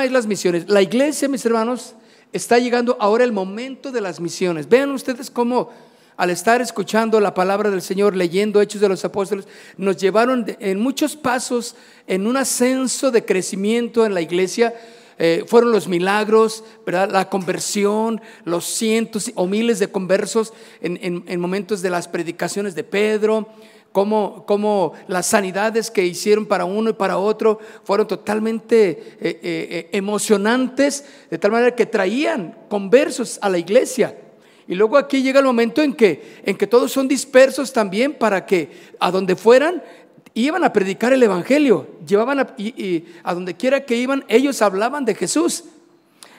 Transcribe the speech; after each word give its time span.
es 0.00 0.12
las 0.12 0.26
misiones. 0.26 0.68
La 0.68 0.82
iglesia, 0.82 1.28
mis 1.28 1.44
hermanos, 1.44 1.94
está 2.32 2.58
llegando 2.58 2.96
ahora 3.00 3.24
el 3.24 3.32
momento 3.32 3.92
de 3.92 4.00
las 4.00 4.20
misiones. 4.20 4.68
Vean 4.68 4.90
ustedes 4.92 5.30
cómo 5.30 5.70
al 6.16 6.30
estar 6.30 6.60
escuchando 6.60 7.20
la 7.20 7.34
palabra 7.34 7.70
del 7.70 7.82
Señor, 7.82 8.14
leyendo 8.14 8.60
Hechos 8.60 8.80
de 8.80 8.88
los 8.88 9.04
Apóstoles, 9.04 9.46
nos 9.76 9.96
llevaron 9.96 10.44
en 10.60 10.80
muchos 10.80 11.16
pasos 11.16 11.74
en 12.06 12.26
un 12.26 12.36
ascenso 12.36 13.10
de 13.10 13.24
crecimiento 13.24 14.04
en 14.04 14.14
la 14.14 14.20
iglesia. 14.20 14.74
Eh, 15.18 15.44
fueron 15.46 15.72
los 15.72 15.88
milagros, 15.88 16.64
¿verdad? 16.84 17.10
la 17.10 17.28
conversión, 17.28 18.20
los 18.44 18.64
cientos 18.64 19.30
o 19.34 19.46
miles 19.46 19.78
de 19.78 19.88
conversos 19.88 20.52
en, 20.80 21.40
momentos 21.40 21.82
de 21.82 21.90
las 21.90 22.08
predicaciones 22.08 22.74
de 22.74 22.84
Pedro, 22.84 23.48
como, 23.92 24.44
como, 24.46 24.94
las 25.06 25.26
sanidades 25.26 25.90
que 25.90 26.04
hicieron 26.04 26.46
para 26.46 26.64
uno 26.64 26.90
y 26.90 26.94
para 26.94 27.18
otro 27.18 27.58
fueron 27.84 28.08
totalmente 28.08 29.16
eh, 29.20 29.40
eh, 29.42 29.88
emocionantes, 29.92 31.04
de 31.30 31.38
tal 31.38 31.52
manera 31.52 31.76
que 31.76 31.86
traían 31.86 32.56
conversos 32.68 33.38
a 33.42 33.48
la 33.48 33.58
iglesia. 33.58 34.18
Y 34.66 34.74
luego 34.74 34.96
aquí 34.96 35.22
llega 35.22 35.40
el 35.40 35.46
momento 35.46 35.82
en 35.82 35.92
que, 35.92 36.40
en 36.44 36.56
que 36.56 36.66
todos 36.66 36.90
son 36.90 37.06
dispersos 37.06 37.72
también 37.72 38.14
para 38.14 38.46
que 38.46 38.70
a 38.98 39.10
donde 39.10 39.36
fueran 39.36 39.82
iban 40.34 40.64
a 40.64 40.72
predicar 40.72 41.12
el 41.12 41.22
Evangelio, 41.22 41.88
llevaban 42.06 42.40
a, 42.40 42.54
y, 42.56 43.04
a 43.22 43.34
donde 43.34 43.54
quiera 43.54 43.84
que 43.84 43.96
iban, 43.96 44.24
ellos 44.28 44.62
hablaban 44.62 45.04
de 45.04 45.14
Jesús. 45.14 45.64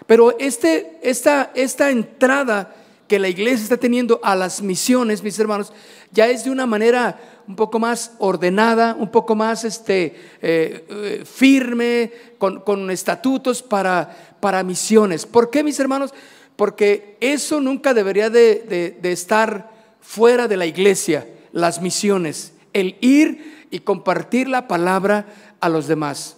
Pero 0.08 0.38
este, 0.40 1.00
esta, 1.02 1.52
esta 1.56 1.90
entrada 1.90 2.76
que 3.14 3.20
la 3.20 3.30
iglesia 3.30 3.62
está 3.62 3.78
teniendo 3.78 4.20
a 4.24 4.36
las 4.36 4.64
misiones, 4.64 5.22
mis 5.22 5.38
hermanos, 5.38 5.72
ya 6.12 6.30
es 6.30 6.46
de 6.46 6.50
una 6.50 6.66
manera 6.66 7.44
un 7.48 7.56
poco 7.56 7.78
más 7.78 8.14
ordenada, 8.18 8.96
un 8.98 9.12
poco 9.12 9.36
más 9.36 9.64
este, 9.66 10.16
eh, 10.42 10.84
eh, 10.90 11.24
firme, 11.24 12.12
con, 12.40 12.62
con 12.62 12.90
estatutos 12.90 13.62
para, 13.62 14.36
para 14.40 14.64
misiones. 14.64 15.28
¿Por 15.28 15.52
qué, 15.52 15.64
mis 15.64 15.80
hermanos? 15.80 16.12
porque 16.56 17.18
eso 17.20 17.62
nunca 17.62 17.94
debería 17.94 18.32
de, 18.32 18.98
estar 19.04 19.70
fuera 20.02 20.48
de 20.48 20.58
la 20.58 20.66
iglesia, 20.66 21.28
las 21.52 21.84
misiones, 21.84 22.54
el 22.74 22.98
ir 23.00 23.68
y 23.70 23.82
compartir 23.82 24.50
la 24.50 24.68
palabra 24.68 25.28
a 25.60 25.70
los 25.70 25.86
demás. 25.86 26.36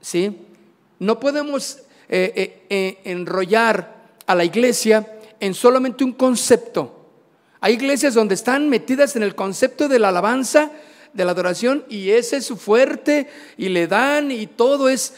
¿sí? 0.00 0.38
No 0.98 1.20
podemos 1.20 1.80
eh, 2.08 3.02
enrollar 3.04 3.94
a 4.26 4.34
la 4.34 4.46
iglesia 4.46 5.13
en 5.40 5.54
solamente 5.54 6.04
un 6.04 6.12
concepto. 6.12 7.06
Hay 7.60 7.74
iglesias 7.74 8.14
donde 8.14 8.34
están 8.34 8.68
metidas 8.68 9.16
en 9.16 9.22
el 9.22 9.34
concepto 9.34 9.88
de 9.88 9.98
la 9.98 10.08
alabanza, 10.08 10.70
de 11.12 11.24
la 11.24 11.32
adoración, 11.32 11.84
y 11.88 12.10
ese 12.10 12.38
es 12.38 12.46
su 12.46 12.56
fuerte, 12.56 13.28
y 13.56 13.68
le 13.68 13.86
dan, 13.86 14.30
y 14.30 14.46
todo 14.46 14.88
es. 14.88 15.14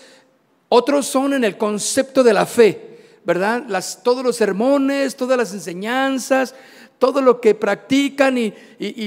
Otros 0.69 1.06
son 1.06 1.34
en 1.34 1.44
el 1.44 1.56
concepto 1.56 2.22
de 2.22 2.32
la 2.32 2.47
fe. 2.47 2.87
¿verdad? 3.27 3.65
Las, 3.66 4.04
todos 4.04 4.25
los 4.25 4.37
sermones, 4.37 5.16
todas 5.16 5.37
las 5.37 5.53
enseñanzas, 5.53 6.54
todo 7.00 7.21
lo 7.21 7.41
que 7.41 7.56
practican 7.56 8.38
y, 8.38 8.54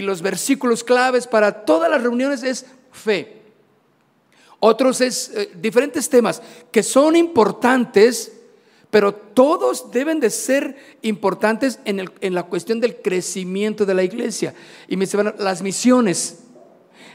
los 0.02 0.22
versículos 0.22 0.84
claves 0.84 1.26
para 1.26 1.64
todas 1.64 1.90
las 1.90 2.04
reuniones 2.04 2.44
es 2.44 2.66
fe. 2.92 3.42
Otros 4.60 5.00
es 5.00 5.32
eh, 5.34 5.52
diferentes 5.56 6.10
temas 6.10 6.42
que 6.70 6.84
son 6.84 7.16
importantes, 7.16 8.34
pero 8.92 9.14
todos 9.14 9.92
deben 9.92 10.20
de 10.20 10.30
ser 10.30 10.76
importantes 11.02 11.80
en, 11.86 12.00
el, 12.00 12.12
en 12.22 12.34
la 12.34 12.44
cuestión 12.44 12.80
del 12.80 12.98
crecimiento 12.98 13.86
de 13.86 13.94
la 13.94 14.04
iglesia. 14.04 14.56
Y 14.88 14.98
me 14.98 15.06
dicen, 15.06 15.34
las 15.38 15.62
misiones, 15.62 16.40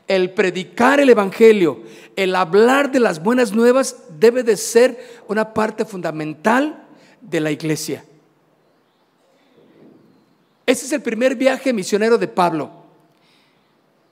el 0.06 0.30
predicar 0.30 1.00
el 1.00 1.10
Evangelio, 1.10 1.82
el 2.14 2.36
hablar 2.36 2.92
de 2.92 3.00
las 3.00 3.22
buenas 3.22 3.52
nuevas 3.52 3.96
debe 4.18 4.42
de 4.42 4.56
ser 4.56 5.22
una 5.26 5.52
parte 5.52 5.84
fundamental 5.84 6.86
de 7.20 7.40
la 7.40 7.50
iglesia. 7.50 8.04
Ese 10.66 10.86
es 10.86 10.92
el 10.92 11.02
primer 11.02 11.34
viaje 11.34 11.72
misionero 11.72 12.18
de 12.18 12.28
Pablo 12.28 12.70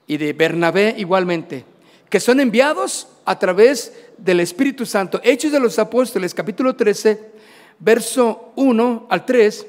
y 0.07 0.17
de 0.17 0.33
Bernabé 0.33 0.95
igualmente, 0.99 1.65
que 2.11 2.21
son 2.21 2.41
enviados 2.41 3.09
a 3.25 3.39
través 3.39 3.93
del 4.19 4.41
Espíritu 4.41 4.85
Santo. 4.85 5.21
Hechos 5.23 5.53
de 5.53 5.61
los 5.61 5.79
Apóstoles, 5.79 6.35
capítulo 6.35 6.77
13, 6.77 7.32
verso 7.85 8.53
1 8.57 9.07
al 9.11 9.27
3, 9.27 9.67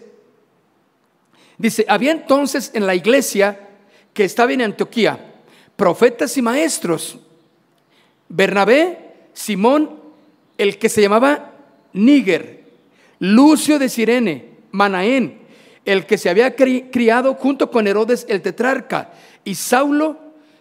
dice, 1.58 1.86
había 1.88 2.12
entonces 2.12 2.72
en 2.74 2.86
la 2.86 2.96
iglesia 2.96 3.70
que 4.14 4.24
estaba 4.24 4.54
en 4.54 4.62
Antioquía 4.62 5.32
profetas 5.76 6.38
y 6.38 6.42
maestros, 6.42 7.18
Bernabé, 8.30 9.16
Simón, 9.34 10.00
el 10.58 10.78
que 10.78 10.90
se 10.90 11.02
llamaba 11.02 11.54
Níger, 11.94 12.64
Lucio 13.20 13.80
de 13.80 13.90
Sirene, 13.90 14.50
Manaén, 14.72 15.40
el 15.84 16.06
que 16.06 16.18
se 16.18 16.30
había 16.30 16.56
criado 16.56 17.34
junto 17.34 17.72
con 17.72 17.88
Herodes 17.88 18.26
el 18.30 18.42
tetrarca, 18.42 19.12
y 19.44 19.56
Saulo, 19.56 20.18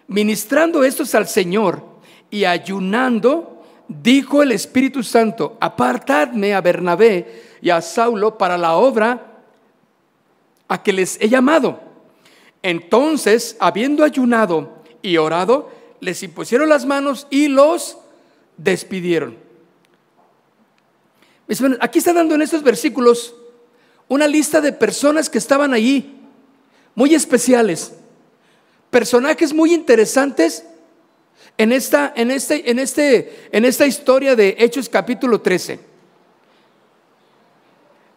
ministrando 0.09 0.83
estos 0.85 1.15
al 1.15 1.29
Señor 1.29 1.85
y 2.31 2.45
ayunando, 2.45 3.52
dijo 4.01 4.43
el 4.43 4.53
Espíritu 4.53 5.03
Santo, 5.03 5.57
apartadme 5.61 6.55
a 6.55 6.61
Bernabé 6.61 7.43
y 7.61 7.71
a 7.71 7.81
Saulo 7.81 8.39
para 8.39 8.57
la 8.57 8.75
obra 8.75 9.43
a 10.69 10.83
que 10.83 10.93
les 10.93 11.21
he 11.21 11.29
llamado. 11.29 11.81
Entonces, 12.63 13.57
habiendo 13.59 14.05
ayunado 14.05 14.83
y 15.03 15.17
orado, 15.17 15.71
les 16.01 16.23
impusieron 16.23 16.69
las 16.69 16.87
manos 16.87 17.27
y 17.31 17.49
los 17.49 17.99
despidieron. 18.57 19.37
Aquí 21.81 21.99
está 21.99 22.13
dando 22.13 22.35
en 22.35 22.43
estos 22.43 22.63
versículos 22.63 23.35
una 24.09 24.27
lista 24.27 24.61
de 24.61 24.73
personas 24.73 25.29
que 25.29 25.39
estaban 25.39 25.75
allí, 25.75 26.21
muy 26.95 27.15
especiales, 27.15 27.93
personajes 28.91 29.53
muy 29.53 29.75
interesantes 29.75 30.65
en 31.59 31.73
esta, 31.73 32.13
en 32.17 32.31
este, 32.31 32.71
en 32.71 32.79
este, 32.79 33.49
en 33.53 33.65
esta 33.65 33.87
historia 33.87 34.35
de 34.37 34.57
Hechos 34.59 34.89
capítulo 34.89 35.41
13. 35.41 35.81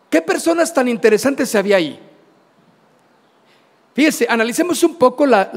¿Qué 0.09 0.21
personas 0.21 0.73
tan 0.73 0.87
interesantes 0.87 1.53
había 1.55 1.77
ahí? 1.77 1.99
Fíjese, 3.93 4.27
analicemos 4.29 4.83
un 4.83 4.95
poco 4.95 5.25
la, 5.25 5.51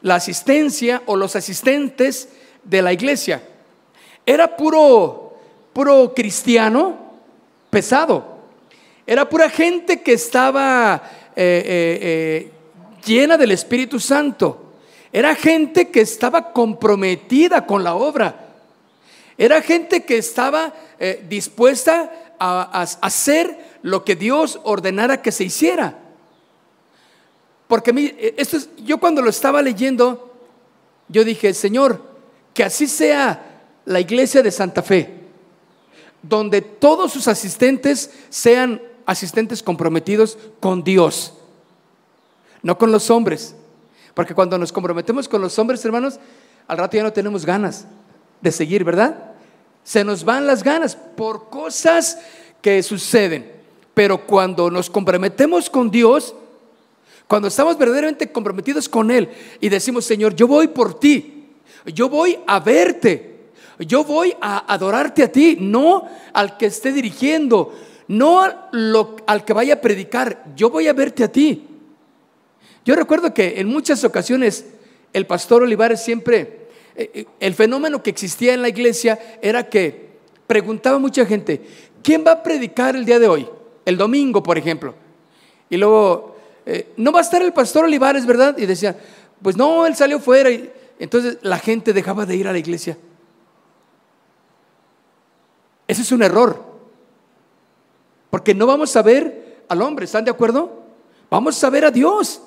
la 0.00 0.14
asistencia 0.14 1.02
o 1.06 1.16
los 1.16 1.36
asistentes 1.36 2.28
de 2.64 2.82
la 2.82 2.92
iglesia. 2.92 3.42
Era 4.24 4.56
puro 4.56 5.28
puro 5.78 6.12
cristiano 6.12 6.98
pesado. 7.70 8.38
Era 9.06 9.28
pura 9.28 9.48
gente 9.48 10.02
que 10.02 10.14
estaba 10.14 11.00
eh, 11.36 11.62
eh, 11.64 11.98
eh, 12.02 12.50
llena 13.06 13.36
del 13.36 13.52
Espíritu 13.52 14.00
Santo. 14.00 14.67
Era 15.12 15.34
gente 15.34 15.88
que 15.90 16.00
estaba 16.00 16.52
comprometida 16.52 17.66
con 17.66 17.84
la 17.84 17.94
obra. 17.94 18.48
Era 19.36 19.62
gente 19.62 20.04
que 20.04 20.18
estaba 20.18 20.74
dispuesta 21.28 22.34
a, 22.38 22.82
hacer 22.82 23.78
lo 23.82 24.04
que 24.04 24.16
Dios 24.16 24.60
ordenara 24.64 25.22
que 25.22 25.32
se 25.32 25.44
hiciera. 25.44 25.98
Porque 27.68 28.34
esto 28.36 28.58
yo 28.84 28.98
cuando 28.98 29.22
lo 29.22 29.30
estaba 29.30 29.62
leyendo, 29.62 30.34
yo 31.08 31.24
dije, 31.24 31.54
Señor, 31.54 32.02
que 32.52 32.64
así 32.64 32.86
sea 32.86 33.62
la 33.84 34.00
iglesia 34.00 34.42
de 34.42 34.50
Santa 34.50 34.82
Fe 34.82 35.18
donde 36.22 36.62
todos 36.62 37.12
sus 37.12 37.28
asistentes 37.28 38.10
sean 38.28 38.82
asistentes 39.06 39.62
comprometidos 39.62 40.38
con 40.60 40.84
Dios, 40.84 41.34
no 42.62 42.76
con 42.78 42.92
los 42.92 43.10
hombres. 43.10 43.54
Porque 44.18 44.34
cuando 44.34 44.58
nos 44.58 44.72
comprometemos 44.72 45.28
con 45.28 45.40
los 45.40 45.56
hombres, 45.60 45.84
hermanos, 45.84 46.18
al 46.66 46.76
rato 46.76 46.96
ya 46.96 47.04
no 47.04 47.12
tenemos 47.12 47.46
ganas 47.46 47.86
de 48.40 48.50
seguir, 48.50 48.82
¿verdad? 48.82 49.16
Se 49.84 50.02
nos 50.02 50.24
van 50.24 50.44
las 50.44 50.64
ganas 50.64 50.96
por 50.96 51.48
cosas 51.48 52.18
que 52.60 52.82
suceden. 52.82 53.48
Pero 53.94 54.26
cuando 54.26 54.72
nos 54.72 54.90
comprometemos 54.90 55.70
con 55.70 55.88
Dios, 55.88 56.34
cuando 57.28 57.46
estamos 57.46 57.78
verdaderamente 57.78 58.32
comprometidos 58.32 58.88
con 58.88 59.12
Él 59.12 59.28
y 59.60 59.68
decimos, 59.68 60.04
Señor, 60.04 60.34
yo 60.34 60.48
voy 60.48 60.66
por 60.66 60.98
ti, 60.98 61.50
yo 61.86 62.08
voy 62.08 62.40
a 62.44 62.58
verte, 62.58 63.50
yo 63.78 64.02
voy 64.02 64.34
a 64.40 64.74
adorarte 64.74 65.22
a 65.22 65.30
ti, 65.30 65.58
no 65.60 66.08
al 66.32 66.56
que 66.56 66.66
esté 66.66 66.90
dirigiendo, 66.92 67.72
no 68.08 68.40
al 68.40 69.44
que 69.44 69.52
vaya 69.52 69.74
a 69.74 69.80
predicar, 69.80 70.44
yo 70.56 70.70
voy 70.70 70.88
a 70.88 70.92
verte 70.92 71.22
a 71.22 71.30
ti. 71.30 71.67
Yo 72.88 72.96
recuerdo 72.96 73.34
que 73.34 73.60
en 73.60 73.68
muchas 73.68 74.02
ocasiones 74.02 74.64
el 75.12 75.26
pastor 75.26 75.62
Olivares 75.62 76.02
siempre, 76.02 76.68
eh, 76.96 77.10
eh, 77.12 77.26
el 77.38 77.52
fenómeno 77.52 78.02
que 78.02 78.08
existía 78.08 78.54
en 78.54 78.62
la 78.62 78.70
iglesia 78.70 79.18
era 79.42 79.68
que 79.68 80.16
preguntaba 80.46 80.96
a 80.96 80.98
mucha 80.98 81.26
gente, 81.26 81.60
¿quién 82.02 82.24
va 82.26 82.32
a 82.32 82.42
predicar 82.42 82.96
el 82.96 83.04
día 83.04 83.18
de 83.18 83.28
hoy? 83.28 83.46
El 83.84 83.98
domingo, 83.98 84.42
por 84.42 84.56
ejemplo. 84.56 84.94
Y 85.68 85.76
luego, 85.76 86.34
eh, 86.64 86.90
no 86.96 87.12
va 87.12 87.18
a 87.18 87.22
estar 87.24 87.42
el 87.42 87.52
pastor 87.52 87.84
Olivares, 87.84 88.24
¿verdad? 88.24 88.56
Y 88.56 88.64
decía, 88.64 88.98
pues 89.42 89.54
no, 89.54 89.84
él 89.84 89.94
salió 89.94 90.18
fuera. 90.18 90.50
Y 90.50 90.70
entonces 90.98 91.36
la 91.42 91.58
gente 91.58 91.92
dejaba 91.92 92.24
de 92.24 92.36
ir 92.36 92.48
a 92.48 92.52
la 92.52 92.58
iglesia. 92.58 92.96
Ese 95.86 96.00
es 96.00 96.10
un 96.10 96.22
error. 96.22 96.64
Porque 98.30 98.54
no 98.54 98.64
vamos 98.64 98.96
a 98.96 99.02
ver 99.02 99.66
al 99.68 99.82
hombre, 99.82 100.06
¿están 100.06 100.24
de 100.24 100.30
acuerdo? 100.30 100.84
Vamos 101.28 101.62
a 101.62 101.68
ver 101.68 101.84
a 101.84 101.90
Dios. 101.90 102.44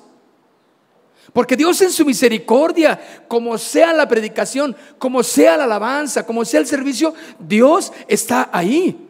Porque 1.32 1.56
Dios 1.56 1.80
en 1.80 1.90
su 1.90 2.04
misericordia, 2.04 3.00
como 3.26 3.56
sea 3.56 3.92
la 3.92 4.06
predicación, 4.06 4.76
como 4.98 5.22
sea 5.22 5.56
la 5.56 5.64
alabanza, 5.64 6.26
como 6.26 6.44
sea 6.44 6.60
el 6.60 6.66
servicio, 6.66 7.14
Dios 7.38 7.92
está 8.06 8.50
ahí. 8.52 9.08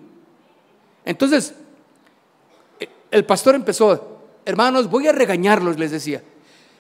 Entonces, 1.05 1.55
el 3.11 3.25
pastor 3.25 3.57
empezó, 3.57 4.21
hermanos, 4.45 4.89
voy 4.89 5.09
a 5.09 5.13
regañarlos, 5.13 5.79
les 5.79 5.91
decía. 5.91 6.23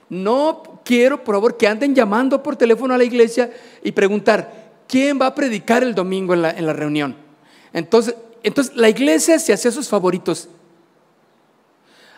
No 0.08 0.80
quiero, 0.84 1.24
por 1.24 1.34
favor, 1.34 1.56
que 1.56 1.66
anden 1.66 1.94
llamando 1.94 2.42
por 2.42 2.54
teléfono 2.54 2.94
a 2.94 2.98
la 2.98 3.04
iglesia 3.04 3.50
y 3.82 3.92
preguntar, 3.92 4.70
¿quién 4.86 5.20
va 5.20 5.26
a 5.26 5.34
predicar 5.34 5.82
el 5.82 5.94
domingo 5.94 6.34
en 6.34 6.42
la, 6.42 6.50
en 6.50 6.66
la 6.66 6.72
reunión? 6.72 7.16
Entonces, 7.72 8.14
entonces, 8.42 8.76
la 8.76 8.88
iglesia 8.88 9.38
se 9.38 9.52
hacía 9.52 9.70
sus 9.70 9.88
favoritos. 9.88 10.48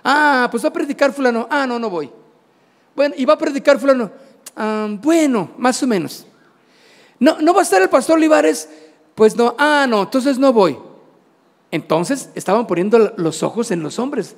Ah, 0.02 0.48
pues 0.50 0.64
va 0.64 0.68
a 0.68 0.72
predicar 0.72 1.12
fulano. 1.12 1.46
Ah, 1.50 1.66
no, 1.66 1.78
no 1.78 1.90
voy. 1.90 2.10
Bueno, 2.94 3.14
y 3.16 3.24
va 3.24 3.34
a 3.34 3.38
predicar 3.38 3.78
fulano. 3.78 4.10
Bueno, 5.02 5.50
más 5.58 5.82
o 5.82 5.86
menos. 5.86 6.26
No, 7.18 7.40
no 7.40 7.54
va 7.54 7.60
a 7.60 7.62
estar 7.64 7.80
el 7.82 7.88
pastor 7.88 8.16
Olivares. 8.16 8.68
Pues 9.14 9.36
no. 9.36 9.54
Ah, 9.58 9.86
no, 9.88 10.02
entonces 10.02 10.38
no 10.38 10.52
voy. 10.52 10.76
Entonces 11.70 12.30
estaban 12.34 12.66
poniendo 12.66 13.14
los 13.16 13.42
ojos 13.42 13.70
en 13.70 13.82
los 13.82 13.98
hombres. 13.98 14.36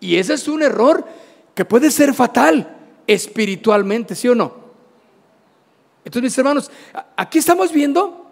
Y 0.00 0.16
ese 0.16 0.34
es 0.34 0.46
un 0.48 0.62
error 0.62 1.06
que 1.54 1.64
puede 1.64 1.90
ser 1.90 2.12
fatal 2.12 2.76
espiritualmente, 3.06 4.14
¿sí 4.14 4.28
o 4.28 4.34
no? 4.34 4.66
Entonces, 6.04 6.30
mis 6.30 6.38
hermanos, 6.38 6.70
aquí 7.16 7.38
estamos 7.38 7.72
viendo 7.72 8.26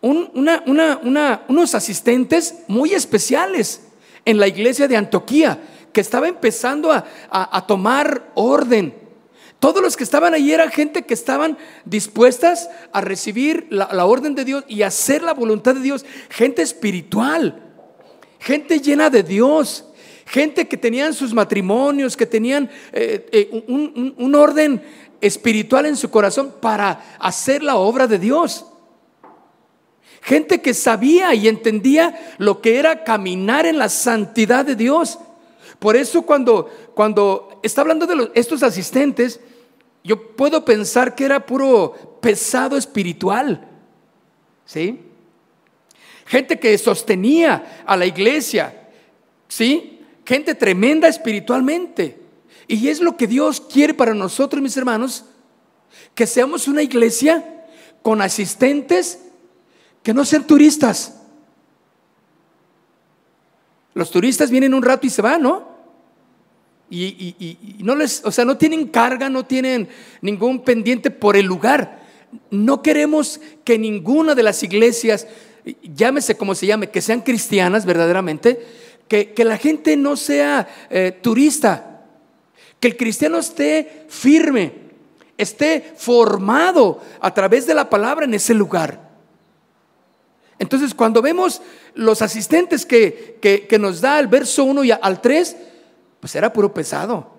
unos 0.00 1.74
asistentes 1.74 2.60
muy 2.68 2.94
especiales 2.94 3.82
en 4.24 4.38
la 4.38 4.46
iglesia 4.46 4.88
de 4.88 4.96
Antioquía, 4.96 5.60
que 5.92 6.00
estaba 6.00 6.28
empezando 6.28 6.92
a, 6.92 7.66
tomar 7.66 8.30
orden. 8.34 8.94
Todos 9.58 9.82
los 9.82 9.96
que 9.96 10.04
estaban 10.04 10.34
allí 10.34 10.52
eran 10.52 10.70
gente 10.70 11.02
que 11.02 11.14
estaban 11.14 11.58
dispuestas 11.84 12.70
a 12.92 13.00
recibir 13.00 13.66
la, 13.70 14.06
orden 14.06 14.34
de 14.34 14.44
Dios 14.44 14.64
y 14.68 14.82
hacer 14.82 15.22
la 15.22 15.34
voluntad 15.34 15.74
de 15.74 15.80
Dios, 15.80 16.06
gente 16.28 16.62
espiritual 16.62 17.64
gente 18.38 18.80
llena 18.80 19.10
de 19.10 19.22
Dios, 19.22 19.84
gente 20.26 20.68
que 20.68 20.76
tenían 20.76 21.14
sus 21.14 21.34
matrimonios, 21.34 22.16
que 22.16 22.26
tenían 22.26 22.70
eh, 22.92 23.26
eh, 23.32 23.64
un, 24.16 24.34
orden 24.34 24.82
espiritual 25.20 25.86
en 25.86 25.96
su 25.96 26.10
corazón 26.10 26.54
para 26.60 27.16
hacer 27.18 27.62
la 27.62 27.76
obra 27.76 28.06
de 28.06 28.18
Dios. 28.18 28.66
Gente 30.20 30.60
que 30.60 30.74
sabía 30.74 31.34
y 31.34 31.48
entendía 31.48 32.34
lo 32.38 32.60
que 32.60 32.78
era 32.78 33.04
caminar 33.04 33.66
en 33.66 33.78
la 33.78 33.88
santidad 33.88 34.64
de 34.64 34.74
Dios. 34.74 35.18
Por 35.78 35.96
eso 35.96 36.22
cuando, 36.22 36.68
cuando 36.94 37.60
está 37.62 37.82
hablando 37.82 38.06
de 38.06 38.30
estos 38.34 38.62
asistentes, 38.62 39.40
yo 40.04 40.36
puedo 40.36 40.64
pensar 40.64 41.14
que 41.14 41.24
era 41.24 41.44
puro 41.44 42.18
pesado 42.20 42.76
espiritual. 42.76 43.68
¿Sí? 44.64 45.08
gente 46.28 46.60
que 46.60 46.76
sostenía 46.76 47.82
a 47.86 47.96
la 47.96 48.04
iglesia, 48.04 48.88
¿sí? 49.48 50.00
Gente 50.26 50.54
tremenda 50.54 51.08
espiritualmente. 51.08 52.20
Y 52.66 52.88
es 52.88 53.00
lo 53.00 53.16
que 53.16 53.26
Dios 53.26 53.62
quiere 53.62 53.94
para 53.94 54.12
nosotros, 54.12 54.62
mis 54.62 54.76
hermanos, 54.76 55.24
que 56.14 56.26
seamos 56.26 56.68
una 56.68 56.82
iglesia 56.82 57.64
con 58.02 58.20
asistentes 58.20 59.20
que 60.02 60.12
no 60.12 60.26
sean 60.26 60.46
turistas. 60.46 61.18
Los 63.94 64.10
turistas 64.10 64.50
vienen 64.50 64.74
un 64.74 64.82
rato 64.82 65.06
y 65.06 65.10
se 65.10 65.22
van, 65.22 65.42
¿no? 65.42 65.66
Y, 66.90 67.34
y, 67.38 67.82
no 67.82 67.94
les, 67.94 68.24
o 68.24 68.32
sea, 68.32 68.44
no 68.44 68.56
tienen 68.56 68.88
carga, 68.88 69.28
no 69.28 69.44
tienen 69.44 69.88
ningún 70.22 70.62
pendiente 70.62 71.10
por 71.10 71.36
el 71.36 71.46
lugar. 71.46 72.06
No 72.50 72.82
queremos 72.82 73.40
que 73.64 73.78
ninguna 73.78 74.34
de 74.34 74.42
las 74.42 74.62
iglesias 74.62 75.26
llámese 75.82 76.36
como 76.36 76.54
se 76.54 76.66
llame, 76.66 76.90
que 76.90 77.02
sean 77.02 77.20
cristianas 77.20 77.84
verdaderamente, 77.84 78.64
que, 79.08 79.32
la 79.44 79.56
gente 79.56 79.96
no 79.96 80.16
sea 80.16 80.68
eh, 80.90 81.18
turista, 81.22 82.04
que 82.80 82.88
el 82.88 82.96
cristiano 82.96 83.38
esté 83.38 84.06
firme, 84.08 84.72
esté 85.36 85.92
formado 85.96 87.00
a 87.20 87.32
través 87.32 87.66
de 87.66 87.74
la 87.74 87.88
palabra 87.88 88.24
en 88.24 88.34
ese 88.34 88.54
lugar. 88.54 89.08
Entonces, 90.58 90.92
cuando 90.92 91.22
vemos 91.22 91.62
los 91.94 92.20
asistentes 92.20 92.84
que, 92.84 93.38
que, 93.40 93.78
nos 93.78 94.00
da 94.00 94.18
el 94.18 94.26
verso 94.26 94.64
1 94.64 94.84
y 94.84 94.90
al 94.90 95.20
3, 95.20 95.56
pues 96.20 96.34
era 96.34 96.52
puro 96.52 96.72
pesado. 96.72 97.30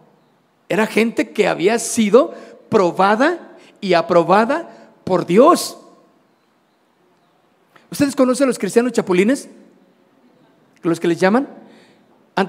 Era 0.67 0.85
gente 0.85 1.31
que 1.31 1.47
había 1.47 1.79
sido 1.79 2.33
probada 2.69 3.57
y 3.81 3.93
aprobada 3.93 4.91
por 5.03 5.25
Dios. 5.25 5.77
¿Ustedes 7.91 8.15
conocen 8.15 8.45
a 8.45 8.47
los 8.47 8.59
cristianos 8.59 8.91
chapulines? 8.91 9.49
Los 10.83 10.99
que 10.99 11.07
les 11.07 11.19
llaman, 11.19 11.49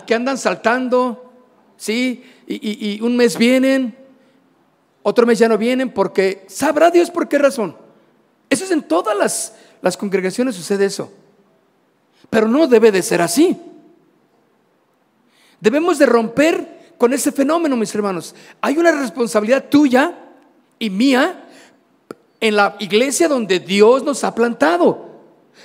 que 0.06 0.14
andan 0.14 0.38
saltando, 0.38 1.32
¿sí? 1.76 2.22
Y, 2.46 3.00
un 3.00 3.16
mes 3.16 3.36
vienen, 3.36 3.96
otro 5.02 5.26
mes 5.26 5.38
ya 5.38 5.48
no 5.48 5.56
vienen, 5.56 5.92
porque 5.92 6.44
sabrá 6.48 6.90
Dios 6.90 7.10
por 7.10 7.28
qué 7.28 7.38
razón. 7.38 7.76
Eso 8.50 8.64
es 8.64 8.70
en 8.70 8.82
todas 8.82 9.16
las, 9.16 9.54
las 9.80 9.96
congregaciones 9.96 10.54
sucede 10.54 10.84
eso. 10.84 11.12
Pero 12.28 12.46
no 12.46 12.66
debe 12.66 12.92
de 12.92 13.02
ser 13.02 13.22
así. 13.22 13.58
Debemos 15.60 15.98
de 15.98 16.06
romper 16.06 16.80
con 16.98 17.12
ese 17.12 17.32
fenómeno, 17.32 17.76
mis 17.76 17.94
hermanos. 17.94 18.34
Hay 18.60 18.76
una 18.78 18.92
responsabilidad 18.92 19.68
tuya 19.68 20.14
y 20.78 20.90
mía 20.90 21.44
en 22.40 22.56
la 22.56 22.76
iglesia 22.78 23.28
donde 23.28 23.60
Dios 23.60 24.02
nos 24.02 24.24
ha 24.24 24.34
plantado 24.34 25.10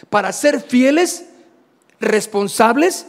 para 0.09 0.31
ser 0.31 0.61
fieles, 0.61 1.25
responsables 1.99 3.07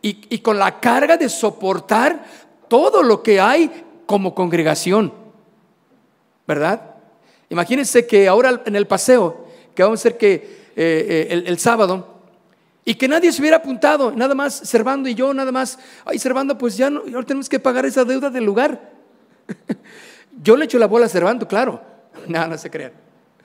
y, 0.00 0.38
con 0.38 0.58
la 0.58 0.80
carga 0.80 1.16
de 1.16 1.28
soportar 1.28 2.24
todo 2.68 3.02
lo 3.02 3.22
que 3.22 3.40
hay 3.40 3.84
como 4.06 4.34
congregación. 4.34 5.12
¿Verdad? 6.46 6.94
Imagínense 7.50 8.06
que 8.06 8.28
ahora 8.28 8.62
en 8.64 8.76
el 8.76 8.86
paseo, 8.86 9.46
que 9.74 9.82
vamos 9.82 10.00
a 10.00 10.02
hacer 10.02 10.18
que 10.18 10.34
eh, 10.76 11.28
eh, 11.30 11.42
el, 11.46 11.58
sábado, 11.58 12.17
y 12.88 12.94
que 12.94 13.06
nadie 13.06 13.30
se 13.32 13.42
hubiera 13.42 13.58
apuntado, 13.58 14.12
nada 14.12 14.34
más 14.34 14.54
Servando 14.54 15.10
y 15.10 15.14
yo, 15.14 15.34
nada 15.34 15.52
más, 15.52 15.78
ay 16.06 16.18
Servando, 16.18 16.56
pues 16.56 16.74
ya 16.74 16.88
no, 16.88 17.00
ahora 17.00 17.26
tenemos 17.26 17.46
que 17.46 17.60
pagar 17.60 17.84
esa 17.84 18.02
deuda 18.02 18.30
del 18.30 18.44
lugar. 18.44 18.92
yo 20.42 20.56
le 20.56 20.64
echo 20.64 20.78
la 20.78 20.86
bola 20.86 21.04
a 21.04 21.08
Servando, 21.10 21.46
claro. 21.46 21.82
No, 22.28 22.46
no 22.46 22.56
se 22.56 22.70
crean. 22.70 22.92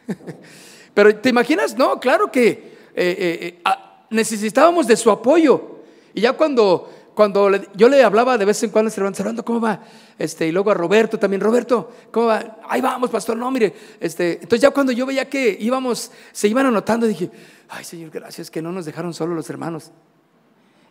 Pero 0.94 1.14
¿te 1.18 1.28
imaginas? 1.28 1.78
No, 1.78 2.00
claro 2.00 2.32
que 2.32 2.52
eh, 2.52 2.54
eh, 2.96 3.16
eh, 3.42 3.60
ah, 3.66 4.06
necesitábamos 4.12 4.88
de 4.88 4.96
su 4.96 5.12
apoyo. 5.12 5.80
Y 6.14 6.22
ya 6.22 6.32
cuando, 6.32 6.93
cuando 7.14 7.50
yo 7.76 7.90
le 7.90 8.04
hablaba 8.04 8.38
de 8.38 8.46
vez 8.46 8.62
en 8.64 8.70
cuando, 8.70 8.90
Servando, 8.92 9.46
¿cómo 9.46 9.62
va? 9.62 9.82
Este, 10.18 10.48
y 10.48 10.52
luego 10.52 10.72
a 10.72 10.74
Roberto 10.74 11.18
también, 11.20 11.42
Roberto, 11.42 11.92
¿cómo 12.12 12.28
va? 12.28 12.58
Ahí 12.68 12.82
vamos, 12.82 13.10
pastor, 13.10 13.38
no, 13.38 13.50
mire. 13.52 13.74
Este, 14.00 14.34
entonces 14.34 14.62
ya 14.62 14.72
cuando 14.72 14.92
yo 14.92 15.06
veía 15.06 15.30
que 15.30 15.56
íbamos, 15.60 16.12
se 16.32 16.48
iban 16.48 16.66
anotando, 16.66 17.06
dije, 17.08 17.30
ay 17.70 17.84
Señor, 17.84 18.10
gracias 18.10 18.50
que 18.50 18.62
no 18.62 18.72
nos 18.72 18.86
dejaron 18.86 19.14
solo 19.14 19.36
los 19.36 19.50
hermanos. 19.50 19.92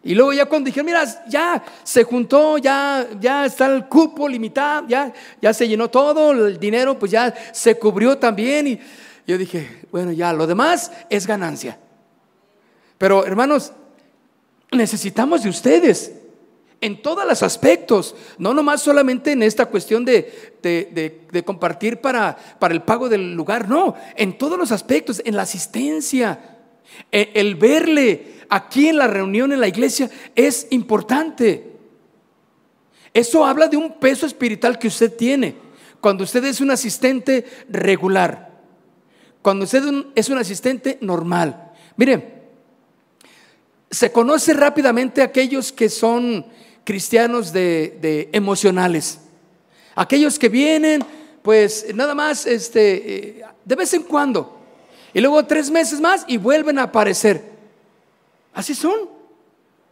Y 0.05 0.14
luego 0.14 0.33
ya 0.33 0.47
cuando 0.47 0.67
dije, 0.67 0.83
mira, 0.83 1.05
ya 1.29 1.62
se 1.85 2.02
juntó, 2.02 2.59
ya, 2.59 3.07
ya 3.21 3.45
está 3.45 3.67
el 3.67 3.87
cupo 3.87 4.29
limitado, 4.29 4.87
ya, 4.88 5.12
ya 5.41 5.55
se 5.55 5.69
llenó 5.69 5.88
todo, 5.88 6.33
el 6.33 6.59
dinero 6.59 6.99
pues 6.99 7.12
ya 7.12 7.33
se 7.52 7.79
cubrió 7.79 8.19
también. 8.19 8.67
Y 8.67 8.81
yo 9.26 9.38
dije, 9.38 9.87
bueno, 9.93 10.11
ya, 10.11 10.33
lo 10.33 10.47
demás 10.47 10.91
es 11.09 11.26
ganancia. 11.26 11.79
Pero 12.99 13.25
hermanos, 13.25 13.73
necesitamos 14.73 15.43
de 15.43 15.50
ustedes 15.50 16.12
en 16.81 17.00
todos 17.00 17.25
los 17.25 17.43
aspectos, 17.45 18.17
no 18.38 18.52
nomás 18.52 18.83
solamente 18.83 19.33
en 19.33 19.45
esta 19.45 19.67
cuestión 19.67 20.05
de, 20.05 21.43
compartir 21.45 22.00
para, 22.00 22.37
para, 22.59 22.75
el 22.75 22.83
pago 22.83 23.09
del 23.09 23.35
lugar, 23.35 23.69
no, 23.69 23.95
en 24.17 24.37
todos 24.37 24.59
los 24.59 24.73
aspectos, 24.73 25.23
en 25.25 25.37
la 25.37 25.43
asistencia, 25.43 26.59
e, 27.11 27.31
el 27.35 27.55
verle 27.55 28.43
aquí 28.49 28.88
en 28.88 28.99
la 28.99 29.07
reunión 29.07 29.52
en 29.52 29.61
la 29.61 29.69
iglesia 29.69 30.11
es 30.35 30.67
importante. 30.71 31.71
Eso 33.14 33.45
habla 33.45 33.69
de 33.69 33.76
un 33.76 34.00
peso 34.00 34.26
espiritual 34.26 34.79
que 34.79 34.88
usted 34.88 35.14
tiene 35.14 35.55
cuando 36.00 36.25
usted 36.25 36.45
es 36.45 36.61
un 36.61 36.73
asistente 36.73 37.45
regular, 37.69 38.50
cuando 39.41 39.64
usted 39.64 39.85
es 40.17 40.29
un 40.29 40.38
asistente 40.38 40.99
normal. 41.00 41.71
Mire, 41.97 42.42
se 43.93 44.11
conoce 44.11 44.55
rápidamente 44.55 45.21
aquellos 45.21 45.71
que 45.71 45.91
son 45.91 46.47
cristianos 46.83 47.53
de, 47.53 48.31
emocionales. 48.33 49.21
Aquellos 49.95 50.39
que 50.39 50.49
vienen, 50.49 51.05
pues 51.43 51.87
nada 51.95 52.15
más, 52.15 52.47
este, 52.47 53.41
eh, 53.41 53.45
de 53.65 53.77
vez 53.77 53.93
en 53.93 54.03
cuando. 54.03 54.59
Y 55.13 55.21
luego 55.21 55.45
tres 55.45 55.71
meses 55.71 56.01
más 56.01 56.25
y 56.27 56.39
vuelven 56.39 56.79
a 56.79 56.85
aparecer. 56.85 57.45
Así 58.55 58.75
son. 58.75 59.11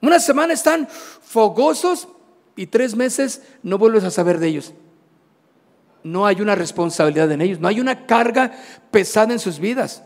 Una 0.00 0.18
semana 0.18 0.54
están 0.54 0.88
fogosos 0.88 2.08
y 2.56 2.66
tres 2.66 2.96
meses 2.96 3.42
no 3.62 3.76
vuelves 3.76 4.04
a 4.04 4.10
saber 4.10 4.38
de 4.38 4.48
ellos. 4.48 4.72
No 6.02 6.24
hay 6.24 6.40
una 6.40 6.54
responsabilidad 6.54 7.30
en 7.30 7.42
ellos, 7.42 7.60
no 7.60 7.68
hay 7.68 7.80
una 7.80 8.06
carga 8.06 8.52
pesada 8.90 9.34
en 9.34 9.38
sus 9.38 9.58
vidas. 9.58 10.02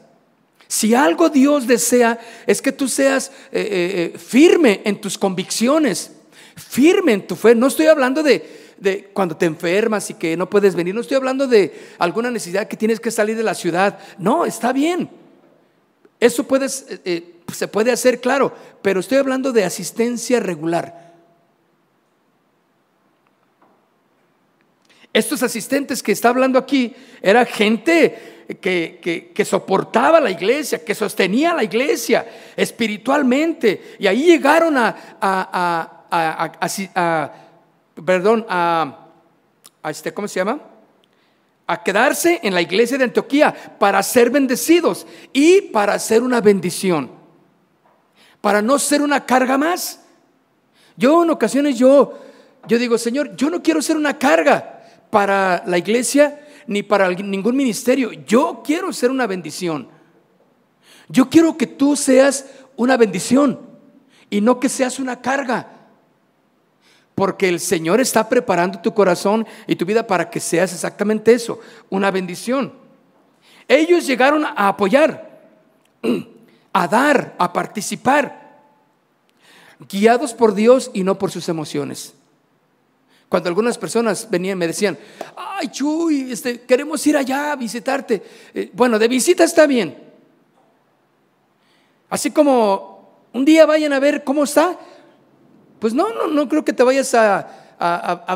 Si 0.74 0.92
algo 0.92 1.28
Dios 1.28 1.68
desea 1.68 2.18
es 2.48 2.60
que 2.60 2.72
tú 2.72 2.88
seas 2.88 3.30
eh, 3.52 3.60
eh, 3.60 4.12
eh, 4.14 4.18
firme 4.18 4.82
en 4.84 5.00
tus 5.00 5.16
convicciones, 5.16 6.10
firme 6.56 7.12
en 7.12 7.28
tu 7.28 7.36
fe. 7.36 7.54
No 7.54 7.68
estoy 7.68 7.86
hablando 7.86 8.24
de, 8.24 8.74
de, 8.78 9.04
cuando 9.12 9.36
te 9.36 9.46
enfermas 9.46 10.10
y 10.10 10.14
que 10.14 10.36
no 10.36 10.50
puedes 10.50 10.74
venir, 10.74 10.92
no 10.92 11.02
estoy 11.02 11.16
hablando 11.16 11.46
de 11.46 11.80
alguna 12.00 12.28
necesidad 12.28 12.66
que 12.66 12.76
tienes 12.76 12.98
que 12.98 13.12
salir 13.12 13.36
de 13.36 13.44
la 13.44 13.54
ciudad. 13.54 14.00
No, 14.18 14.44
está 14.44 14.72
bien. 14.72 15.08
Eso 16.18 16.42
puedes, 16.42 16.84
se 17.52 17.68
puede 17.68 17.92
hacer, 17.92 18.20
claro, 18.20 18.52
pero 18.82 18.98
estoy 18.98 19.18
hablando 19.18 19.52
de 19.52 19.62
asistencia 19.62 20.40
regular. 20.40 21.14
Estos 25.12 25.44
asistentes 25.44 26.02
que 26.02 26.10
está 26.10 26.30
hablando 26.30 26.58
aquí 26.58 26.96
era 27.22 27.46
gente 27.46 28.33
que, 28.60 29.44
soportaba 29.44 30.20
la 30.20 30.30
iglesia, 30.30 30.84
que 30.84 30.94
sostenía 30.94 31.54
la 31.54 31.64
iglesia 31.64 32.26
espiritualmente. 32.56 33.96
Y 33.98 34.06
ahí 34.06 34.24
llegaron 34.24 34.76
a, 34.76 34.94
a, 35.20 36.06
a, 36.94 37.32
perdón, 38.04 38.46
a, 38.48 38.98
este, 39.84 40.12
¿cómo 40.12 40.28
se 40.28 40.40
llama? 40.40 40.60
A 41.66 41.82
quedarse 41.82 42.40
en 42.42 42.54
la 42.54 42.60
iglesia 42.60 42.98
de 42.98 43.04
Antioquía 43.04 43.54
para 43.78 44.02
ser 44.02 44.30
bendecidos 44.30 45.06
y 45.32 45.62
para 45.62 45.98
ser 45.98 46.22
una 46.22 46.40
bendición 46.40 47.24
para 48.44 48.60
no 48.60 48.78
ser 48.78 49.00
una 49.00 49.24
carga 49.24 49.56
más. 49.56 50.00
Yo 50.98 51.24
en 51.24 51.30
ocasiones 51.30 51.78
yo, 51.78 52.20
yo 52.68 52.78
digo, 52.78 52.98
Señor, 52.98 53.34
yo 53.36 53.48
no 53.48 53.62
quiero 53.62 53.80
ser 53.80 53.96
una 53.96 54.18
carga 54.18 54.82
para 55.08 55.62
la 55.64 55.78
iglesia 55.78 56.43
ni 56.66 56.82
para 56.82 57.10
ningún 57.10 57.56
ministerio. 57.56 58.12
Yo 58.12 58.62
quiero 58.64 58.92
ser 58.92 59.10
una 59.10 59.26
bendición. 59.26 59.88
Yo 61.08 61.28
quiero 61.28 61.56
que 61.56 61.66
tú 61.66 61.96
seas 61.96 62.46
una 62.76 62.96
bendición 62.96 63.60
y 64.30 64.40
no 64.40 64.60
que 64.60 64.68
seas 64.68 64.98
una 64.98 65.20
carga. 65.20 65.70
Porque 67.14 67.48
el 67.48 67.60
Señor 67.60 68.00
está 68.00 68.28
preparando 68.28 68.80
tu 68.80 68.92
corazón 68.92 69.46
y 69.66 69.76
tu 69.76 69.84
vida 69.84 70.06
para 70.06 70.30
que 70.30 70.40
seas 70.40 70.72
exactamente 70.72 71.32
eso, 71.32 71.60
una 71.88 72.10
bendición. 72.10 72.72
Ellos 73.68 74.06
llegaron 74.06 74.44
a 74.44 74.68
apoyar. 74.68 75.34
a 76.74 76.88
dar, 76.88 77.34
a 77.38 77.52
participar, 77.52 78.60
guiados 79.88 80.34
por 80.34 80.54
Dios 80.54 80.90
y 80.92 81.04
no 81.04 81.18
por 81.18 81.30
sus 81.30 81.48
emociones. 81.48 82.14
Cuando 83.28 83.48
algunas 83.48 83.78
personas 83.78 84.28
venían, 84.30 84.58
me 84.58 84.66
decían, 84.66 84.98
ay 85.36 85.68
Chuy, 85.68 86.32
este, 86.32 86.60
queremos 86.60 87.04
ir 87.06 87.16
allá 87.16 87.52
a 87.52 87.56
visitarte. 87.56 88.22
Eh, 88.54 88.70
bueno, 88.72 88.98
de 88.98 89.08
visita 89.08 89.44
está 89.44 89.66
bien. 89.66 89.96
Así 92.08 92.30
como 92.30 93.26
un 93.32 93.44
día 93.44 93.66
vayan 93.66 93.92
a 93.92 93.98
ver 93.98 94.22
cómo 94.22 94.44
está, 94.44 94.78
pues 95.80 95.92
no, 95.92 96.12
no, 96.12 96.28
no 96.28 96.48
creo 96.48 96.64
que 96.64 96.72
te 96.72 96.82
vayas 96.82 97.14
a, 97.14 97.60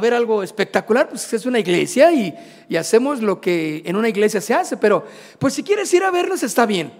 ver 0.02 0.14
algo 0.14 0.42
espectacular, 0.42 1.08
pues 1.08 1.32
es 1.32 1.46
una 1.46 1.60
iglesia 1.60 2.12
y, 2.12 2.34
y, 2.68 2.76
hacemos 2.76 3.22
lo 3.22 3.40
que 3.40 3.82
en 3.86 3.96
una 3.96 4.08
iglesia 4.08 4.40
se 4.40 4.52
hace, 4.52 4.76
pero 4.76 5.06
pues 5.38 5.54
si 5.54 5.62
quieres 5.62 5.92
ir 5.94 6.02
a 6.02 6.10
vernos 6.10 6.42
está 6.42 6.66
bien. 6.66 6.92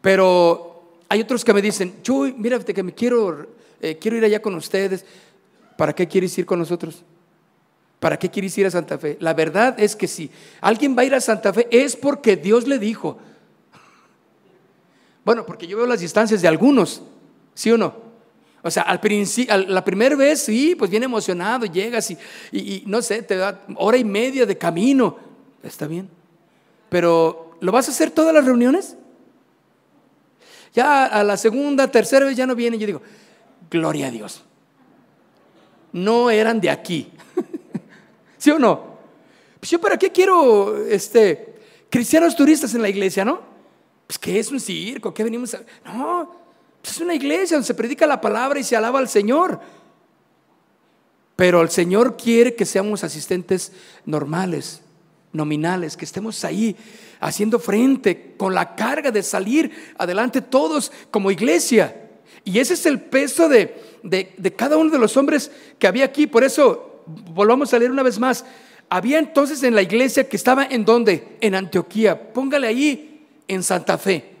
Pero 0.00 1.00
hay 1.08 1.20
otros 1.22 1.44
que 1.44 1.54
me 1.54 1.62
dicen, 1.62 2.02
Chuy, 2.02 2.34
mírate 2.34 2.74
que 2.74 2.82
me 2.82 2.92
quiero, 2.92 3.46
eh, 3.80 3.96
quiero 3.98 4.16
ir 4.16 4.24
allá 4.24 4.42
con 4.42 4.54
ustedes. 4.54 5.04
¿Para 5.76 5.92
qué 5.92 6.06
quieres 6.06 6.36
ir 6.38 6.46
con 6.46 6.58
nosotros? 6.58 7.04
¿Para 8.00 8.18
qué 8.18 8.30
quieres 8.30 8.56
ir 8.58 8.66
a 8.66 8.70
Santa 8.70 8.98
Fe? 8.98 9.16
La 9.20 9.34
verdad 9.34 9.74
es 9.78 9.96
que 9.96 10.06
si 10.06 10.30
alguien 10.60 10.96
va 10.96 11.02
a 11.02 11.04
ir 11.06 11.14
a 11.14 11.20
Santa 11.20 11.52
Fe 11.52 11.68
es 11.70 11.96
porque 11.96 12.36
Dios 12.36 12.66
le 12.66 12.78
dijo. 12.78 13.18
Bueno, 15.24 15.46
porque 15.46 15.66
yo 15.66 15.78
veo 15.78 15.86
las 15.86 16.00
distancias 16.00 16.42
de 16.42 16.48
algunos, 16.48 17.02
¿sí 17.54 17.70
o 17.70 17.78
no? 17.78 17.94
O 18.62 18.70
sea, 18.70 18.82
al 18.84 19.00
principio, 19.00 19.56
la 19.56 19.84
primera 19.84 20.16
vez 20.16 20.40
sí, 20.40 20.74
pues 20.74 20.90
bien 20.90 21.02
emocionado, 21.02 21.66
llegas 21.66 22.10
y, 22.10 22.18
y, 22.52 22.82
no 22.86 23.02
sé, 23.02 23.22
te 23.22 23.36
da 23.36 23.62
hora 23.76 23.96
y 23.96 24.04
media 24.04 24.46
de 24.46 24.56
camino. 24.56 25.18
Está 25.62 25.86
bien. 25.86 26.08
Pero, 26.88 27.56
¿lo 27.60 27.72
vas 27.72 27.88
a 27.88 27.90
hacer 27.90 28.10
todas 28.10 28.34
las 28.34 28.44
reuniones? 28.44 28.96
Ya 30.74 31.06
a 31.06 31.22
la 31.24 31.36
segunda, 31.36 31.90
tercera 31.90 32.26
vez 32.26 32.36
ya 32.36 32.46
no 32.46 32.54
vienen. 32.54 32.80
Yo 32.80 32.86
digo, 32.86 33.02
gloria 33.70 34.08
a 34.08 34.10
Dios. 34.10 34.44
No 35.94 36.28
eran 36.28 36.60
de 36.60 36.68
aquí. 36.70 37.12
¿Sí 38.38 38.50
o 38.50 38.58
no? 38.58 38.98
Pues 39.60 39.70
yo 39.70 39.80
para 39.80 39.96
qué 39.96 40.10
quiero 40.10 40.84
este, 40.86 41.54
cristianos 41.88 42.34
turistas 42.34 42.74
en 42.74 42.82
la 42.82 42.88
iglesia, 42.88 43.24
¿no? 43.24 43.40
Pues 44.08 44.18
que 44.18 44.40
es 44.40 44.50
un 44.50 44.58
circo, 44.58 45.14
¿qué 45.14 45.22
venimos 45.22 45.54
a... 45.54 45.62
No, 45.84 46.34
pues 46.82 46.96
es 46.96 47.00
una 47.00 47.14
iglesia 47.14 47.56
donde 47.56 47.68
se 47.68 47.74
predica 47.74 48.08
la 48.08 48.20
palabra 48.20 48.58
y 48.58 48.64
se 48.64 48.74
alaba 48.74 48.98
al 48.98 49.08
Señor. 49.08 49.60
Pero 51.36 51.62
el 51.62 51.70
Señor 51.70 52.16
quiere 52.16 52.56
que 52.56 52.66
seamos 52.66 53.04
asistentes 53.04 53.70
normales, 54.04 54.82
nominales, 55.32 55.96
que 55.96 56.04
estemos 56.04 56.44
ahí 56.44 56.76
haciendo 57.20 57.60
frente 57.60 58.34
con 58.36 58.52
la 58.52 58.74
carga 58.74 59.12
de 59.12 59.22
salir 59.22 59.94
adelante 59.96 60.40
todos 60.40 60.90
como 61.12 61.30
iglesia. 61.30 62.00
Y 62.44 62.58
ese 62.58 62.74
es 62.74 62.84
el 62.84 63.00
peso 63.00 63.48
de, 63.48 63.93
cada 64.56 64.76
uno 64.76 64.90
de 64.90 64.98
los 64.98 65.16
hombres 65.16 65.50
que 65.78 65.86
había 65.86 66.04
aquí. 66.04 66.26
Por 66.26 66.44
eso, 66.44 67.02
volvamos 67.06 67.72
a 67.72 67.78
leer 67.78 67.90
una 67.90 68.02
vez 68.02 68.18
más. 68.18 68.44
Había 68.88 69.18
entonces 69.18 69.62
en 69.62 69.74
la 69.74 69.82
iglesia 69.82 70.28
que 70.28 70.36
estaba 70.36 70.64
en 70.64 70.84
donde? 70.84 71.36
En 71.40 71.54
Antioquía. 71.54 72.32
Póngale 72.32 72.66
ahí 72.66 73.26
en 73.48 73.62
Santa 73.62 73.98
Fe. 73.98 74.32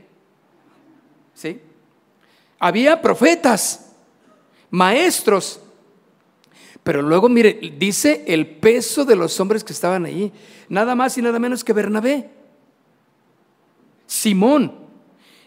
¿Sí? 1.34 1.60
Había 2.58 3.00
profetas, 3.00 3.92
maestros. 4.70 5.60
Pero 6.82 7.02
luego, 7.02 7.28
mire, 7.28 7.58
dice 7.78 8.24
el 8.26 8.46
peso 8.46 9.04
de 9.04 9.16
los 9.16 9.38
hombres 9.40 9.64
que 9.64 9.72
estaban 9.72 10.04
ahí. 10.04 10.32
Nada 10.68 10.94
más 10.94 11.16
y 11.18 11.22
nada 11.22 11.38
menos 11.38 11.64
que 11.64 11.72
Bernabé. 11.72 12.30
Simón, 14.06 14.72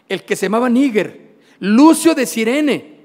el 0.10 0.24
que 0.24 0.36
se 0.36 0.48
llamaba 0.48 0.70
Níger, 0.70 1.36
Lucio 1.60 2.16
de 2.16 2.26
Sirene, 2.26 2.97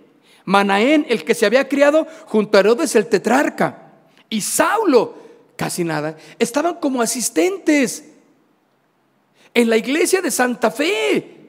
Manaén, 0.45 1.07
el 1.09 1.25
que 1.25 1.35
se 1.35 1.47
había 1.47 1.69
criado 1.69 2.07
junto 2.27 2.57
a 2.57 2.61
Herodes 2.61 2.95
el 2.97 3.09
tetrarca, 3.09 3.93
y 4.29 4.41
Saulo, 4.41 5.17
casi 5.57 5.85
nada, 5.85 6.17
estaban 6.39 6.77
como 6.77 7.03
asistentes 7.03 8.05
en 9.55 9.69
la 9.69 9.77
iglesia 9.77 10.23
de 10.23 10.31
Santa 10.31 10.71
Fe. 10.71 11.41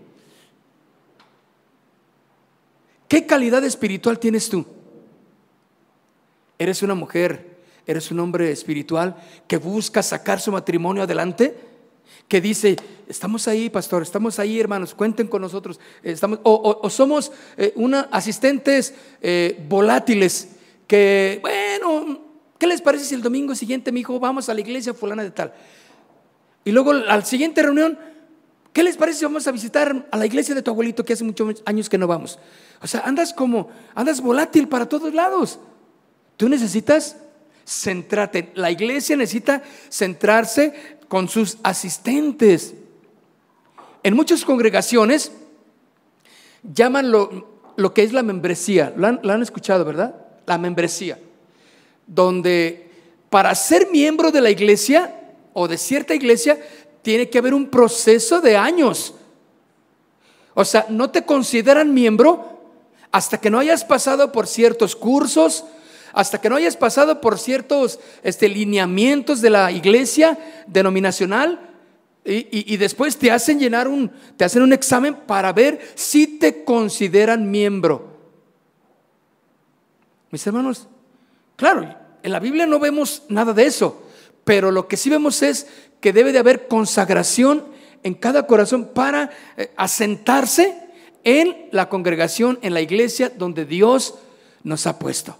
¿Qué 3.08 3.26
calidad 3.26 3.64
espiritual 3.64 4.20
tienes 4.20 4.50
tú? 4.50 4.66
¿Eres 6.60 6.82
una 6.82 6.96
mujer, 6.96 7.58
eres 7.86 8.12
un 8.12 8.20
hombre 8.20 8.52
espiritual 8.52 9.16
que 9.48 9.58
busca 9.58 10.04
sacar 10.04 10.40
su 10.40 10.52
matrimonio 10.52 11.04
adelante? 11.04 11.73
Que 12.28 12.42
dice, 12.42 12.76
estamos 13.08 13.48
ahí, 13.48 13.70
pastor, 13.70 14.02
estamos 14.02 14.40
ahí, 14.40 14.60
hermanos, 14.60 14.94
cuenten 14.94 15.28
con 15.28 15.42
nosotros. 15.42 15.80
Estamos, 16.02 16.40
o, 16.44 16.90
somos 16.90 17.32
eh, 17.58 17.74
una, 17.76 18.08
asistentes 18.12 18.94
eh, 19.22 19.64
volátiles 19.68 20.50
que, 20.88 21.40
bueno, 21.42 22.22
¿qué 22.58 22.68
les 22.68 22.82
parece 22.82 23.06
si 23.06 23.16
el 23.16 23.22
domingo 23.22 23.56
siguiente 23.56 23.92
mi 23.92 24.02
hijo 24.02 24.20
vamos 24.20 24.50
a 24.50 24.54
la 24.54 24.62
iglesia 24.62 24.94
fulana 24.94 25.24
de 25.24 25.32
tal? 25.32 25.54
Y 26.66 26.72
luego 26.72 26.92
al 26.92 27.26
siguiente 27.26 27.62
reunión, 27.62 28.00
¿qué 28.72 28.84
les 28.84 28.98
parece 28.98 29.20
si 29.20 29.26
vamos 29.26 29.48
a 29.48 29.52
visitar 29.52 30.08
a 30.10 30.18
la 30.18 30.26
iglesia 30.26 30.56
de 30.56 30.62
tu 30.62 30.72
abuelito 30.72 31.04
que 31.04 31.14
hace 31.14 31.24
muchos 31.24 31.62
años 31.66 31.90
que 31.90 31.98
no 31.98 32.08
vamos? 32.08 32.40
O 32.82 32.88
sea, 32.88 33.02
andas 33.02 33.34
como, 33.34 33.70
andas 33.96 34.22
volátil 34.22 34.68
para 34.68 34.88
todos 34.88 35.14
lados. 35.14 35.60
Tú 36.38 36.50
necesitas 36.50 37.18
centrarte. 37.66 38.52
La 38.56 38.72
iglesia 38.72 39.16
necesita 39.16 39.62
centrarse 39.90 40.98
con 41.08 41.30
sus 41.30 41.58
asistentes. 41.64 42.74
En 44.04 44.16
muchas 44.16 44.44
congregaciones 44.44 45.32
llaman 46.64 47.12
lo, 47.12 47.94
que 47.94 48.04
es 48.04 48.14
la 48.14 48.24
membresía. 48.24 48.94
Lo 48.96 49.08
han, 49.08 49.42
escuchado, 49.42 49.86
¿verdad? 49.86 50.16
La 50.46 50.58
membresía. 50.58 51.20
Donde 52.08 52.90
para 53.30 53.56
ser 53.56 53.90
miembro 53.92 54.32
de 54.32 54.42
la 54.42 54.50
iglesia 54.50 55.14
o 55.54 55.68
de 55.68 55.78
cierta 55.78 56.14
iglesia 56.14 56.60
tiene 57.02 57.30
que 57.30 57.38
haber 57.38 57.54
un 57.54 57.70
proceso 57.70 58.42
de 58.42 58.58
años. 58.58 59.16
O 60.54 60.66
sea, 60.66 60.86
no 60.90 61.10
te 61.10 61.26
consideran 61.26 61.94
miembro 61.94 62.62
hasta 63.12 63.40
que 63.40 63.50
no 63.50 63.60
hayas 63.60 63.86
pasado 63.86 64.32
por 64.32 64.48
ciertos 64.48 64.96
cursos, 64.96 65.66
hasta 66.14 66.40
que 66.40 66.50
no 66.50 66.56
hayas 66.56 66.78
pasado 66.78 67.20
por 67.20 67.38
ciertos 67.38 68.00
este, 68.24 68.48
lineamientos 68.48 69.42
de 69.42 69.50
la 69.50 69.72
iglesia 69.72 70.38
denominacional, 70.68 71.70
Y, 72.26 72.74
y, 72.74 72.78
después 72.78 73.18
te 73.18 73.32
hacen 73.32 73.60
llenar 73.60 73.90
un, 73.90 74.10
te 74.38 74.46
hacen 74.46 74.62
un 74.64 74.72
examen 74.72 75.14
para 75.28 75.52
ver 75.52 75.82
si 75.94 76.40
te 76.40 76.64
consideran 76.64 77.52
miembro. 77.52 78.14
Mis 80.32 80.48
hermanos, 80.48 80.88
claro, 81.58 81.94
en 82.24 82.32
la 82.32 82.40
Biblia 82.40 82.66
no 82.66 82.80
vemos 82.80 83.24
nada 83.28 83.52
de 83.52 83.66
eso, 83.66 84.04
pero 84.46 84.72
lo 84.72 84.88
que 84.88 84.96
sí 84.96 85.10
vemos 85.10 85.44
es 85.44 85.68
que 86.00 86.14
debe 86.14 86.32
de 86.32 86.40
haber 86.40 86.70
consagración 86.70 87.66
en 88.04 88.14
cada 88.14 88.48
corazón 88.48 88.92
para 88.94 89.30
eh, 89.58 89.72
asentarse 89.76 90.78
en 91.24 91.68
la 91.72 91.90
congregación, 91.90 92.60
en 92.62 92.74
la 92.74 92.82
iglesia 92.82 93.30
donde 93.30 93.66
Dios 93.66 94.16
nos 94.64 94.88
ha 94.88 95.00
puesto. 95.00 95.38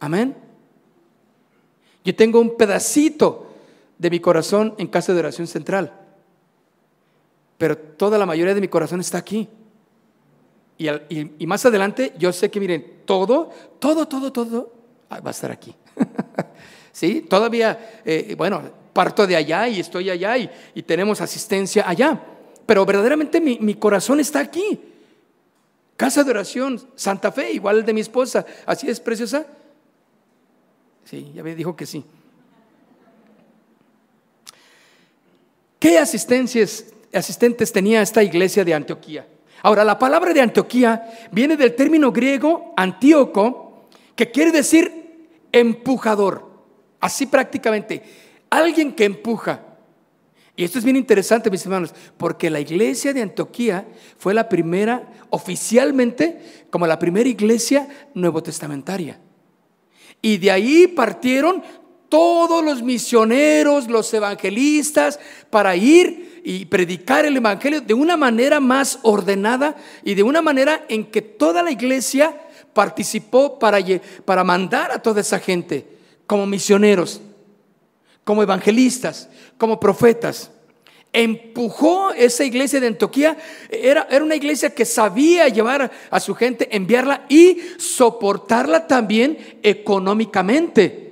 Amén. 0.00 0.36
Yo 2.04 2.14
tengo 2.14 2.40
un 2.40 2.56
pedacito 2.56 3.50
de 3.98 4.10
mi 4.10 4.20
corazón 4.20 4.74
en 4.78 4.88
casa 4.88 5.12
de 5.14 5.20
oración 5.20 5.46
central, 5.46 5.92
pero 7.56 7.78
toda 7.78 8.18
la 8.18 8.26
mayoría 8.26 8.54
de 8.54 8.60
mi 8.60 8.68
corazón 8.68 9.00
está 9.00 9.18
aquí. 9.18 9.48
Y, 10.76 11.46
más 11.46 11.64
adelante 11.64 12.12
yo 12.18 12.32
sé 12.32 12.50
que 12.50 12.60
miren, 12.60 13.02
todo, 13.04 13.50
todo, 13.78 14.06
todo, 14.06 14.32
todo 14.32 14.72
va 15.10 15.28
a 15.28 15.30
estar 15.30 15.50
aquí. 15.50 15.74
¿Sí? 16.92 17.22
Todavía, 17.22 18.02
eh, 18.04 18.34
bueno, 18.36 18.62
parto 18.92 19.26
de 19.26 19.36
allá 19.36 19.68
y 19.68 19.80
estoy 19.80 20.10
allá 20.10 20.36
y, 20.36 20.82
tenemos 20.82 21.20
asistencia 21.20 21.88
allá. 21.88 22.20
Pero 22.66 22.84
verdaderamente 22.84 23.40
mi, 23.40 23.58
mi, 23.60 23.74
corazón 23.74 24.20
está 24.20 24.40
aquí. 24.40 24.80
Casa 25.96 26.24
de 26.24 26.30
oración, 26.30 26.80
Santa 26.96 27.30
Fe, 27.30 27.52
igual 27.52 27.84
de 27.84 27.92
mi 27.92 28.00
esposa. 28.00 28.44
¿Así 28.66 28.90
es, 28.90 29.00
preciosa? 29.00 29.46
Sí, 31.04 31.32
ya 31.34 31.42
me 31.42 31.54
dijo 31.54 31.76
que 31.76 31.86
sí. 31.86 32.04
¿Qué 35.78 35.98
asistencias, 35.98 36.86
asistentes 37.12 37.70
tenía 37.70 38.00
esta 38.00 38.22
iglesia 38.22 38.64
de 38.64 38.74
Antioquía? 38.74 39.26
Ahora, 39.62 39.84
la 39.84 39.98
palabra 39.98 40.32
de 40.32 40.40
Antioquía 40.40 41.28
viene 41.30 41.56
del 41.56 41.74
término 41.74 42.10
griego 42.10 42.72
antíoco, 42.76 43.88
que 44.14 44.30
quiere 44.30 44.50
decir 44.50 45.28
empujador. 45.52 46.50
Así 47.00 47.26
prácticamente 47.26 48.02
alguien 48.50 48.92
que 48.92 49.04
empuja. 49.04 49.60
Y 50.56 50.64
esto 50.64 50.78
es 50.78 50.84
bien 50.84 50.96
interesante, 50.96 51.50
mis 51.50 51.64
hermanos, 51.64 51.92
porque 52.16 52.48
la 52.48 52.60
iglesia 52.60 53.12
de 53.12 53.22
Antioquía 53.22 53.86
fue 54.16 54.34
la 54.34 54.48
primera, 54.48 55.12
oficialmente, 55.30 56.66
como 56.70 56.86
la 56.86 56.98
primera 56.98 57.28
iglesia 57.28 57.88
nuevo 58.14 58.42
testamentaria. 58.42 59.18
Y 60.24 60.38
de 60.38 60.50
ahí 60.50 60.86
partieron 60.86 61.62
todos 62.08 62.64
los 62.64 62.82
misioneros, 62.82 63.88
los 63.88 64.14
evangelistas, 64.14 65.20
para 65.50 65.76
ir 65.76 66.40
y 66.42 66.64
predicar 66.64 67.26
el 67.26 67.36
evangelio 67.36 67.82
de 67.82 67.92
una 67.92 68.16
manera 68.16 68.58
más 68.58 68.98
ordenada 69.02 69.76
y 70.02 70.14
de 70.14 70.22
una 70.22 70.40
manera 70.40 70.86
en 70.88 71.04
que 71.04 71.20
toda 71.20 71.62
la 71.62 71.70
iglesia 71.70 72.34
participó 72.72 73.58
para, 73.58 73.78
para 74.24 74.44
mandar 74.44 74.92
a 74.92 75.02
toda 75.02 75.20
esa 75.20 75.38
gente 75.38 75.86
como 76.26 76.46
misioneros 76.46 77.20
como 78.24 78.42
evangelistas, 78.42 79.28
como 79.58 79.78
profetas. 79.78 80.50
Empujó 81.16 82.10
esa 82.10 82.42
iglesia 82.44 82.80
de 82.80 82.88
Antioquía, 82.88 83.38
era, 83.70 84.08
era 84.10 84.24
una 84.24 84.34
iglesia 84.34 84.74
que 84.74 84.84
sabía 84.84 85.46
llevar 85.46 85.92
a 86.10 86.18
su 86.18 86.34
gente, 86.34 86.68
enviarla 86.74 87.24
y 87.28 87.60
soportarla 87.78 88.88
también 88.88 89.38
económicamente. 89.62 91.04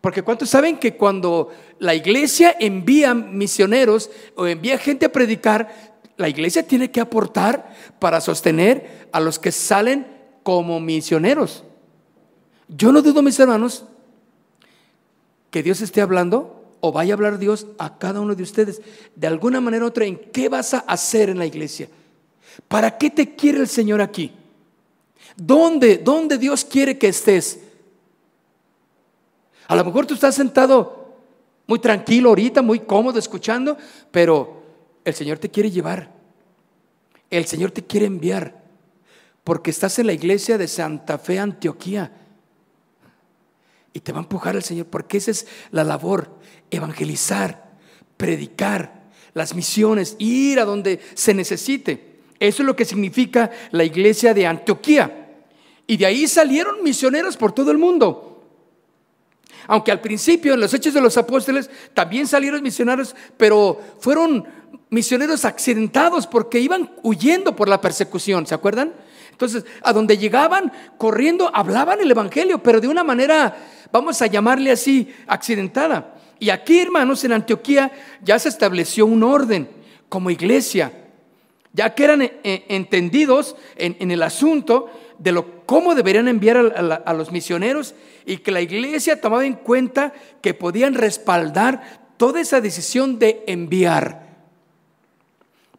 Porque 0.00 0.22
¿cuántos 0.22 0.50
saben 0.50 0.76
que 0.76 0.96
cuando 0.96 1.48
la 1.80 1.96
iglesia 1.96 2.54
envía 2.60 3.12
misioneros 3.12 4.08
o 4.36 4.46
envía 4.46 4.78
gente 4.78 5.06
a 5.06 5.12
predicar, 5.12 5.94
la 6.16 6.28
iglesia 6.28 6.64
tiene 6.64 6.92
que 6.92 7.00
aportar 7.00 7.74
para 7.98 8.20
sostener 8.20 9.08
a 9.10 9.18
los 9.18 9.40
que 9.40 9.50
salen 9.50 10.06
como 10.44 10.78
misioneros? 10.78 11.64
Yo 12.68 12.92
no 12.92 13.02
dudo, 13.02 13.20
mis 13.20 13.40
hermanos, 13.40 13.84
que 15.50 15.64
Dios 15.64 15.80
esté 15.80 16.00
hablando 16.00 16.53
o 16.86 16.92
vaya 16.92 17.14
a 17.14 17.16
hablar 17.16 17.38
Dios 17.38 17.66
a 17.78 17.96
cada 17.96 18.20
uno 18.20 18.34
de 18.34 18.42
ustedes 18.42 18.82
de 19.16 19.26
alguna 19.26 19.58
manera 19.58 19.86
u 19.86 19.88
otra 19.88 20.04
en 20.04 20.18
qué 20.18 20.50
vas 20.50 20.74
a 20.74 20.80
hacer 20.80 21.30
en 21.30 21.38
la 21.38 21.46
iglesia. 21.46 21.88
¿Para 22.68 22.98
qué 22.98 23.08
te 23.08 23.34
quiere 23.34 23.60
el 23.60 23.68
Señor 23.68 24.02
aquí? 24.02 24.32
¿Dónde, 25.34 25.96
dónde 25.96 26.36
Dios 26.36 26.62
quiere 26.62 26.98
que 26.98 27.08
estés? 27.08 27.58
A 29.66 29.74
lo 29.74 29.82
mejor 29.82 30.04
tú 30.04 30.12
estás 30.12 30.34
sentado 30.34 31.22
muy 31.66 31.78
tranquilo 31.78 32.28
ahorita, 32.28 32.60
muy 32.60 32.80
cómodo 32.80 33.18
escuchando, 33.18 33.78
pero 34.10 34.62
el 35.06 35.14
Señor 35.14 35.38
te 35.38 35.50
quiere 35.50 35.70
llevar. 35.70 36.12
El 37.30 37.46
Señor 37.46 37.70
te 37.70 37.82
quiere 37.82 38.04
enviar. 38.04 38.62
Porque 39.42 39.70
estás 39.70 39.98
en 39.98 40.08
la 40.08 40.12
iglesia 40.12 40.58
de 40.58 40.68
Santa 40.68 41.16
Fe, 41.16 41.38
Antioquía 41.38 42.12
y 43.94 44.00
te 44.00 44.12
va 44.12 44.18
a 44.18 44.22
empujar 44.22 44.56
el 44.56 44.62
Señor, 44.62 44.86
porque 44.86 45.16
esa 45.16 45.30
es 45.30 45.46
la 45.70 45.84
labor, 45.84 46.28
evangelizar, 46.70 47.72
predicar, 48.16 49.04
las 49.34 49.54
misiones, 49.54 50.16
ir 50.18 50.60
a 50.60 50.64
donde 50.64 51.00
se 51.14 51.34
necesite. 51.34 52.14
Eso 52.38 52.62
es 52.62 52.66
lo 52.66 52.76
que 52.76 52.84
significa 52.84 53.50
la 53.70 53.84
iglesia 53.84 54.32
de 54.32 54.46
Antioquía. 54.46 55.32
Y 55.86 55.96
de 55.96 56.06
ahí 56.06 56.26
salieron 56.26 56.82
misioneros 56.82 57.36
por 57.36 57.52
todo 57.52 57.70
el 57.70 57.78
mundo. 57.78 58.42
Aunque 59.66 59.90
al 59.90 60.00
principio 60.00 60.54
en 60.54 60.60
los 60.60 60.74
hechos 60.74 60.94
de 60.94 61.00
los 61.00 61.16
apóstoles 61.16 61.70
también 61.94 62.26
salieron 62.26 62.62
misioneros, 62.62 63.14
pero 63.36 63.80
fueron 63.98 64.46
misioneros 64.90 65.44
accidentados 65.44 66.26
porque 66.26 66.60
iban 66.60 66.92
huyendo 67.02 67.56
por 67.56 67.68
la 67.68 67.80
persecución, 67.80 68.46
¿se 68.46 68.54
acuerdan? 68.54 68.92
Entonces, 69.30 69.64
a 69.82 69.92
donde 69.92 70.16
llegaban 70.16 70.72
corriendo, 70.96 71.50
hablaban 71.52 72.00
el 72.00 72.10
Evangelio, 72.10 72.62
pero 72.62 72.80
de 72.80 72.88
una 72.88 73.02
manera 73.02 73.56
vamos 73.90 74.22
a 74.22 74.26
llamarle 74.26 74.70
así, 74.70 75.12
accidentada. 75.26 76.13
Y 76.38 76.50
aquí, 76.50 76.80
hermanos, 76.80 77.24
en 77.24 77.32
Antioquía 77.32 77.92
ya 78.22 78.38
se 78.38 78.48
estableció 78.48 79.06
un 79.06 79.22
orden 79.22 79.68
como 80.08 80.30
iglesia, 80.30 80.92
ya 81.72 81.94
que 81.94 82.04
eran 82.04 82.22
eh, 82.22 82.64
entendidos 82.68 83.56
en, 83.76 84.10
el 84.10 84.22
asunto 84.22 84.90
de 85.18 85.32
lo, 85.32 85.66
cómo 85.66 85.94
deberían 85.94 86.28
enviar 86.28 86.56
a, 87.04 87.12
los 87.14 87.32
misioneros 87.32 87.94
y 88.26 88.38
que 88.38 88.50
la 88.50 88.60
iglesia 88.60 89.20
tomaba 89.20 89.44
en 89.44 89.54
cuenta 89.54 90.12
que 90.40 90.54
podían 90.54 90.94
respaldar 90.94 92.04
toda 92.16 92.40
esa 92.40 92.60
decisión 92.60 93.18
de 93.18 93.42
enviar. 93.46 94.24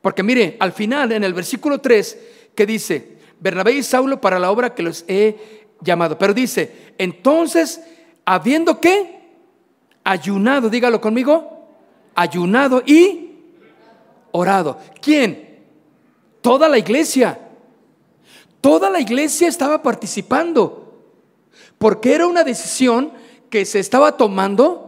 Porque 0.02 0.24
mire, 0.24 0.58
al 0.60 0.74
final, 0.74 1.12
en 1.12 1.24
el 1.24 1.34
versículo 1.34 1.80
3, 1.80 2.18
que 2.54 2.66
dice, 2.66 3.18
Bernabé 3.40 3.74
y 3.74 3.84
Saulo 3.84 4.22
para 4.22 4.40
la 4.40 4.52
obra 4.52 4.74
que 4.74 4.84
los 4.84 5.06
he 5.08 5.38
llamado. 5.82 6.18
Pero 6.18 6.34
dice, 6.34 6.94
entonces 6.98 7.82
habiendo 8.26 8.82
que 8.82 9.25
ayunado, 10.06 10.70
dígalo 10.70 11.02
conmigo, 11.02 11.68
ayunado 12.16 12.82
y 12.86 13.42
orado. 14.32 14.78
¿Quién? 15.02 15.66
Toda 16.40 16.70
la 16.70 16.78
iglesia. 16.78 17.40
Toda 18.62 18.90
la 18.90 19.00
iglesia 19.00 19.48
estaba 19.48 19.82
participando, 19.84 21.04
porque 21.78 22.14
era 22.14 22.26
una 22.26 22.44
decisión 22.44 23.12
que 23.50 23.66
se 23.66 23.80
estaba 23.80 24.18
tomando 24.18 24.86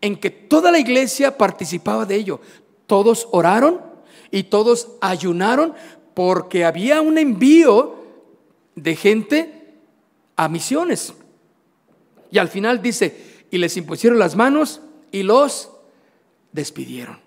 en 0.00 0.16
que 0.16 0.30
toda 0.30 0.70
la 0.70 0.78
iglesia 0.78 1.38
participaba 1.38 2.04
de 2.04 2.16
ello. 2.16 2.40
Todos 2.86 3.28
oraron 3.32 3.80
y 4.30 4.44
todos 4.44 4.88
ayunaron 5.00 5.74
porque 6.14 6.64
había 6.64 7.00
un 7.00 7.18
envío 7.18 7.96
de 8.74 8.94
gente 8.94 9.74
a 10.36 10.48
misiones. 10.48 11.14
Y 12.30 12.38
al 12.38 12.48
final 12.48 12.82
dice, 12.82 13.35
y 13.56 13.58
les 13.58 13.76
impusieron 13.76 14.18
las 14.18 14.36
manos 14.36 14.80
y 15.10 15.22
los 15.22 15.70
despidieron. 16.52 17.18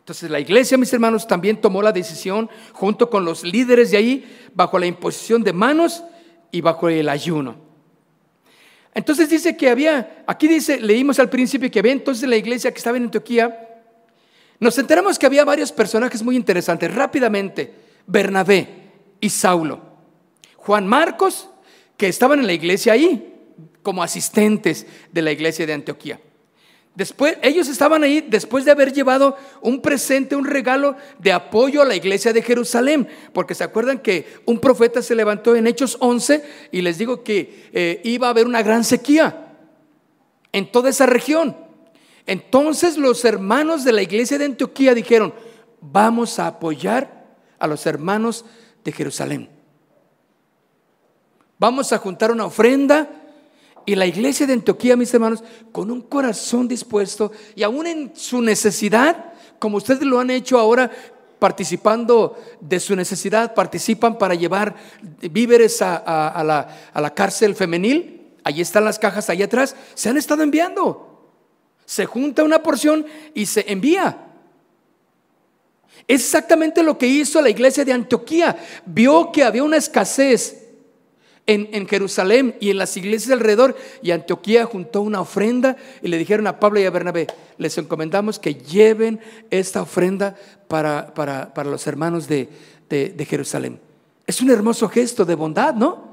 Entonces 0.00 0.30
la 0.30 0.40
iglesia, 0.40 0.78
mis 0.78 0.92
hermanos, 0.92 1.26
también 1.26 1.60
tomó 1.60 1.82
la 1.82 1.92
decisión 1.92 2.48
junto 2.72 3.10
con 3.10 3.24
los 3.24 3.42
líderes 3.42 3.90
de 3.90 3.96
ahí, 3.96 4.50
bajo 4.54 4.78
la 4.78 4.86
imposición 4.86 5.42
de 5.42 5.52
manos 5.52 6.02
y 6.50 6.60
bajo 6.60 6.88
el 6.88 7.08
ayuno. 7.08 7.56
Entonces 8.94 9.28
dice 9.28 9.56
que 9.56 9.68
había, 9.68 10.24
aquí 10.26 10.48
dice, 10.48 10.80
leímos 10.80 11.18
al 11.18 11.28
principio 11.28 11.70
que 11.70 11.78
había 11.78 11.92
entonces 11.92 12.28
la 12.28 12.36
iglesia 12.36 12.72
que 12.72 12.78
estaba 12.78 12.96
en 12.96 13.04
Antioquía, 13.04 13.68
nos 14.60 14.78
enteramos 14.78 15.18
que 15.18 15.26
había 15.26 15.44
varios 15.44 15.72
personajes 15.72 16.22
muy 16.22 16.36
interesantes, 16.36 16.92
rápidamente, 16.94 17.72
Bernabé 18.06 18.68
y 19.20 19.28
Saulo, 19.28 19.80
Juan 20.56 20.86
Marcos 20.86 21.48
que 21.96 22.08
estaban 22.08 22.38
en 22.38 22.46
la 22.46 22.52
iglesia 22.54 22.94
ahí, 22.94 23.37
como 23.88 24.02
asistentes 24.02 24.86
de 25.10 25.22
la 25.22 25.32
iglesia 25.32 25.64
de 25.64 25.72
Antioquía. 25.72 26.20
Después, 26.94 27.38
ellos 27.40 27.68
estaban 27.68 28.04
ahí 28.04 28.20
después 28.20 28.66
de 28.66 28.70
haber 28.70 28.92
llevado 28.92 29.34
un 29.62 29.80
presente, 29.80 30.36
un 30.36 30.44
regalo 30.44 30.94
de 31.18 31.32
apoyo 31.32 31.80
a 31.80 31.86
la 31.86 31.96
iglesia 31.96 32.34
de 32.34 32.42
Jerusalén, 32.42 33.08
porque 33.32 33.54
se 33.54 33.64
acuerdan 33.64 34.00
que 34.00 34.26
un 34.44 34.58
profeta 34.58 35.00
se 35.00 35.14
levantó 35.14 35.56
en 35.56 35.66
Hechos 35.66 35.96
11 36.00 36.44
y 36.70 36.82
les 36.82 36.98
digo 36.98 37.24
que 37.24 37.70
eh, 37.72 38.02
iba 38.04 38.26
a 38.26 38.30
haber 38.30 38.46
una 38.46 38.62
gran 38.62 38.84
sequía. 38.84 39.56
en 40.52 40.70
toda 40.70 40.90
esa 40.90 41.06
región. 41.06 41.56
Entonces 42.26 42.98
los 42.98 43.24
hermanos 43.24 43.84
de 43.84 43.92
la 43.92 44.02
iglesia 44.02 44.36
de 44.36 44.44
Antioquía 44.44 44.92
dijeron, 44.92 45.32
vamos 45.80 46.38
a 46.38 46.46
apoyar 46.46 47.26
a 47.58 47.66
los 47.66 47.86
hermanos 47.86 48.44
de 48.84 48.92
Jerusalén. 48.92 49.48
Vamos 51.58 51.90
a 51.94 51.96
juntar 51.96 52.30
una 52.30 52.44
ofrenda 52.44 53.17
y 53.88 53.94
la 53.94 54.04
iglesia 54.04 54.46
de 54.46 54.52
Antioquía, 54.52 54.98
mis 54.98 55.14
hermanos, 55.14 55.42
con 55.72 55.90
un 55.90 56.02
corazón 56.02 56.68
dispuesto 56.68 57.32
y 57.56 57.62
aún 57.62 57.86
en 57.86 58.12
su 58.14 58.42
necesidad, 58.42 59.32
como 59.58 59.78
ustedes 59.78 60.02
lo 60.02 60.20
han 60.20 60.28
hecho 60.28 60.58
ahora, 60.58 60.90
participando 61.38 62.36
de 62.60 62.80
su 62.80 62.94
necesidad, 62.94 63.54
participan 63.54 64.18
para 64.18 64.34
llevar 64.34 64.76
víveres 65.30 65.80
a, 65.80 66.44
la, 66.94 67.14
cárcel 67.14 67.54
femenil. 67.54 68.26
Allí 68.44 68.60
están 68.60 68.84
las 68.84 68.98
cajas, 68.98 69.30
allá 69.30 69.46
atrás. 69.46 69.74
Se 69.94 70.10
han 70.10 70.18
estado 70.18 70.42
enviando. 70.42 71.32
Se 71.86 72.04
junta 72.04 72.44
una 72.44 72.62
porción 72.62 73.06
y 73.32 73.46
se 73.46 73.72
envía. 73.72 74.18
Es 76.06 76.20
exactamente 76.24 76.82
lo 76.82 76.98
que 76.98 77.06
hizo 77.06 77.40
la 77.40 77.48
iglesia 77.48 77.86
de 77.86 77.94
Antioquía. 77.94 78.54
Vio 78.84 79.32
que 79.32 79.44
había 79.44 79.64
una 79.64 79.78
escasez 79.78 80.67
en, 81.48 81.88
Jerusalén 81.88 82.54
y 82.60 82.70
en 82.70 82.76
las 82.76 82.96
iglesias 82.96 83.32
alrededor. 83.32 83.76
Y 84.02 84.12
Antioquía 84.12 84.66
juntó 84.66 85.00
una 85.00 85.20
ofrenda 85.20 85.76
y 86.02 86.08
le 86.08 86.18
dijeron 86.18 86.46
a 86.46 86.60
Pablo 86.60 86.78
y 86.78 86.84
a 86.84 86.90
Bernabé, 86.90 87.26
les 87.56 87.76
encomendamos 87.78 88.38
que 88.38 88.54
lleven 88.54 89.18
esta 89.50 89.82
ofrenda 89.82 90.36
para, 90.68 91.14
para, 91.14 91.64
los 91.64 91.86
hermanos 91.86 92.28
de, 92.28 92.48
de, 92.88 93.24
Jerusalén. 93.24 93.80
Es 94.26 94.42
un 94.42 94.50
hermoso 94.50 94.88
gesto 94.88 95.24
de 95.24 95.34
bondad, 95.34 95.74
¿no? 95.74 96.06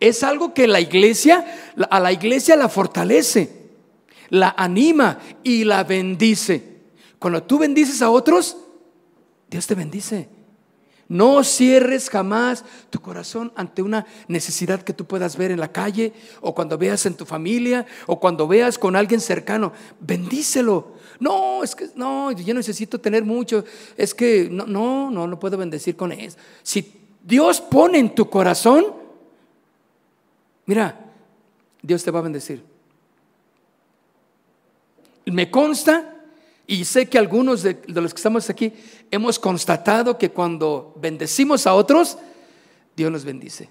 Es 0.00 0.22
algo 0.22 0.54
que 0.54 0.68
la 0.68 0.80
iglesia, 0.80 1.44
a 1.90 1.98
la 1.98 2.12
iglesia 2.12 2.54
la 2.54 2.68
fortalece, 2.68 3.50
la 4.30 4.54
anima 4.56 5.18
y 5.42 5.64
la 5.64 5.82
bendice. 5.82 6.62
Cuando 7.18 7.42
tú 7.42 7.58
bendices 7.58 8.00
a 8.00 8.10
otros, 8.10 8.56
Dios 9.50 9.66
te 9.66 9.74
bendice. 9.74 10.37
No 11.08 11.42
cierres 11.42 12.10
jamás 12.10 12.64
tu 12.90 13.00
corazón 13.00 13.50
ante 13.56 13.80
una 13.80 14.04
necesidad 14.28 14.82
que 14.82 14.92
tú 14.92 15.06
puedas 15.06 15.38
ver 15.38 15.50
en 15.50 15.58
la 15.58 15.72
calle 15.72 16.12
o 16.42 16.54
cuando 16.54 16.76
veas 16.76 17.06
en 17.06 17.14
tu 17.14 17.24
familia 17.24 17.86
o 18.06 18.20
cuando 18.20 18.46
veas 18.46 18.78
con 18.78 18.94
alguien 18.94 19.20
cercano. 19.20 19.72
Bendícelo. 20.00 20.92
No, 21.18 21.64
es 21.64 21.74
que 21.74 21.88
no, 21.94 22.30
yo 22.32 22.52
necesito 22.52 23.00
tener 23.00 23.24
mucho. 23.24 23.64
Es 23.96 24.14
que 24.14 24.48
no, 24.50 24.66
no, 24.66 25.10
no, 25.10 25.26
no 25.26 25.38
puedo 25.38 25.56
bendecir 25.56 25.96
con 25.96 26.12
eso. 26.12 26.36
Si 26.62 27.00
Dios 27.22 27.62
pone 27.62 27.98
en 27.98 28.14
tu 28.14 28.28
corazón, 28.28 28.84
mira, 30.66 31.06
Dios 31.80 32.04
te 32.04 32.10
va 32.10 32.18
a 32.18 32.22
bendecir. 32.22 32.62
Me 35.24 35.50
consta 35.50 36.17
y 36.70 36.84
sé 36.84 37.08
que 37.08 37.16
algunos 37.16 37.62
de, 37.62 37.78
los 37.86 38.12
que 38.12 38.18
estamos 38.18 38.50
aquí 38.50 38.74
hemos 39.10 39.38
constatado 39.38 40.18
que 40.18 40.28
cuando 40.30 40.94
bendecimos 41.00 41.66
a 41.66 41.72
otros, 41.72 42.18
Dios 42.94 43.10
nos 43.10 43.24
bendice. 43.24 43.70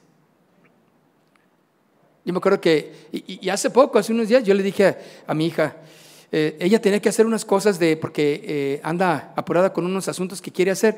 Yo 2.26 2.34
me 2.34 2.40
acuerdo 2.40 2.60
que, 2.60 3.08
y, 3.12 3.48
hace 3.50 3.70
poco, 3.70 4.00
hace 4.00 4.12
unos 4.12 4.28
días, 4.28 4.44
yo 4.44 4.56
le 4.56 4.64
dije 4.64 4.98
a, 5.28 5.34
mi 5.36 5.46
hija, 5.46 5.78
eh, 6.32 6.58
ella 6.60 6.82
tenía 6.82 7.00
que 7.00 7.10
hacer 7.10 7.28
unas 7.28 7.46
cosas 7.46 7.78
de, 7.78 7.98
porque 7.98 8.42
eh, 8.44 8.82
anda 8.84 9.32
apurada 9.36 9.72
con 9.72 9.86
unos 9.86 10.08
asuntos 10.08 10.42
que 10.42 10.52
quiere 10.52 10.72
hacer. 10.72 10.98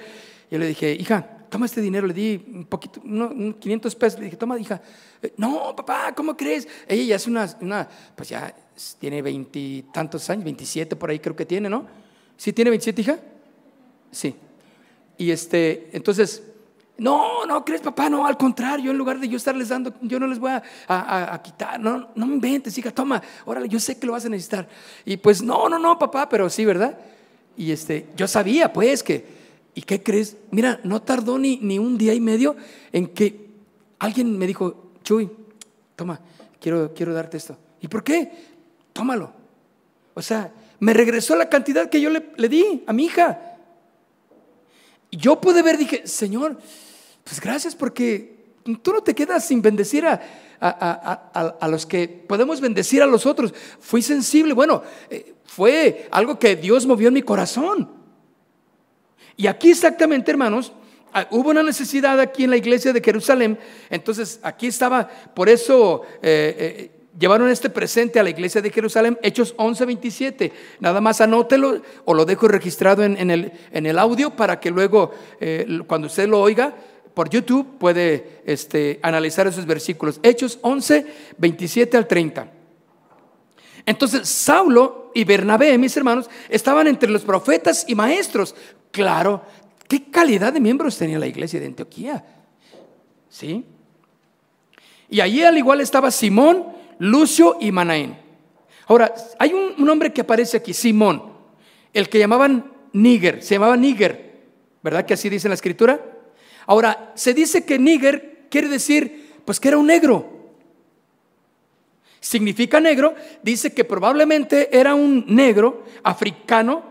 Yo 0.50 0.58
le 0.58 0.68
dije, 0.68 0.94
hija, 0.94 1.39
toma 1.50 1.66
este 1.66 1.82
dinero, 1.82 2.08
le 2.08 2.14
di 2.14 2.46
un 2.54 2.66
poquito, 2.66 3.02
unos 3.04 3.56
500 3.56 3.96
pesos, 3.96 4.20
le 4.20 4.26
dije, 4.26 4.38
toma, 4.38 4.60
hija. 4.60 4.82
Eh, 5.22 5.34
no, 5.38 5.76
papá, 5.76 6.14
¿cómo 6.16 6.36
crees? 6.38 6.68
Ella 6.88 7.04
ya 7.04 7.16
hace 7.16 7.30
una, 7.30 7.88
pues 8.16 8.30
ya 8.30 8.56
tiene 9.00 9.22
veintitantos 9.22 10.30
años, 10.30 10.44
27 10.46 10.96
por 10.96 11.10
ahí 11.10 11.20
creo 11.20 11.36
que 11.36 11.46
tiene, 11.46 11.70
¿no? 11.70 11.86
¿Sí 12.38 12.54
tiene 12.54 12.70
27, 12.70 13.02
hija? 13.02 13.20
Sí. 14.12 14.36
Y 15.18 15.32
este, 15.32 15.90
entonces, 15.92 16.42
no, 16.98 17.46
no 17.46 17.66
crees, 17.66 17.82
papá, 17.82 18.10
no, 18.10 18.26
al 18.26 18.38
contrario, 18.38 18.92
en 18.92 18.98
lugar 18.98 19.20
de 19.20 19.28
yo 19.28 19.38
estarles 19.38 19.70
dando, 19.70 19.94
yo 20.02 20.20
no 20.20 20.28
les 20.28 20.40
voy 20.40 20.52
a, 20.88 21.42
quitar, 21.44 21.80
no, 21.80 22.10
no 22.16 22.26
me 22.26 22.36
inventes, 22.36 22.78
hija, 22.78 22.92
toma, 22.92 23.22
órale, 23.46 23.68
yo 23.68 23.80
sé 23.80 23.98
que 23.98 24.06
lo 24.06 24.14
vas 24.14 24.26
a 24.26 24.30
necesitar. 24.30 24.68
Y 25.06 25.18
pues, 25.18 25.42
no, 25.42 25.68
no, 25.68 25.80
no, 25.80 25.98
papá, 25.98 26.30
pero 26.30 26.50
sí, 26.50 26.66
¿verdad? 26.66 26.98
Y 27.58 27.72
este, 27.72 28.08
yo 28.16 28.28
sabía, 28.28 28.72
pues, 28.72 29.04
que, 29.04 29.39
¿y 29.76 29.82
qué 29.82 30.04
crees? 30.04 30.38
Mira, 30.52 30.80
no 30.84 31.02
tardó 31.02 31.38
ni, 31.38 31.58
ni 31.58 31.80
un 31.80 31.98
día 31.98 32.14
y 32.14 32.20
medio 32.20 32.56
en 32.92 33.08
que 33.08 33.50
alguien 34.00 34.38
me 34.38 34.48
dijo, 34.48 34.92
Chuy, 35.04 35.30
toma, 35.96 36.20
quiero, 36.60 36.94
quiero 36.94 37.14
darte 37.14 37.38
esto. 37.38 37.58
¿Y 37.82 37.88
por 37.88 38.04
qué? 38.04 38.50
tómalo. 39.00 39.32
O 40.14 40.22
sea, 40.22 40.52
me 40.80 40.94
regresó 40.94 41.34
la 41.38 41.48
cantidad 41.48 41.90
que 41.90 42.02
yo 42.02 42.10
le, 42.10 42.50
di 42.50 42.84
a 42.86 42.92
mi 42.92 43.06
hija. 43.06 43.56
Yo 45.10 45.40
pude 45.40 45.62
ver, 45.62 45.78
dije, 45.78 46.06
Señor, 46.06 46.58
pues 47.24 47.40
gracias 47.40 47.76
porque 47.76 48.52
tú 48.82 48.92
no 48.92 49.02
te 49.02 49.16
quedas 49.16 49.48
sin 49.48 49.62
bendecir 49.62 50.06
a, 50.06 50.20
a, 50.60 51.68
los 51.70 51.86
que 51.86 52.10
podemos 52.10 52.60
bendecir 52.60 53.02
a 53.02 53.06
los 53.06 53.26
otros. 53.26 53.54
Fui 53.80 54.02
sensible, 54.02 54.54
bueno, 54.54 54.84
eh, 55.10 55.34
fue 55.46 56.10
algo 56.12 56.38
que 56.38 56.58
Dios 56.58 56.86
movió 56.86 57.08
en 57.08 57.14
mi 57.14 57.22
corazón. 57.22 57.90
Y 59.40 59.48
aquí 59.48 59.72
exactamente, 59.72 60.32
hermanos, 60.32 60.74
ah, 61.14 61.26
hubo 61.32 61.52
una 61.52 61.64
necesidad 61.64 62.20
aquí 62.20 62.44
en 62.44 62.50
la 62.50 62.58
iglesia 62.58 62.92
de 62.92 63.02
Jerusalén, 63.02 63.58
entonces 63.90 64.40
aquí 64.44 64.68
estaba, 64.68 65.08
por 65.34 65.48
eso... 65.48 66.04
Eh, 66.22 66.56
eh, 66.60 66.92
llevaron 67.18 67.50
este 67.50 67.70
presente 67.70 68.20
a 68.20 68.24
la 68.24 68.30
iglesia 68.30 68.62
de 68.62 68.70
Jerusalén, 68.70 69.18
Hechos 69.22 69.54
11, 69.58 69.86
27. 69.86 70.54
Nada 70.80 71.02
más 71.02 71.20
anótelo 71.20 71.82
o 72.06 72.14
lo 72.14 72.24
dejo 72.24 72.48
registrado 72.48 73.04
en, 73.04 73.30
el, 73.30 73.52
en 73.74 73.86
el, 73.86 74.00
audio 74.00 74.38
para 74.38 74.60
que 74.62 74.72
luego, 74.72 75.12
eh, 75.42 75.82
cuando 75.86 76.08
usted 76.08 76.30
lo 76.30 76.40
oiga 76.40 76.74
por 77.14 77.30
YouTube, 77.30 77.78
puede 77.78 78.42
este, 78.46 79.00
analizar 79.02 79.48
esos 79.48 79.66
versículos. 79.66 80.22
Hechos 80.24 80.60
11, 80.62 81.06
27 81.38 81.98
al 81.98 82.08
30. 82.08 82.52
Entonces, 83.86 84.30
Saulo 84.30 84.99
y 85.14 85.24
Bernabé, 85.24 85.78
mis 85.78 85.96
hermanos, 85.98 86.30
estaban 86.50 86.88
entre 86.88 87.10
los 87.10 87.24
profetas 87.24 87.86
y 87.88 87.96
maestros. 87.96 88.56
Claro, 88.92 89.44
¿qué 89.88 90.10
calidad 90.10 90.54
de 90.54 90.60
miembros 90.60 90.98
tenía 90.98 91.20
la 91.20 91.28
iglesia 91.28 91.60
de 91.60 91.68
Antioquía? 91.68 92.26
¿Sí? 93.30 93.66
Y 95.10 95.22
allí 95.22 95.44
al 95.44 95.58
igual 95.58 95.82
estaba 95.82 96.12
Simón, 96.12 96.66
Lucio 97.00 97.58
y 97.60 97.72
Manaén. 97.72 98.18
Ahora, 98.88 99.14
hay 99.38 99.54
un, 99.54 99.88
hombre 99.88 100.12
que 100.12 100.22
aparece 100.22 100.58
aquí, 100.58 100.74
Simón, 100.74 101.24
el 101.94 102.10
que 102.10 102.20
llamaban 102.20 102.72
Níger, 102.94 103.44
se 103.44 103.56
llamaba 103.56 103.78
Níger, 103.78 104.42
¿verdad 104.82 105.06
que 105.06 105.14
así 105.14 105.30
dice 105.30 105.48
la 105.48 105.54
escritura? 105.54 106.04
Ahora, 106.66 107.12
se 107.16 107.34
dice 107.34 107.66
que 107.66 107.78
Níger 107.78 108.48
quiere 108.50 108.68
decir, 108.68 109.42
pues 109.46 109.60
que 109.60 109.68
era 109.68 109.78
un 109.78 109.88
negro. 109.88 110.39
Significa 112.20 112.80
negro, 112.80 113.16
dice 113.42 113.74
que 113.74 113.86
probablemente 113.86 114.78
era 114.78 114.94
un 114.94 115.26
negro 115.28 115.86
africano 116.04 116.84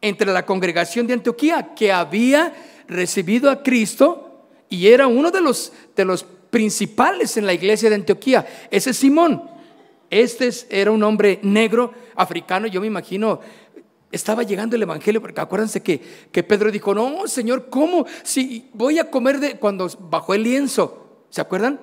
entre 0.00 0.32
la 0.32 0.44
congregación 0.44 1.06
de 1.06 1.14
Antioquía 1.14 1.74
que 1.74 1.92
había 1.92 2.52
recibido 2.88 3.50
a 3.50 3.62
Cristo 3.62 4.48
y 4.68 4.88
era 4.88 5.06
uno 5.06 5.30
de 5.30 5.40
los, 5.40 5.72
de 5.94 6.04
los 6.04 6.24
principales 6.24 7.36
en 7.36 7.46
la 7.46 7.54
iglesia 7.54 7.88
de 7.88 7.94
Antioquía. 7.94 8.46
Ese 8.70 8.90
es 8.90 8.96
Simón. 8.96 9.50
Este 10.10 10.50
era 10.68 10.90
un 10.90 11.02
hombre 11.02 11.38
negro, 11.42 11.94
africano, 12.14 12.66
yo 12.66 12.82
me 12.82 12.86
imagino, 12.86 13.40
estaba 14.10 14.42
llegando 14.42 14.76
el 14.76 14.82
Evangelio, 14.82 15.22
porque 15.22 15.40
acuérdense 15.40 15.82
que, 15.82 16.02
que 16.30 16.42
Pedro 16.42 16.70
dijo, 16.70 16.94
no, 16.94 17.26
Señor, 17.26 17.70
¿cómo? 17.70 18.04
Si 18.22 18.68
voy 18.74 18.98
a 18.98 19.10
comer 19.10 19.40
de 19.40 19.58
cuando 19.58 19.88
bajó 20.10 20.34
el 20.34 20.42
lienzo, 20.42 21.24
¿se 21.30 21.40
acuerdan? 21.40 21.80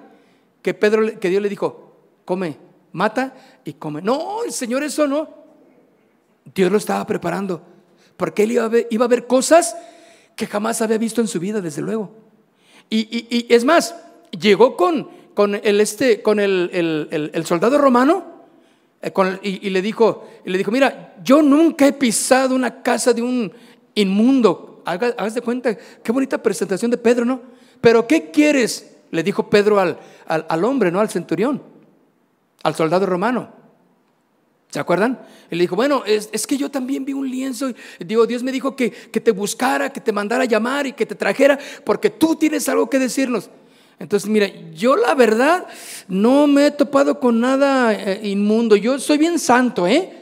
Que 0.62 0.76
Pedro, 0.76 1.20
que 1.20 1.30
Dios 1.30 1.42
le 1.42 1.50
dijo, 1.50 1.96
come, 2.26 2.58
mata 2.92 3.34
y 3.66 3.74
come. 3.74 4.02
No, 4.02 4.44
el 4.44 4.52
Señor 4.52 4.84
eso 4.84 5.08
no. 5.08 5.30
Dios 6.54 6.72
lo 6.72 6.78
estaba 6.78 7.06
preparando, 7.06 7.62
porque 8.18 8.44
él 8.44 8.54
iba 8.54 8.66
a 8.66 8.70
ver, 8.70 8.88
iba 8.90 9.06
a 9.06 9.10
ver 9.10 9.28
cosas 9.28 9.76
que 10.36 10.48
jamás 10.48 10.82
había 10.82 10.98
visto 10.98 11.22
en 11.22 11.28
su 11.28 11.40
vida, 11.40 11.62
desde 11.62 11.82
luego. 11.82 12.12
Y, 12.90 13.28
y 13.30 13.54
es 13.54 13.66
más, 13.66 13.96
llegó 14.32 14.76
con, 14.76 15.10
con 15.40 15.56
el, 15.56 15.80
este, 15.80 16.22
con 16.22 16.40
el, 16.40 17.44
soldado 17.46 17.78
romano 17.78 18.26
eh, 19.02 19.12
y, 19.42 19.70
le 19.70 19.82
dijo, 19.82 20.28
y 20.46 20.50
le 20.50 20.58
dijo, 20.58 20.70
mira, 20.70 21.16
yo 21.24 21.42
nunca 21.42 21.88
he 21.88 21.94
pisado 21.94 22.56
una 22.56 22.82
casa 22.82 23.14
de 23.14 23.22
un 23.22 23.52
inmundo. 23.96 24.82
Hagas 24.86 25.36
de 25.36 25.42
cuenta, 25.42 25.78
qué 25.78 26.12
bonita 26.12 26.44
presentación 26.44 26.92
de 26.92 26.98
Pedro, 26.98 27.24
¿no? 27.24 27.42
Pero 27.80 28.06
¿qué 28.06 28.32
quieres? 28.32 28.98
Le 29.12 29.24
dijo 29.24 29.50
Pedro 29.50 29.80
al, 29.80 29.98
al, 30.28 30.64
hombre, 30.66 30.92
¿no? 30.92 31.00
Al 31.00 31.10
centurión, 31.10 31.62
al 32.64 32.76
soldado 32.76 33.06
romano. 33.06 33.60
¿Se 34.70 34.80
acuerdan? 34.80 35.20
Y 35.50 35.56
le 35.56 35.64
dijo, 35.64 35.76
bueno, 35.76 36.04
es, 36.06 36.46
que 36.46 36.56
yo 36.56 36.70
también 36.70 37.04
vi 37.04 37.14
un 37.14 37.28
lienzo. 37.28 37.70
Y 37.70 38.04
digo, 38.06 38.28
Dios 38.28 38.44
me 38.44 38.52
dijo 38.52 38.76
que, 38.76 38.92
que, 38.92 39.20
te 39.20 39.32
buscara, 39.32 39.92
que 39.92 40.00
te 40.00 40.12
mandara 40.12 40.44
a 40.44 40.48
llamar 40.48 40.86
y 40.86 40.94
que 40.94 41.08
te 41.08 41.16
trajera, 41.16 41.58
porque 41.84 42.12
tú 42.12 42.36
tienes 42.36 42.70
algo 42.70 42.88
que 42.88 43.00
decirnos. 43.00 43.50
Entonces, 43.98 44.30
mira, 44.30 44.48
yo 44.74 44.96
la 44.96 45.16
verdad 45.16 45.66
no 46.08 46.46
me 46.46 46.68
he 46.68 46.72
topado 46.72 47.20
con 47.20 47.40
nada 47.40 47.94
eh, 47.94 48.22
inmundo, 48.24 48.76
yo 48.76 49.00
soy 49.00 49.18
bien 49.18 49.40
santo, 49.40 49.88
¿eh? 49.88 50.14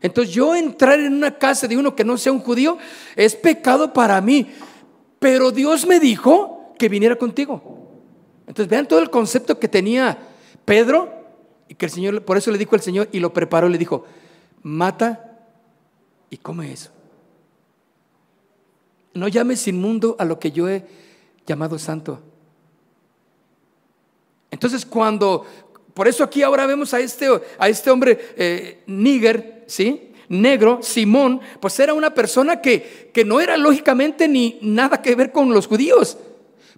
Entonces 0.00 0.34
yo 0.34 0.54
entrar 0.54 0.98
en 1.00 1.14
una 1.14 1.38
casa 1.38 1.66
de 1.66 1.76
uno 1.76 1.94
que 1.94 2.04
no 2.04 2.18
sea 2.18 2.32
un 2.32 2.40
judío 2.40 2.76
es 3.16 3.34
pecado 3.36 3.92
para 3.92 4.20
mí, 4.20 4.48
pero 5.18 5.50
Dios 5.50 5.86
me 5.86 6.00
dijo 6.00 6.74
que 6.78 6.88
viniera 6.88 7.16
contigo. 7.16 7.62
Entonces 8.46 8.68
vean 8.68 8.86
todo 8.86 8.98
el 8.98 9.08
concepto 9.08 9.58
que 9.58 9.68
tenía 9.68 10.18
Pedro 10.66 11.23
y 11.68 11.74
que 11.74 11.86
el 11.86 11.92
Señor, 11.92 12.24
por 12.24 12.36
eso 12.36 12.50
le 12.50 12.58
dijo 12.58 12.74
el 12.74 12.82
Señor 12.82 13.08
y 13.12 13.20
lo 13.20 13.32
preparó, 13.32 13.68
le 13.68 13.78
dijo, 13.78 14.04
mata 14.62 15.38
y 16.30 16.36
come 16.36 16.72
eso. 16.72 16.90
No 19.14 19.28
llames 19.28 19.66
inmundo 19.68 20.16
a 20.18 20.24
lo 20.24 20.38
que 20.38 20.50
yo 20.50 20.68
he 20.68 20.84
llamado 21.46 21.78
santo. 21.78 22.20
Entonces 24.50 24.84
cuando, 24.84 25.46
por 25.94 26.08
eso 26.08 26.24
aquí 26.24 26.42
ahora 26.42 26.66
vemos 26.66 26.92
a 26.94 27.00
este, 27.00 27.28
a 27.58 27.68
este 27.68 27.90
hombre 27.90 28.18
eh, 28.36 28.82
níger, 28.86 29.64
¿sí? 29.66 30.10
Negro, 30.28 30.78
Simón, 30.82 31.40
pues 31.60 31.78
era 31.78 31.92
una 31.92 32.14
persona 32.14 32.60
que, 32.60 33.10
que 33.12 33.24
no 33.24 33.40
era 33.40 33.56
lógicamente 33.56 34.26
ni 34.26 34.58
nada 34.62 35.02
que 35.02 35.14
ver 35.14 35.32
con 35.32 35.52
los 35.52 35.66
judíos. 35.66 36.16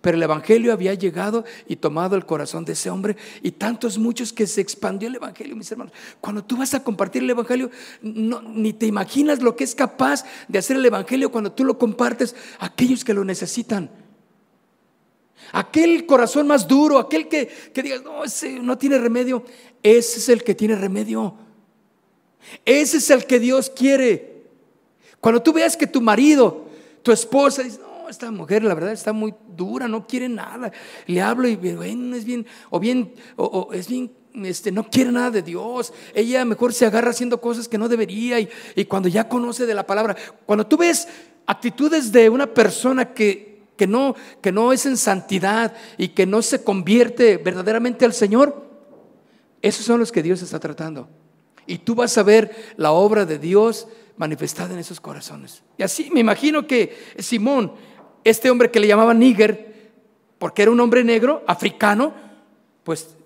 Pero 0.06 0.18
el 0.18 0.22
Evangelio 0.22 0.72
había 0.72 0.94
llegado 0.94 1.44
y 1.66 1.74
tomado 1.74 2.14
el 2.14 2.24
corazón 2.24 2.64
de 2.64 2.74
ese 2.74 2.90
hombre 2.90 3.16
y 3.42 3.50
tantos 3.50 3.98
muchos 3.98 4.32
que 4.32 4.46
se 4.46 4.60
expandió 4.60 5.08
el 5.08 5.16
Evangelio, 5.16 5.56
mis 5.56 5.68
hermanos. 5.72 5.92
Cuando 6.20 6.44
tú 6.44 6.56
vas 6.56 6.74
a 6.74 6.84
compartir 6.84 7.24
el 7.24 7.30
Evangelio, 7.30 7.72
ni 8.02 8.72
te 8.72 8.86
imaginas 8.86 9.42
lo 9.42 9.56
que 9.56 9.64
es 9.64 9.74
capaz 9.74 10.24
de 10.46 10.60
hacer 10.60 10.76
el 10.76 10.86
Evangelio 10.86 11.32
cuando 11.32 11.50
tú 11.50 11.64
lo 11.64 11.76
compartes 11.76 12.36
a 12.60 12.66
aquellos 12.66 13.02
que 13.02 13.14
lo 13.14 13.24
necesitan. 13.24 13.90
Aquel 15.50 16.06
corazón 16.06 16.46
más 16.46 16.68
duro, 16.68 17.00
aquel 17.00 17.26
que, 17.26 17.48
que 17.74 17.82
digas, 17.82 18.04
no, 18.04 18.22
ese 18.22 18.60
no 18.60 18.78
tiene 18.78 18.98
remedio, 18.98 19.42
ese 19.82 20.20
es 20.20 20.28
el 20.28 20.44
que 20.44 20.54
tiene 20.54 20.76
remedio. 20.76 21.34
Ese 22.64 22.98
es 22.98 23.10
el 23.10 23.26
que 23.26 23.40
Dios 23.40 23.70
quiere. 23.70 24.44
Cuando 25.18 25.42
tú 25.42 25.52
veas 25.52 25.76
que 25.76 25.88
tu 25.88 26.00
marido, 26.00 26.66
tu 27.02 27.10
esposa, 27.10 27.64
dice, 27.64 27.80
esta 28.08 28.30
mujer 28.30 28.62
la 28.62 28.74
verdad 28.74 28.92
está 28.92 29.12
muy 29.12 29.34
dura, 29.56 29.88
no 29.88 30.06
quiere 30.06 30.28
nada. 30.28 30.72
Le 31.06 31.20
hablo 31.22 31.48
y 31.48 31.56
bueno, 31.56 32.16
es 32.16 32.24
bien, 32.24 32.46
o 32.70 32.80
bien, 32.80 33.14
o, 33.36 33.70
es 33.72 33.88
bien 33.88 34.12
este, 34.34 34.70
no 34.70 34.88
quiere 34.88 35.12
nada 35.12 35.30
de 35.30 35.42
Dios. 35.42 35.92
Ella 36.14 36.44
mejor 36.44 36.72
se 36.72 36.86
agarra 36.86 37.10
haciendo 37.10 37.40
cosas 37.40 37.68
que 37.68 37.78
no 37.78 37.88
debería 37.88 38.38
y, 38.40 38.48
y, 38.74 38.84
cuando 38.84 39.08
ya 39.08 39.28
conoce 39.28 39.66
de 39.66 39.74
la 39.74 39.86
palabra, 39.86 40.16
cuando 40.44 40.66
tú 40.66 40.76
ves 40.76 41.08
actitudes 41.46 42.12
de 42.12 42.28
una 42.28 42.46
persona 42.46 43.12
que 43.12 43.56
que 43.76 43.86
no, 43.86 44.14
que 44.40 44.52
no 44.52 44.72
es 44.72 44.86
en 44.86 44.96
santidad 44.96 45.74
y 45.98 46.08
que 46.08 46.26
no 46.26 46.42
se 46.42 46.64
convierte 46.64 47.36
verdaderamente 47.36 48.04
al 48.04 48.12
Señor, 48.12 48.64
esos 49.62 49.84
son 49.84 50.00
los 50.00 50.12
que 50.12 50.22
Dios 50.22 50.42
está 50.42 50.58
tratando. 50.58 51.08
Y 51.66 51.78
tú 51.78 51.94
vas 51.94 52.16
a 52.16 52.22
ver 52.22 52.74
la 52.76 52.92
obra 52.92 53.26
de 53.26 53.38
Dios 53.38 53.88
manifestada 54.16 54.72
en 54.72 54.80
esos 54.80 55.00
corazones. 55.00 55.62
Y 55.76 55.82
así 55.82 56.10
me 56.10 56.20
imagino 56.20 56.66
que 56.66 56.96
Simón, 57.18 57.72
este 58.30 58.50
hombre 58.50 58.72
que 58.72 58.80
le 58.80 58.88
llamaban 58.88 59.20
Níger, 59.20 59.92
porque 60.38 60.62
era 60.62 60.72
un 60.72 60.80
hombre 60.80 61.04
negro, 61.04 61.44
africano, 61.46 62.12
pues 62.82 63.16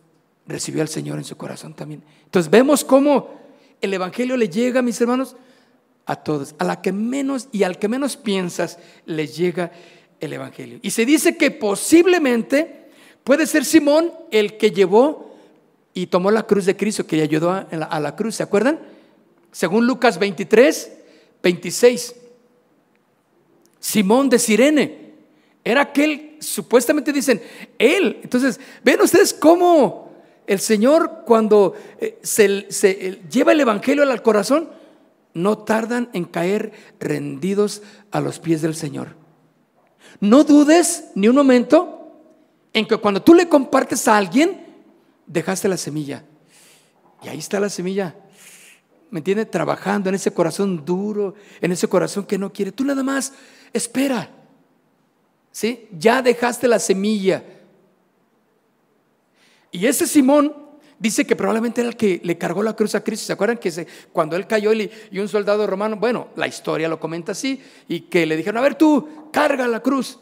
recibió 0.47 0.83
al 0.83 0.89
Señor 0.89 1.17
en 1.17 1.25
su 1.25 1.39
corazón 1.39 1.73
también. 1.73 2.03
Entonces 2.25 2.51
vemos 2.51 2.85
cómo 2.85 3.41
el 3.81 3.95
Evangelio 3.95 4.37
le 4.37 4.51
llega, 4.51 4.83
mis 4.83 5.01
hermanos, 5.01 5.37
a 6.05 6.17
todos. 6.17 6.55
A 6.59 6.65
la 6.65 6.83
que 6.83 6.93
menos 6.93 7.49
y 7.51 7.63
al 7.63 7.79
que 7.79 7.89
menos 7.89 8.19
piensas, 8.19 8.79
les 9.07 9.39
llega 9.39 9.73
el 10.21 10.35
Evangelio. 10.35 10.79
Y 10.83 10.91
se 10.91 11.07
dice 11.07 11.39
que 11.39 11.51
posiblemente 11.51 12.91
puede 13.25 13.47
ser 13.47 13.65
Simón 13.65 14.13
el 14.31 14.59
que 14.59 14.71
llevó 14.71 15.35
y 15.95 16.09
tomó 16.09 16.31
la 16.31 16.43
cruz 16.43 16.67
de 16.67 16.77
Cristo, 16.77 17.07
que 17.07 17.17
le 17.17 17.23
ayudó 17.23 17.53
a 17.53 17.67
la, 17.71 17.87
a 17.87 18.01
la 18.01 18.17
cruz, 18.17 18.35
¿se 18.35 18.43
acuerdan? 18.43 18.81
Según 19.51 19.87
Lucas 19.87 20.19
23, 20.19 20.93
26. 21.43 22.20
Simón 23.81 24.29
de 24.29 24.39
Sirene 24.39 25.11
era 25.65 25.83
aquel, 25.83 26.37
supuestamente 26.41 27.13
dicen, 27.13 27.43
él. 27.79 28.21
Entonces, 28.23 28.61
ven 28.85 29.01
ustedes 29.01 29.35
cómo 29.35 30.13
el 30.47 30.61
Señor 30.61 31.23
cuando 31.27 31.75
eh, 31.99 32.19
se, 32.23 32.71
se 32.71 33.21
lleva 33.31 33.53
el 33.53 33.61
Evangelio 33.61 34.03
al 34.03 34.23
corazón, 34.23 34.69
no 35.33 35.59
tardan 35.59 36.11
en 36.13 36.25
caer 36.25 36.73
rendidos 36.99 37.83
a 38.11 38.21
los 38.21 38.39
pies 38.39 38.63
del 38.63 38.75
Señor. 38.75 39.17
No 40.19 40.45
dudes 40.45 41.11
ni 41.15 41.29
un 41.29 41.37
momento 41.37 42.01
en 42.73 42.87
que 42.87 42.97
cuando 42.97 43.23
tú 43.23 43.35
le 43.35 43.49
compartes 43.49 44.07
a 44.09 44.17
alguien, 44.17 44.67
dejaste 45.27 45.69
la 45.69 45.77
semilla. 45.77 46.25
Y 47.23 47.29
ahí 47.29 47.39
está 47.39 47.61
la 47.61 47.69
semilla. 47.69 48.15
¿Me 49.11 49.19
entiendes? 49.19 49.51
Trabajando 49.51 50.09
en 50.09 50.15
ese 50.15 50.33
corazón 50.33 50.85
duro, 50.85 51.35
en 51.61 51.73
ese 51.73 51.89
corazón 51.89 52.25
que 52.25 52.39
no 52.39 52.53
quiere. 52.53 52.73
Tú 52.73 52.85
nada 52.85 53.03
más 53.03 53.33
espera. 53.73 54.31
¿Sí? 55.51 55.89
Ya 55.99 56.23
dejaste 56.23 56.69
la 56.69 56.79
semilla. 56.79 57.43
Y 59.73 59.87
ese 59.87 60.07
Simón 60.07 60.55
dice 60.99 61.27
que 61.27 61.35
probablemente 61.35 61.81
era 61.81 61.91
el 61.91 61.97
que 61.97 62.21
le 62.23 62.39
cargó 62.39 62.63
la 62.63 62.77
cruz 62.77 62.95
a 62.95 63.03
Cristo. 63.03 63.27
¿Se 63.27 63.33
acuerdan 63.33 63.59
que 63.59 63.87
cuando 64.13 64.37
él 64.37 64.47
cayó 64.47 64.73
y, 64.73 64.91
y 65.11 65.19
un 65.19 65.29
soldado 65.29 65.67
romano, 65.67 65.97
bueno, 65.97 66.29
la 66.37 66.47
historia 66.47 66.89
lo 66.89 67.01
comenta 67.01 67.33
así, 67.33 67.61
y 67.89 68.03
que 68.03 68.27
le 68.27 68.37
dijeron, 68.37 68.59
a 68.59 68.63
ver 68.63 68.77
tú, 68.77 69.31
carga 69.33 69.67
la 69.67 69.81
cruz. 69.81 70.19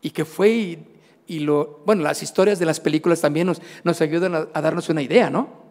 Y 0.00 0.10
que 0.10 0.24
fue 0.24 0.78
y, 1.26 1.38
lo, 1.40 1.82
bueno, 1.86 2.02
las 2.02 2.22
historias 2.22 2.58
de 2.58 2.66
las 2.66 2.80
películas 2.80 3.20
también 3.20 3.50
nos 3.82 4.00
ayudan 4.00 4.34
a, 4.34 4.60
darnos 4.60 4.88
una 4.88 5.02
idea, 5.02 5.30
¿no? 5.30 5.63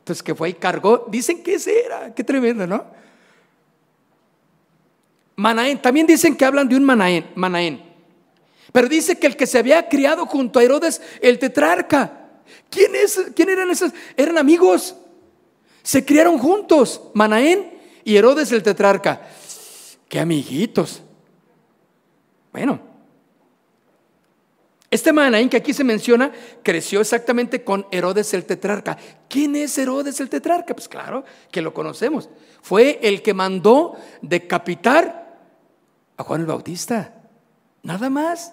Entonces 0.00 0.22
que 0.22 0.34
fue 0.34 0.50
y 0.50 0.54
cargó, 0.54 1.06
dicen 1.08 1.42
que 1.42 1.54
ese 1.54 1.84
era, 1.84 2.14
qué 2.14 2.24
tremendo, 2.24 2.66
¿no? 2.66 2.84
Manaén, 5.36 5.80
también 5.80 6.06
dicen 6.06 6.36
que 6.36 6.44
hablan 6.44 6.68
de 6.68 6.76
un 6.76 6.84
Manaén. 6.84 7.82
Pero 8.72 8.88
dice 8.88 9.18
que 9.18 9.26
el 9.26 9.36
que 9.36 9.46
se 9.46 9.58
había 9.58 9.88
criado 9.88 10.26
junto 10.26 10.58
a 10.58 10.62
Herodes, 10.62 11.00
el 11.20 11.38
tetrarca, 11.38 12.20
¿Quién, 12.68 12.94
es, 12.94 13.20
¿Quién 13.34 13.48
eran 13.48 13.70
esos? 13.70 13.92
Eran 14.16 14.38
amigos. 14.38 14.94
Se 15.82 16.04
criaron 16.04 16.38
juntos, 16.38 17.00
Manaén 17.14 17.78
y 18.04 18.16
Herodes 18.16 18.52
el 18.52 18.62
tetrarca. 18.62 19.28
Qué 20.08 20.20
amiguitos. 20.20 21.02
Bueno, 22.52 22.80
este 24.90 25.12
Manaén 25.12 25.48
que 25.48 25.56
aquí 25.56 25.72
se 25.72 25.84
menciona 25.84 26.32
creció 26.64 27.00
exactamente 27.00 27.62
con 27.62 27.86
Herodes 27.92 28.34
el 28.34 28.44
tetrarca. 28.44 28.98
¿Quién 29.28 29.54
es 29.54 29.78
Herodes 29.78 30.18
el 30.18 30.28
tetrarca? 30.28 30.74
Pues 30.74 30.88
claro 30.88 31.24
que 31.52 31.62
lo 31.62 31.72
conocemos. 31.72 32.28
Fue 32.60 32.98
el 33.02 33.22
que 33.22 33.32
mandó 33.32 33.96
decapitar 34.20 35.38
a 36.16 36.24
Juan 36.24 36.40
el 36.40 36.46
Bautista. 36.46 37.14
Nada 37.84 38.10
más. 38.10 38.52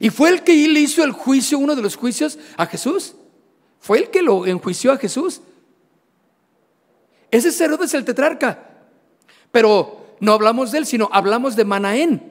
Y 0.00 0.10
fue 0.10 0.30
el 0.30 0.42
que 0.42 0.52
hizo 0.52 1.04
el 1.04 1.12
juicio, 1.12 1.58
uno 1.58 1.76
de 1.76 1.82
los 1.82 1.96
juicios 1.96 2.40
a 2.56 2.66
Jesús. 2.66 3.14
Fue 3.78 3.98
el 3.98 4.10
que 4.10 4.22
lo 4.22 4.46
enjuició 4.46 4.90
a 4.90 4.96
Jesús. 4.96 5.42
Ese 7.30 7.50
es 7.50 7.60
Herodes 7.60 7.94
el 7.94 8.04
tetrarca. 8.04 8.68
Pero 9.52 10.16
no 10.18 10.32
hablamos 10.32 10.72
de 10.72 10.78
él, 10.78 10.86
sino 10.86 11.08
hablamos 11.12 11.54
de 11.54 11.64
Manaén. 11.64 12.27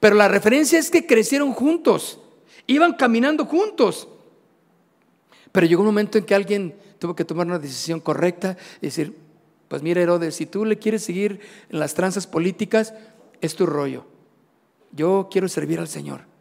Pero 0.00 0.16
la 0.16 0.28
referencia 0.28 0.78
es 0.78 0.90
que 0.90 1.06
crecieron 1.06 1.52
juntos, 1.52 2.18
iban 2.66 2.94
caminando 2.94 3.44
juntos. 3.44 4.08
Pero 5.52 5.66
llegó 5.66 5.82
un 5.82 5.88
momento 5.88 6.18
en 6.18 6.24
que 6.24 6.34
alguien 6.34 6.74
tuvo 6.98 7.14
que 7.14 7.24
tomar 7.24 7.46
una 7.46 7.58
decisión 7.58 8.00
correcta 8.00 8.56
y 8.80 8.86
decir, 8.86 9.16
pues 9.68 9.82
mira 9.82 10.00
Herodes, 10.00 10.34
si 10.36 10.46
tú 10.46 10.64
le 10.64 10.78
quieres 10.78 11.02
seguir 11.02 11.40
en 11.68 11.78
las 11.78 11.94
tranzas 11.94 12.26
políticas, 12.26 12.94
es 13.40 13.54
tu 13.54 13.66
rollo. 13.66 14.06
Yo 14.92 15.28
quiero 15.30 15.48
servir 15.48 15.78
al 15.78 15.88
Señor 15.88 16.32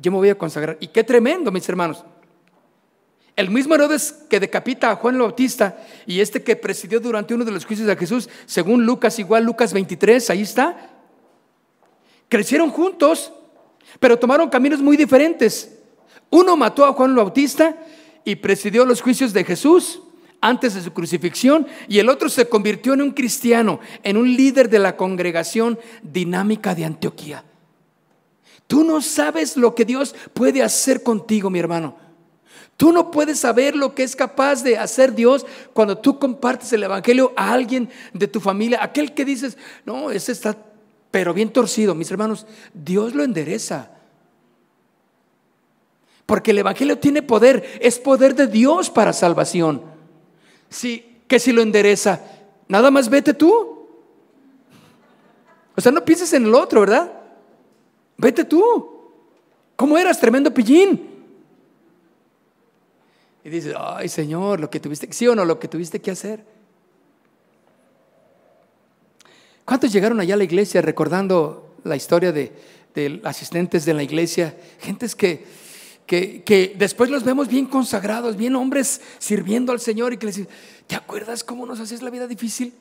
yo 0.00 0.10
me 0.10 0.18
voy 0.18 0.28
a 0.28 0.38
consagrar. 0.38 0.76
Y 0.80 0.88
qué 0.88 1.04
tremendo, 1.04 1.50
mis 1.50 1.68
hermanos. 1.68 2.04
El 3.36 3.50
mismo 3.50 3.74
Herodes 3.74 4.12
que 4.28 4.38
decapita 4.38 4.90
a 4.90 4.96
Juan 4.96 5.16
el 5.16 5.22
Bautista 5.22 5.76
y 6.06 6.20
este 6.20 6.42
que 6.42 6.54
presidió 6.54 7.00
durante 7.00 7.34
uno 7.34 7.44
de 7.44 7.50
los 7.50 7.64
juicios 7.64 7.88
de 7.88 7.96
Jesús, 7.96 8.28
según 8.46 8.86
Lucas, 8.86 9.18
igual 9.18 9.44
Lucas 9.44 9.72
23, 9.72 10.30
ahí 10.30 10.42
está. 10.42 10.93
Crecieron 12.34 12.70
juntos, 12.70 13.32
pero 14.00 14.18
tomaron 14.18 14.50
caminos 14.50 14.80
muy 14.80 14.96
diferentes. 14.96 15.72
Uno 16.30 16.56
mató 16.56 16.84
a 16.84 16.92
Juan 16.92 17.10
el 17.10 17.16
Bautista 17.16 17.76
y 18.24 18.34
presidió 18.34 18.84
los 18.84 19.00
juicios 19.00 19.32
de 19.32 19.44
Jesús 19.44 20.02
antes 20.40 20.74
de 20.74 20.82
su 20.82 20.92
crucifixión 20.92 21.64
y 21.86 22.00
el 22.00 22.08
otro 22.08 22.28
se 22.28 22.48
convirtió 22.48 22.94
en 22.94 23.02
un 23.02 23.12
cristiano, 23.12 23.78
en 24.02 24.16
un 24.16 24.34
líder 24.34 24.68
de 24.68 24.80
la 24.80 24.96
congregación 24.96 25.78
dinámica 26.02 26.74
de 26.74 26.86
Antioquía. 26.86 27.44
Tú 28.66 28.82
no 28.82 29.00
sabes 29.00 29.56
lo 29.56 29.76
que 29.76 29.84
Dios 29.84 30.12
puede 30.32 30.60
hacer 30.60 31.04
contigo, 31.04 31.50
mi 31.50 31.60
hermano. 31.60 31.96
Tú 32.76 32.90
no 32.90 33.12
puedes 33.12 33.38
saber 33.38 33.76
lo 33.76 33.94
que 33.94 34.02
es 34.02 34.16
capaz 34.16 34.64
de 34.64 34.76
hacer 34.76 35.14
Dios 35.14 35.46
cuando 35.72 35.98
tú 35.98 36.18
compartes 36.18 36.72
el 36.72 36.82
Evangelio 36.82 37.32
a 37.36 37.52
alguien 37.52 37.88
de 38.12 38.26
tu 38.26 38.40
familia, 38.40 38.82
aquel 38.82 39.14
que 39.14 39.24
dices, 39.24 39.56
no, 39.86 40.10
ese 40.10 40.32
está 40.32 40.73
pero 41.14 41.32
bien 41.32 41.52
torcido, 41.52 41.94
mis 41.94 42.10
hermanos, 42.10 42.44
Dios 42.72 43.14
lo 43.14 43.22
endereza. 43.22 43.88
Porque 46.26 46.50
el 46.50 46.58
Evangelio 46.58 46.98
tiene 46.98 47.22
poder, 47.22 47.78
es 47.80 48.00
poder 48.00 48.34
de 48.34 48.48
Dios 48.48 48.90
para 48.90 49.12
salvación. 49.12 49.80
Sí, 50.68 51.20
que 51.28 51.38
si 51.38 51.52
lo 51.52 51.62
endereza, 51.62 52.20
nada 52.66 52.90
más 52.90 53.08
vete 53.08 53.32
tú. 53.32 53.86
O 55.76 55.80
sea, 55.80 55.92
no 55.92 56.04
pienses 56.04 56.32
en 56.32 56.46
el 56.46 56.54
otro, 56.56 56.80
¿verdad? 56.80 57.12
Vete 58.16 58.44
tú. 58.44 59.12
¿Cómo 59.76 59.96
eras? 59.96 60.18
Tremendo 60.18 60.52
pillín. 60.52 61.10
Y 63.44 63.50
dices, 63.50 63.72
ay 63.78 64.08
Señor, 64.08 64.58
lo 64.58 64.68
que 64.68 64.80
tuviste, 64.80 65.12
sí 65.12 65.28
o 65.28 65.36
no, 65.36 65.44
lo 65.44 65.60
que 65.60 65.68
tuviste 65.68 66.00
que 66.00 66.10
hacer. 66.10 66.53
¿Cuántos 69.64 69.92
llegaron 69.92 70.20
allá 70.20 70.34
a 70.34 70.36
la 70.36 70.44
iglesia 70.44 70.82
recordando 70.82 71.76
la 71.84 71.96
historia 71.96 72.32
de, 72.32 72.52
asistentes 73.24 73.86
de 73.86 73.94
la 73.94 74.02
iglesia? 74.02 74.54
Gentes 74.80 75.16
que, 75.16 75.44
que, 76.06 76.74
después 76.76 77.08
los 77.08 77.24
vemos 77.24 77.48
bien 77.48 77.64
consagrados, 77.66 78.36
bien 78.36 78.56
hombres 78.56 79.00
sirviendo 79.18 79.72
al 79.72 79.80
Señor 79.80 80.12
y 80.12 80.18
que 80.18 80.26
les 80.26 80.36
dicen, 80.36 80.52
¿te 80.86 80.96
acuerdas 80.96 81.42
cómo 81.42 81.64
nos 81.64 81.80
haces 81.80 82.02
la 82.02 82.10
vida 82.10 82.26
difícil? 82.26 82.74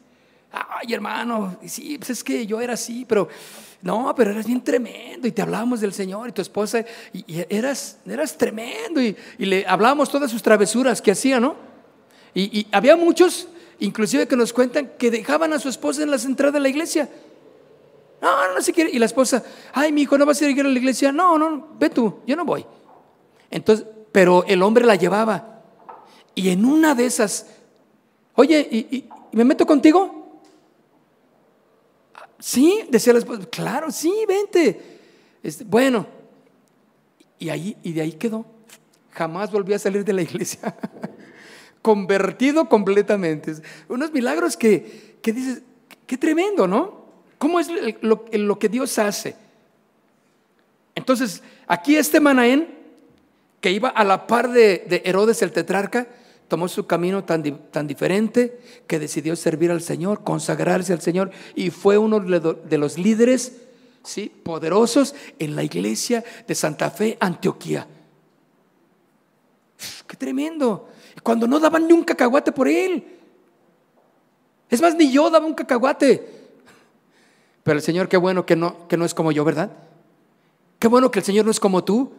Ay, 0.52 0.94
hermano, 0.94 1.58
sí, 1.66 1.98
pues 1.98 2.12
es 2.12 2.24
que 2.24 2.46
yo 2.46 2.60
era 2.60 2.74
así, 2.74 3.06
pero 3.08 3.30
no, 3.82 4.14
pero 4.14 4.32
eras 4.32 4.46
bien 4.46 4.62
tremendo 4.62 5.26
y 5.26 5.32
te 5.32 5.42
hablábamos 5.42 5.80
del 5.80 5.94
Señor 5.94 6.30
y 6.30 6.32
tu 6.34 6.42
esposa, 6.42 6.84
y, 7.14 7.24
eras, 7.50 7.98
eras 8.06 8.38
tremendo 8.38 9.02
y, 9.02 9.16
le 9.38 9.66
hablábamos 9.66 10.10
todas 10.10 10.30
sus 10.30 10.44
travesuras 10.44 11.02
que 11.02 11.12
hacía, 11.12 11.40
¿no? 11.40 11.56
Y, 12.36 12.60
y 12.60 12.68
había 12.72 12.98
muchos 12.98 13.48
inclusive 13.80 14.28
que 14.28 14.36
nos 14.36 14.54
cuentan 14.54 14.92
que 14.98 15.12
dejaban 15.12 15.54
a 15.54 15.60
su 15.60 15.70
esposa 15.70 16.04
en 16.04 16.12
las 16.12 16.26
entradas 16.26 16.54
de 16.54 16.60
la 16.60 16.70
iglesia. 16.70 17.10
No, 18.22 18.54
no, 18.54 18.62
se 18.62 18.72
quiere. 18.72 18.90
Y 18.90 19.00
la 19.00 19.06
esposa, 19.06 19.44
ay, 19.74 19.92
mi 19.92 20.04
hijo, 20.04 20.18
¿no 20.18 20.26
vas 20.26 20.42
a 20.42 20.50
ir 20.50 20.60
a 20.60 20.64
la 20.64 20.80
iglesia? 20.80 21.12
No, 21.12 21.38
no, 21.38 21.68
ve 21.78 21.90
tú, 21.90 22.22
yo 22.26 22.36
no 22.36 22.46
voy. 22.46 22.66
Entonces, 23.52 23.86
pero 24.14 24.46
el 24.46 24.62
hombre 24.64 24.86
la 24.86 24.96
llevaba. 24.96 25.62
Y 26.34 26.50
en 26.50 26.64
una 26.64 26.96
de 26.96 27.06
esas, 27.06 27.48
oye, 28.36 28.68
¿y, 28.72 29.10
me 29.34 29.44
meto 29.44 29.66
contigo? 29.66 30.42
Sí, 32.40 32.86
decía 32.90 33.14
la 33.14 33.20
esposa, 33.20 33.46
claro, 33.50 33.92
sí, 33.92 34.14
vente. 34.28 35.00
Este, 35.44 35.64
bueno, 35.66 36.08
y, 37.38 37.50
ahí, 37.50 37.76
y 37.84 37.92
de 37.92 38.02
ahí 38.02 38.14
quedó. 38.14 38.46
Jamás 39.12 39.52
volví 39.52 39.74
a 39.74 39.80
salir 39.80 40.06
de 40.06 40.14
la 40.14 40.22
iglesia. 40.22 40.76
convertido 41.84 42.68
completamente. 42.70 43.54
Unos 43.90 44.12
milagros 44.12 44.58
que, 44.58 45.18
que 45.22 45.32
dices, 45.34 45.62
qué 46.08 46.18
tremendo, 46.18 46.66
¿no? 46.68 47.04
¿Cómo 47.38 47.60
es 47.60 47.68
lo, 48.02 48.58
que 48.58 48.70
Dios 48.70 48.98
hace? 48.98 49.36
Entonces, 50.96 51.44
aquí 51.68 51.98
este 51.98 52.22
Manaén, 52.22 52.74
que 53.60 53.72
iba 53.72 53.90
a 53.90 54.04
la 54.06 54.26
par 54.28 54.50
de, 54.50 55.02
Herodes 55.04 55.42
el 55.42 55.52
tetrarca, 55.52 56.08
tomó 56.48 56.70
su 56.70 56.88
camino 56.88 57.26
tan, 57.26 57.44
tan, 57.70 57.86
diferente 57.86 58.60
que 58.88 58.98
decidió 58.98 59.36
servir 59.36 59.72
al 59.72 59.82
Señor, 59.82 60.24
consagrarse 60.24 60.94
al 60.94 61.02
Señor 61.02 61.32
y 61.54 61.70
fue 61.70 61.98
uno 61.98 62.22
de 62.22 62.78
los 62.78 62.98
líderes 62.98 63.58
¿sí? 64.04 64.32
poderosos 64.44 65.14
en 65.40 65.56
la 65.58 65.64
iglesia 65.64 66.24
de 66.48 66.56
Santa 66.56 66.92
Fe, 66.92 67.18
Antioquía. 67.20 67.88
¡Qué 70.08 70.16
tremendo! 70.16 70.88
Cuando 71.22 71.48
no 71.48 71.60
daban 71.60 71.88
ni 71.88 71.94
un 71.94 72.04
cacahuate 72.04 72.52
por 72.52 72.68
él. 72.68 73.20
Es 74.70 74.82
más, 74.82 74.96
ni 74.96 75.12
yo 75.12 75.30
daba 75.30 75.46
un 75.46 75.54
cacahuate. 75.54 76.44
Pero 77.64 77.78
el 77.78 77.84
Señor, 77.84 78.10
qué 78.10 78.18
bueno 78.18 78.46
que 78.46 78.56
no, 78.56 78.88
que 78.88 78.98
no 78.98 79.06
es 79.06 79.14
como 79.14 79.32
yo, 79.32 79.46
¿verdad? 79.46 79.72
Qué 80.80 80.88
bueno 80.88 81.12
que 81.12 81.20
el 81.20 81.26
Señor 81.26 81.46
no 81.46 81.52
es 81.52 81.60
como 81.60 81.84
tú. 81.84 82.12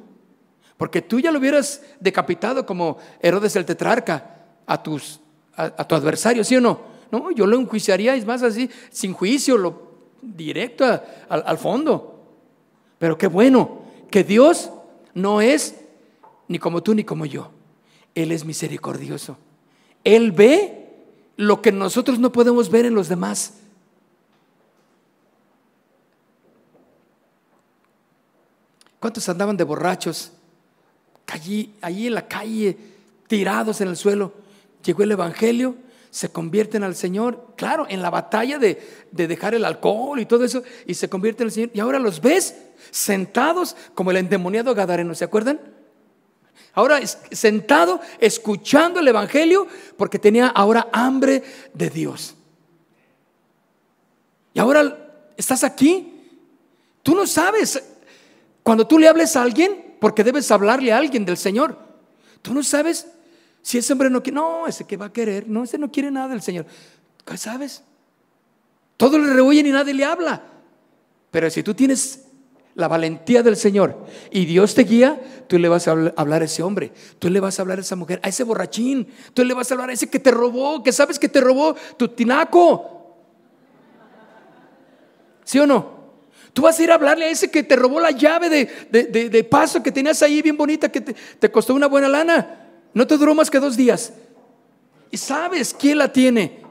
Porque 0.77 1.03
tú 1.03 1.21
ya 1.21 1.31
lo 1.31 1.39
hubieras 1.39 1.83
decapitado 2.01 2.67
como 2.67 2.99
Herodes 3.21 3.57
el 3.57 3.65
tetrarca 3.65 4.43
a, 4.67 4.83
tus, 4.83 5.21
a, 5.57 5.87
tu 5.87 5.95
adversario, 5.95 6.43
¿sí 6.43 6.57
o 6.57 6.61
no? 6.61 6.81
No, 7.11 7.31
yo 7.31 7.47
lo 7.47 7.59
enjuiciaría, 7.59 8.15
es 8.17 8.27
más 8.27 8.43
así, 8.43 8.69
sin 8.91 9.13
juicio, 9.13 9.57
lo, 9.57 9.95
directo 10.21 10.85
al 11.29 11.59
fondo. 11.59 12.15
Pero 12.99 13.19
qué 13.19 13.27
bueno 13.27 13.83
que 14.11 14.25
Dios 14.25 14.71
no 15.13 15.41
es 15.41 15.77
ni 16.49 16.59
como 16.59 16.83
tú 16.83 16.95
ni 16.95 17.05
como 17.05 17.27
yo. 17.27 17.51
Él 18.15 18.33
es 18.33 18.45
misericordioso. 18.45 19.37
Él 20.05 20.33
ve 20.33 20.85
lo 21.37 21.63
que 21.63 21.73
nosotros 21.73 22.19
no 22.19 22.33
podemos 22.33 22.71
ver 22.71 22.87
en 22.87 22.95
los 22.95 23.09
demás. 23.09 23.55
¿Cuántos 29.01 29.29
andaban 29.29 29.57
de 29.57 29.65
borrachos? 29.65 30.33
Allí, 31.27 31.75
allí 31.81 32.07
en 32.07 32.15
la 32.15 32.29
calle, 32.29 32.77
tirados 33.27 33.81
en 33.81 33.89
el 33.89 33.97
suelo. 33.97 34.33
Llegó 34.85 35.03
el 35.03 35.13
Evangelio, 35.13 35.77
se 36.11 36.29
convierten 36.29 36.85
al 36.85 36.95
Señor, 36.95 37.55
claro, 37.57 37.87
en 37.89 38.01
la 38.01 38.11
batalla 38.11 38.59
de, 38.59 38.81
de, 39.11 39.27
dejar 39.27 39.55
el 39.55 39.65
alcohol 39.65 40.21
y 40.21 40.27
todo 40.27 40.45
eso, 40.45 40.63
y 40.87 40.95
se 40.95 41.09
convierten 41.09 41.49
al 41.49 41.53
Señor. 41.53 41.71
Y 41.75 41.81
ahora 41.81 41.99
los 41.99 42.21
ves 42.21 42.57
sentados 42.91 43.77
como 43.95 44.11
el 44.11 44.19
endemoniado 44.19 44.75
Gadareno, 44.75 45.15
¿se 45.15 45.25
acuerdan? 45.25 45.61
Ahora 46.75 47.01
sentado 47.07 48.01
escuchando 48.19 49.01
el 49.01 49.09
Evangelio 49.09 49.67
porque 49.97 50.19
tenía 50.19 50.49
ahora 50.49 50.89
hambre 50.93 51.43
de 51.73 51.89
Dios. 51.89 52.35
Y 54.53 54.59
ahora 54.59 55.33
estás 55.37 55.63
aquí. 55.63 56.13
Tú 57.03 57.15
no 57.15 57.27
sabes 57.27 57.83
cuando 58.63 58.87
tú 58.87 58.99
le 58.99 59.09
hables 59.09 59.37
a 59.37 59.43
alguien, 59.43 59.97
porque 60.01 60.25
debes 60.25 60.51
hablarle 60.51 60.93
a 60.93 60.99
alguien 60.99 61.25
del 61.25 61.37
Señor. 61.37 61.79
Tú 62.43 62.55
no 62.55 62.63
sabes 62.63 63.07
si 63.63 63.79
ese 63.79 63.93
hombre 63.93 64.11
no 64.11 64.23
quiere, 64.23 64.37
no, 64.37 64.67
ese 64.67 64.85
que 64.85 64.97
va 64.97 65.07
a 65.07 65.13
querer, 65.13 65.49
no, 65.49 65.65
ese 65.65 65.79
no 65.79 65.93
quiere 65.93 66.11
nada 66.11 66.29
del 66.29 66.43
Señor. 66.43 66.67
¿Qué 67.25 67.37
sabes? 67.37 67.83
Todos 68.97 69.21
le 69.21 69.33
rehuyen 69.33 69.67
y 69.67 69.71
nadie 69.71 69.95
le 69.95 70.05
habla. 70.05 70.43
Pero 71.31 71.51
si 71.51 71.63
tú 71.63 71.75
tienes 71.75 72.24
la 72.75 72.89
valentía 72.89 73.43
del 73.43 73.57
Señor 73.57 74.05
y 74.31 74.47
Dios 74.47 74.75
te 74.75 74.83
guía, 74.83 75.21
tú 75.47 75.59
le 75.59 75.69
vas 75.69 75.87
a 75.87 75.93
hablar 75.93 76.43
a 76.43 76.45
ese 76.45 76.63
hombre, 76.63 76.93
tú 77.19 77.31
le 77.31 77.41
vas 77.41 77.59
a 77.59 77.63
hablar 77.63 77.79
a 77.79 77.83
esa 77.83 77.97
mujer, 77.97 78.21
a 78.23 78.29
ese 78.29 78.43
borrachín, 78.43 79.07
tú 79.33 79.45
le 79.45 79.55
vas 79.55 79.71
a 79.71 79.75
hablar 79.75 79.91
a 79.91 79.93
ese 79.93 80.11
que 80.11 80.19
te 80.19 80.31
robó, 80.31 80.83
que 80.83 80.93
sabes 80.93 81.19
que 81.19 81.29
te 81.29 81.41
robó 81.41 81.75
tu 81.97 82.09
tinaco. 82.09 83.17
¿Sí 85.45 85.59
o 85.59 85.67
no? 85.67 85.95
Tú 86.53 86.63
vas 86.63 86.79
a 86.79 86.83
ir 86.83 86.91
a 86.91 86.95
hablarle 86.95 87.27
a 87.27 87.29
ese 87.29 87.51
que 87.51 87.63
te 87.63 87.77
robó 87.77 88.01
la 88.01 88.11
llave 88.11 88.49
de, 88.49 89.45
paso 89.45 89.83
que 89.83 89.93
tenías 89.93 90.23
ahí 90.23 90.43
bien 90.43 90.57
bonita, 90.57 90.91
que 90.91 91.01
te, 91.01 91.15
te 91.15 91.51
costó 91.51 91.75
una 91.75 91.87
buena 91.87 92.09
lana. 92.09 92.71
No 92.93 93.07
te 93.07 93.17
duró 93.17 93.35
más 93.35 93.51
que 93.51 93.59
dos 93.59 93.77
días. 93.77 94.13
Y 95.11 95.17
sabes 95.17 95.75
quién 95.75 95.99
la 95.99 96.13
tiene. 96.13 96.63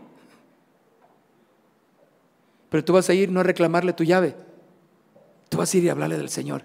Pero 2.69 2.83
tú 2.83 2.93
vas 2.93 3.09
a 3.09 3.13
ir 3.13 3.29
no 3.29 3.41
a 3.41 3.43
reclamarle 3.43 3.93
tu 3.93 4.03
llave 4.03 4.35
Tú 5.53 5.59
vas 5.59 5.71
a 5.71 5.77
ir 5.77 5.83
y 5.83 5.89
hablarle 5.89 6.17
del 6.17 6.29
Señor. 6.29 6.63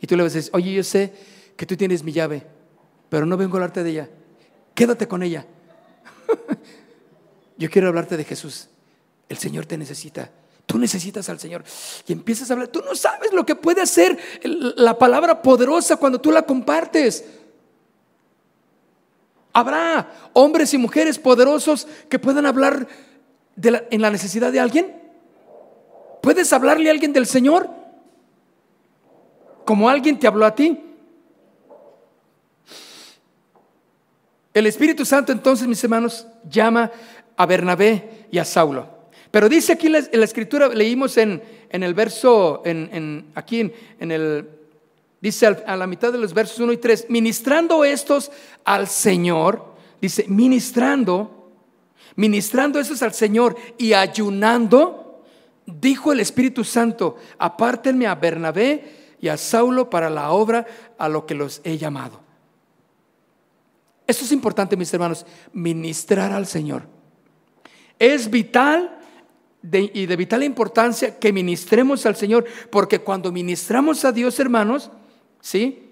Y 0.00 0.06
tú 0.06 0.16
le 0.16 0.22
vas 0.22 0.32
a 0.34 0.36
decir, 0.36 0.52
oye, 0.54 0.72
yo 0.72 0.84
sé 0.84 1.12
que 1.56 1.66
tú 1.66 1.76
tienes 1.76 2.04
mi 2.04 2.12
llave, 2.12 2.46
pero 3.08 3.26
no 3.26 3.36
vengo 3.36 3.54
a 3.54 3.56
hablarte 3.56 3.82
de 3.82 3.90
ella. 3.90 4.10
Quédate 4.72 5.08
con 5.08 5.24
ella. 5.24 5.44
yo 7.58 7.68
quiero 7.68 7.88
hablarte 7.88 8.16
de 8.16 8.22
Jesús. 8.22 8.68
El 9.28 9.38
Señor 9.38 9.66
te 9.66 9.76
necesita. 9.76 10.30
Tú 10.64 10.78
necesitas 10.78 11.28
al 11.28 11.40
Señor. 11.40 11.64
Y 12.06 12.12
empiezas 12.12 12.48
a 12.48 12.52
hablar. 12.52 12.68
Tú 12.68 12.84
no 12.86 12.94
sabes 12.94 13.32
lo 13.32 13.44
que 13.44 13.56
puede 13.56 13.82
hacer 13.82 14.16
la 14.44 14.96
palabra 14.96 15.42
poderosa 15.42 15.96
cuando 15.96 16.20
tú 16.20 16.30
la 16.30 16.42
compartes. 16.42 17.24
Habrá 19.52 20.30
hombres 20.34 20.72
y 20.72 20.78
mujeres 20.78 21.18
poderosos 21.18 21.88
que 22.08 22.20
puedan 22.20 22.46
hablar 22.46 22.86
en 23.60 24.02
la 24.02 24.10
necesidad 24.12 24.52
de 24.52 24.60
alguien. 24.60 25.05
¿Puedes 26.26 26.52
hablarle 26.52 26.88
a 26.88 26.92
alguien 26.92 27.12
del 27.12 27.24
Señor? 27.24 27.70
Como 29.64 29.88
alguien 29.88 30.18
te 30.18 30.26
habló 30.26 30.44
a 30.44 30.56
ti. 30.56 30.76
El 34.52 34.66
Espíritu 34.66 35.04
Santo 35.04 35.30
entonces, 35.30 35.68
mis 35.68 35.84
hermanos, 35.84 36.26
llama 36.50 36.90
a 37.36 37.46
Bernabé 37.46 38.26
y 38.32 38.38
a 38.38 38.44
Saulo. 38.44 38.88
Pero 39.30 39.48
dice 39.48 39.74
aquí 39.74 39.86
en 39.86 39.92
la, 39.92 40.24
escritura, 40.24 40.66
leímos 40.66 41.16
en, 41.16 41.40
en 41.70 41.84
el 41.84 41.94
verso, 41.94 42.60
en, 42.64 43.26
aquí 43.36 43.72
en, 44.00 44.10
el, 44.10 44.48
dice 45.20 45.46
a 45.46 45.76
la 45.76 45.86
mitad 45.86 46.10
de 46.10 46.18
los 46.18 46.34
versos 46.34 46.58
1 46.58 46.72
y 46.72 46.78
3, 46.78 47.06
ministrando 47.08 47.84
estos 47.84 48.32
al 48.64 48.88
Señor, 48.88 49.76
dice, 50.00 50.24
ministrando, 50.26 51.52
ministrando 52.16 52.80
estos 52.80 53.00
al 53.02 53.14
Señor 53.14 53.54
y 53.78 53.92
ayunando, 53.92 55.05
dijo 55.66 56.12
el 56.12 56.20
Espíritu 56.20 56.64
Santo, 56.64 57.16
apártenme 57.38 58.06
a 58.06 58.14
Bernabé 58.14 59.16
y 59.20 59.28
a 59.28 59.36
Saulo 59.36 59.90
para 59.90 60.08
la 60.08 60.30
obra 60.30 60.66
a 60.98 61.08
lo 61.08 61.26
que 61.26 61.34
los 61.34 61.60
he 61.64 61.76
llamado. 61.76 62.20
Esto 64.06 64.24
es 64.24 64.32
importante, 64.32 64.76
mis 64.76 64.92
hermanos, 64.94 65.26
ministrar 65.52 66.32
al 66.32 66.46
Señor. 66.46 66.86
Es 67.98 68.30
vital 68.30 68.98
y 69.72 70.06
de 70.06 70.16
vital 70.16 70.44
importancia 70.44 71.18
que 71.18 71.32
ministremos 71.32 72.06
al 72.06 72.14
Señor, 72.14 72.44
porque 72.70 73.00
cuando 73.00 73.32
ministramos 73.32 74.04
a 74.04 74.12
Dios, 74.12 74.38
hermanos, 74.38 74.90
¿sí? 75.40 75.85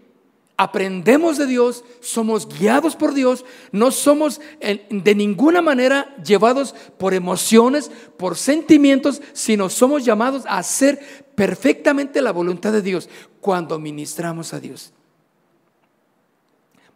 Aprendemos 0.57 1.37
de 1.37 1.47
Dios, 1.47 1.85
somos 2.01 2.49
guiados 2.49 2.97
por 2.97 3.15
Dios, 3.15 3.45
no 3.73 3.91
somos 3.91 4.41
de 4.61 5.15
ninguna 5.15 5.63
manera 5.63 6.15
llevados 6.25 6.75
por 6.97 7.15
emociones, 7.15 7.91
por 8.17 8.37
sentimientos, 8.37 9.21
sino 9.33 9.69
somos 9.69 10.05
llamados 10.05 10.45
a 10.47 10.59
hacer 10.59 11.25
perfectamente 11.35 12.23
la 12.23 12.33
voluntad 12.33 12.73
de 12.73 12.83
Dios 12.83 13.09
cuando 13.41 13.79
ministramos 13.79 14.55
a 14.55 14.61
Dios. 14.61 14.93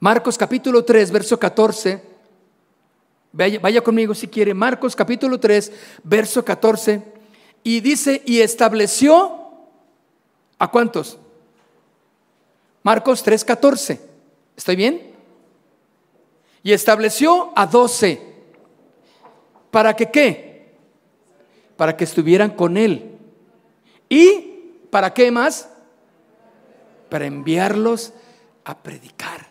Marcos 0.00 0.38
capítulo 0.38 0.84
3, 0.84 1.10
verso 1.10 1.38
14. 1.38 2.00
Vaya, 3.32 3.58
vaya 3.58 3.80
conmigo 3.82 4.14
si 4.14 4.28
quiere. 4.28 4.54
Marcos 4.54 4.94
capítulo 4.94 5.40
3, 5.40 5.72
verso 6.04 6.44
14. 6.44 7.02
Y 7.64 7.80
dice, 7.80 8.22
y 8.24 8.38
estableció 8.38 9.50
a 10.58 10.70
cuántos? 10.70 11.18
Marcos 12.88 13.22
3:14. 13.22 14.00
¿Estoy 14.56 14.74
bien? 14.74 15.12
Y 16.62 16.72
estableció 16.72 17.52
a 17.54 17.66
doce. 17.66 18.18
¿Para 19.70 19.94
que 19.94 20.10
qué? 20.10 20.72
Para 21.76 21.98
que 21.98 22.04
estuvieran 22.04 22.52
con 22.52 22.78
él. 22.78 23.18
¿Y 24.08 24.40
para 24.88 25.12
qué 25.12 25.30
más? 25.30 25.68
Para 27.10 27.26
enviarlos 27.26 28.14
a 28.64 28.78
predicar. 28.78 29.48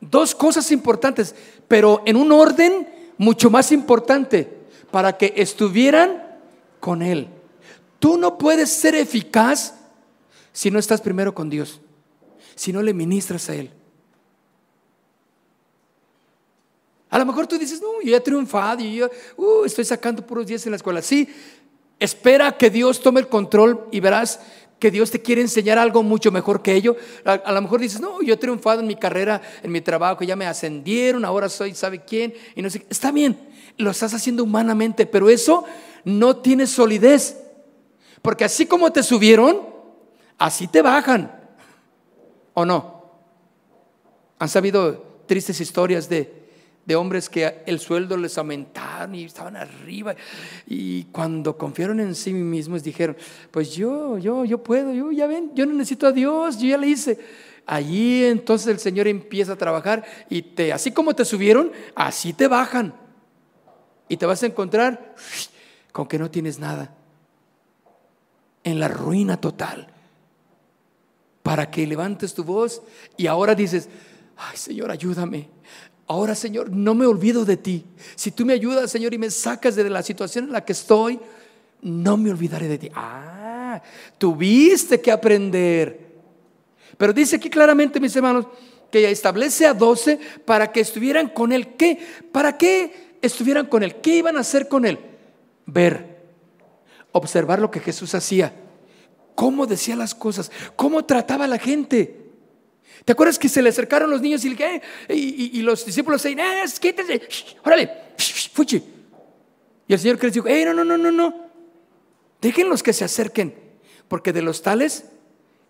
Dos 0.00 0.34
cosas 0.34 0.72
importantes, 0.72 1.34
pero 1.68 2.02
en 2.06 2.16
un 2.16 2.32
orden 2.32 2.88
mucho 3.18 3.50
más 3.50 3.70
importante, 3.70 4.50
para 4.90 5.18
que 5.18 5.34
estuvieran 5.36 6.38
con 6.80 7.02
él. 7.02 7.28
Tú 7.98 8.16
no 8.16 8.38
puedes 8.38 8.70
ser 8.70 8.94
eficaz 8.94 9.74
si 10.60 10.70
no 10.70 10.78
estás 10.78 11.00
primero 11.00 11.34
con 11.34 11.48
Dios, 11.48 11.80
si 12.54 12.70
no 12.70 12.82
le 12.82 12.92
ministras 12.92 13.48
a 13.48 13.54
Él. 13.54 13.70
A 17.08 17.18
lo 17.18 17.24
mejor 17.24 17.46
tú 17.46 17.56
dices, 17.56 17.80
no, 17.80 18.02
yo 18.02 18.14
he 18.14 18.20
triunfado, 18.20 18.82
y 18.82 18.96
yo 18.96 19.08
uh, 19.38 19.64
estoy 19.64 19.86
sacando 19.86 20.26
puros 20.26 20.46
días 20.46 20.66
en 20.66 20.72
la 20.72 20.76
escuela. 20.76 21.00
Sí, 21.00 21.26
espera 21.98 22.58
que 22.58 22.68
Dios 22.68 23.00
tome 23.00 23.20
el 23.20 23.28
control 23.28 23.86
y 23.90 24.00
verás 24.00 24.38
que 24.78 24.90
Dios 24.90 25.10
te 25.10 25.22
quiere 25.22 25.40
enseñar 25.40 25.78
algo 25.78 26.02
mucho 26.02 26.30
mejor 26.30 26.60
que 26.60 26.74
ello. 26.74 26.94
A, 27.24 27.32
a, 27.32 27.52
lo 27.52 27.62
mejor 27.62 27.80
dices, 27.80 27.98
no, 27.98 28.20
yo 28.20 28.34
he 28.34 28.36
triunfado 28.36 28.80
en 28.80 28.86
mi 28.86 28.96
carrera, 28.96 29.40
en 29.62 29.72
mi 29.72 29.80
trabajo, 29.80 30.24
ya 30.24 30.36
me 30.36 30.44
ascendieron, 30.44 31.24
ahora 31.24 31.48
soy, 31.48 31.74
¿sabe 31.74 32.04
quién? 32.04 32.34
Y 32.54 32.60
no 32.60 32.68
sé, 32.68 32.84
está 32.90 33.10
bien, 33.10 33.48
lo 33.78 33.92
estás 33.92 34.12
haciendo 34.12 34.44
humanamente, 34.44 35.06
pero 35.06 35.30
eso 35.30 35.64
no 36.04 36.36
tiene 36.36 36.66
solidez. 36.66 37.38
Porque 38.20 38.44
así 38.44 38.66
como 38.66 38.92
te 38.92 39.02
subieron, 39.02 39.69
así 40.40 40.66
te 40.66 40.82
bajan. 40.82 41.30
¿O 42.54 42.64
no? 42.64 43.04
Han 44.40 44.48
sabido 44.48 45.22
tristes 45.26 45.60
historias 45.60 46.08
de, 46.08 46.48
de 46.84 46.96
hombres 46.96 47.28
que 47.28 47.62
el 47.66 47.78
sueldo 47.78 48.16
les 48.16 48.36
aumentaron 48.38 49.14
y 49.14 49.24
estaban 49.24 49.54
arriba 49.54 50.16
y 50.66 51.04
cuando 51.04 51.56
confiaron 51.56 52.00
en 52.00 52.14
sí 52.14 52.32
mismos 52.32 52.82
dijeron, 52.82 53.16
pues 53.50 53.72
yo, 53.76 54.18
yo, 54.18 54.44
yo 54.44 54.62
puedo, 54.62 54.92
yo 54.92 55.12
ya 55.12 55.26
ven, 55.26 55.52
yo 55.54 55.66
no 55.66 55.74
necesito 55.74 56.08
a 56.08 56.12
Dios, 56.12 56.58
yo 56.58 56.68
ya 56.68 56.78
le 56.78 56.88
hice. 56.88 57.20
Allí 57.66 58.24
entonces 58.24 58.66
el 58.68 58.80
Señor 58.80 59.06
empieza 59.06 59.52
a 59.52 59.56
trabajar 59.56 60.04
y 60.28 60.42
te, 60.42 60.72
así 60.72 60.90
como 60.90 61.14
te 61.14 61.24
subieron, 61.24 61.70
así 61.94 62.32
te 62.32 62.48
bajan. 62.48 62.94
Y 64.08 64.16
te 64.16 64.26
vas 64.26 64.42
a 64.42 64.46
encontrar 64.46 65.14
con 65.92 66.08
que 66.08 66.18
no 66.18 66.30
tienes 66.30 66.58
nada. 66.58 66.96
En 68.64 68.80
la 68.80 68.88
ruina 68.88 69.40
total 69.40 69.89
para 71.42 71.70
que 71.70 71.86
levantes 71.86 72.34
tu 72.34 72.44
voz 72.44 72.82
y 73.16 73.26
ahora 73.26 73.54
dices, 73.54 73.88
ay 74.36 74.56
Señor, 74.56 74.90
ayúdame. 74.90 75.48
Ahora 76.06 76.34
Señor, 76.34 76.70
no 76.70 76.94
me 76.94 77.06
olvido 77.06 77.44
de 77.44 77.56
ti. 77.56 77.84
Si 78.16 78.32
tú 78.32 78.44
me 78.44 78.52
ayudas, 78.52 78.90
Señor, 78.90 79.14
y 79.14 79.18
me 79.18 79.30
sacas 79.30 79.76
de 79.76 79.88
la 79.88 80.02
situación 80.02 80.46
en 80.46 80.52
la 80.52 80.64
que 80.64 80.72
estoy, 80.72 81.20
no 81.82 82.16
me 82.16 82.30
olvidaré 82.30 82.68
de 82.68 82.78
ti. 82.78 82.90
Ah, 82.94 83.80
tuviste 84.18 85.00
que 85.00 85.12
aprender. 85.12 86.10
Pero 86.98 87.12
dice 87.12 87.36
aquí 87.36 87.48
claramente, 87.48 88.00
mis 88.00 88.14
hermanos, 88.16 88.46
que 88.90 89.10
establece 89.10 89.66
a 89.66 89.72
doce 89.72 90.18
para 90.44 90.72
que 90.72 90.80
estuvieran 90.80 91.28
con 91.28 91.52
él. 91.52 91.74
¿Qué? 91.76 91.98
¿Para 92.32 92.58
qué 92.58 93.16
estuvieran 93.22 93.66
con 93.66 93.82
él? 93.82 93.96
¿Qué 93.96 94.16
iban 94.16 94.36
a 94.36 94.40
hacer 94.40 94.68
con 94.68 94.84
él? 94.84 94.98
Ver, 95.64 96.24
observar 97.12 97.60
lo 97.60 97.70
que 97.70 97.80
Jesús 97.80 98.14
hacía 98.14 98.52
cómo 99.34 99.66
decía 99.66 99.96
las 99.96 100.14
cosas, 100.14 100.50
cómo 100.76 101.04
trataba 101.04 101.44
a 101.44 101.48
la 101.48 101.58
gente. 101.58 102.20
¿Te 103.04 103.12
acuerdas 103.12 103.38
que 103.38 103.48
se 103.48 103.62
le 103.62 103.70
acercaron 103.70 104.10
los 104.10 104.20
niños 104.20 104.44
y, 104.44 104.54
y 105.08 105.62
los 105.62 105.84
discípulos 105.86 106.22
decían, 106.22 106.40
eh, 106.40 106.64
quítense, 106.80 107.22
órale, 107.64 107.90
fuchi. 108.52 108.82
Y 109.88 109.92
el 109.92 109.98
Señor 109.98 110.22
les 110.22 110.34
dijo, 110.34 110.46
eh, 110.46 110.64
no, 110.64 110.74
no, 110.74 110.84
no, 110.84 110.96
no, 110.96 111.10
no, 111.10 111.34
déjenlos 112.40 112.82
que 112.82 112.92
se 112.92 113.04
acerquen, 113.04 113.54
porque 114.08 114.32
de 114.32 114.42
los 114.42 114.62
tales 114.62 115.06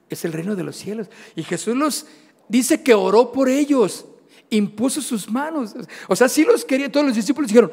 es 0.09 0.25
el 0.25 0.33
reino 0.33 0.57
de 0.57 0.65
los 0.65 0.77
cielos. 0.77 1.09
Y 1.37 1.43
Jesús 1.45 1.77
los 1.77 2.07
dice 2.49 2.83
que 2.83 2.95
oró 2.95 3.33
por 3.33 3.49
ellos, 3.49 4.07
impuso 4.51 5.01
sus 5.01 5.31
manos. 5.31 5.75
O 6.09 6.17
sea, 6.17 6.29
sí 6.29 6.45
los 6.45 6.65
quería, 6.65 6.91
todos 6.91 7.07
los 7.07 7.15
discípulos 7.15 7.49
dijeron, 7.49 7.71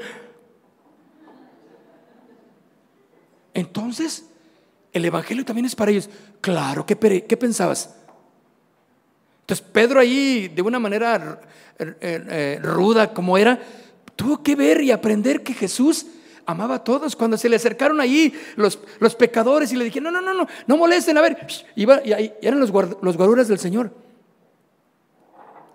entonces 3.54 4.26
el 4.94 5.06
Evangelio 5.06 5.46
también 5.46 5.66
es 5.66 5.76
para 5.76 5.92
ellos. 5.92 6.10
Claro, 6.42 6.86
¿qué, 6.86 6.98
qué 7.28 7.38
pensabas? 7.38 7.96
Entonces 9.42 9.66
Pedro 9.72 10.00
ahí, 10.00 10.50
de 10.50 10.62
una 10.62 10.80
manera 10.80 11.40
eh, 11.80 11.96
eh, 12.02 12.60
ruda 12.62 13.14
como 13.14 13.38
era, 13.38 13.60
tuvo 14.16 14.44
que 14.44 14.56
ver 14.56 14.82
y 14.82 14.92
aprender 14.92 15.44
que 15.44 15.54
Jesús 15.54 16.06
amaba 16.46 16.76
a 16.76 16.84
todos. 16.84 17.16
Cuando 17.16 17.38
se 17.38 17.48
le 17.48 17.56
acercaron 17.56 18.02
ahí 18.02 18.34
los, 18.56 18.80
los 19.00 19.16
pecadores 19.16 19.72
y 19.72 19.76
le 19.76 19.86
dijeron, 19.86 20.12
no, 20.12 20.22
no, 20.22 20.34
no, 20.34 20.34
no, 20.34 20.48
no 20.66 20.78
molesten, 20.78 21.18
a 21.18 21.22
ver, 21.22 21.48
iba, 21.76 22.02
y 22.04 22.14
ahí 22.14 22.34
eran 22.42 22.60
los, 22.60 22.72
los 23.02 23.18
guaruras 23.18 23.48
del 23.48 23.60
Señor. 23.60 23.92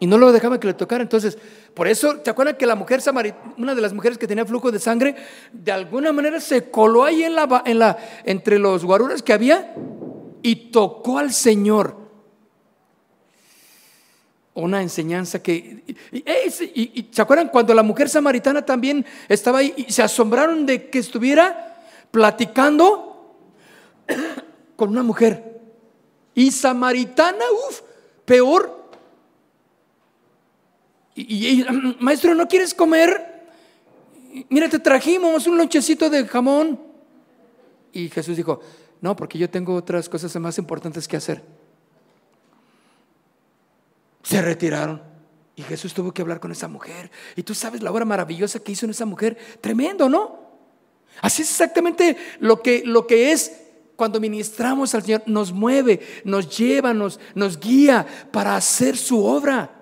Y 0.03 0.07
no 0.09 0.19
lo 0.19 0.33
dejaban 0.33 0.59
que 0.59 0.67
le 0.67 0.75
tocara. 0.75 1.01
Entonces, 1.01 1.39
por 1.75 1.87
eso, 1.87 2.17
¿te 2.17 2.29
acuerdas 2.29 2.57
que 2.57 2.67
la 2.67 2.75
mujer 2.75 3.01
samaritana, 3.01 3.55
una 3.57 3.73
de 3.73 3.81
las 3.81 3.93
mujeres 3.93 4.19
que 4.19 4.27
tenía 4.27 4.45
flujo 4.45 4.73
de 4.73 4.81
sangre, 4.81 5.15
de 5.53 5.71
alguna 5.71 6.11
manera 6.13 6.41
se 6.41 6.73
coló 6.73 7.05
ahí 7.05 7.23
en 7.23 7.37
la, 7.37 7.63
en 7.65 7.79
la, 7.79 7.97
entre 8.25 8.59
los 8.59 8.85
guaruras 8.85 9.23
que 9.23 9.33
había 9.33 9.77
y 10.43 10.73
tocó 10.73 11.21
al 11.21 11.33
Señor? 11.33 11.97
Una 14.55 14.83
enseñanza 14.83 15.41
que... 15.41 15.85
Y, 16.11 17.09
¿Se 17.13 17.23
acuerdan 17.23 17.51
cuando 17.51 17.73
la 17.73 17.85
mujer 17.85 18.09
samaritana 18.09 18.67
también 18.67 19.07
estaba 19.29 19.61
ahí 19.61 19.73
y 19.77 19.93
se 19.93 20.03
asombraron 20.03 20.67
de 20.67 20.91
que 20.91 20.99
estuviera 20.99 21.81
platicando 22.11 23.37
con 24.75 24.89
una 24.89 25.05
mujer? 25.05 25.61
Y 26.35 26.51
samaritana, 26.51 27.45
uff, 27.69 27.83
peor 28.25 28.82
y, 31.15 31.65
maestro, 32.01 32.35
¿no 32.35 32.49
quieres 32.49 32.75
comer? 32.75 33.33
Mira, 34.49 34.69
te 34.69 34.79
trajimos 34.79 35.47
un 35.47 35.59
lonchecito 35.59 36.09
de 36.09 36.27
jamón. 36.27 36.81
Y 37.93 38.09
Jesús 38.09 38.37
dijo, 38.37 38.61
no, 39.01 39.15
porque 39.15 39.39
yo 39.39 39.51
tengo 39.51 39.75
otras 39.75 40.09
cosas 40.09 40.35
más 40.37 40.57
importantes 40.59 41.07
que 41.07 41.17
hacer. 41.17 41.43
Se 44.23 44.41
retiraron. 44.41 45.03
Y 45.55 45.63
Jesús 45.63 45.93
tuvo 45.93 46.13
que 46.13 46.23
hablar 46.23 46.41
con 46.41 46.51
esa 46.51 46.67
mujer. 46.67 47.11
Y 47.37 47.43
tú 47.43 47.55
sabes 47.55 47.83
la 47.83 47.91
obra 47.91 48.07
maravillosa 48.07 48.61
que 48.61 48.73
hizo 48.73 48.87
en 48.87 48.93
esa 48.93 49.05
mujer. 49.05 49.37
Tremendo, 49.61 50.09
¿no? 50.09 50.41
Así 51.21 51.43
es 51.43 51.51
exactamente 51.51 52.17
lo 52.41 52.63
que, 52.63 52.83
lo 52.87 53.07
que 53.07 53.33
es 53.33 53.61
cuando 53.97 54.19
ministramos 54.19 54.95
al 54.95 55.03
Señor. 55.03 55.25
Nos 55.27 55.53
mueve, 55.53 56.01
nos 56.25 56.57
lleva, 56.57 56.95
nos, 56.95 57.21
nos 57.35 57.61
guía 57.61 58.07
para 58.31 58.57
hacer 58.57 58.97
su 58.97 59.23
obra. 59.23 59.82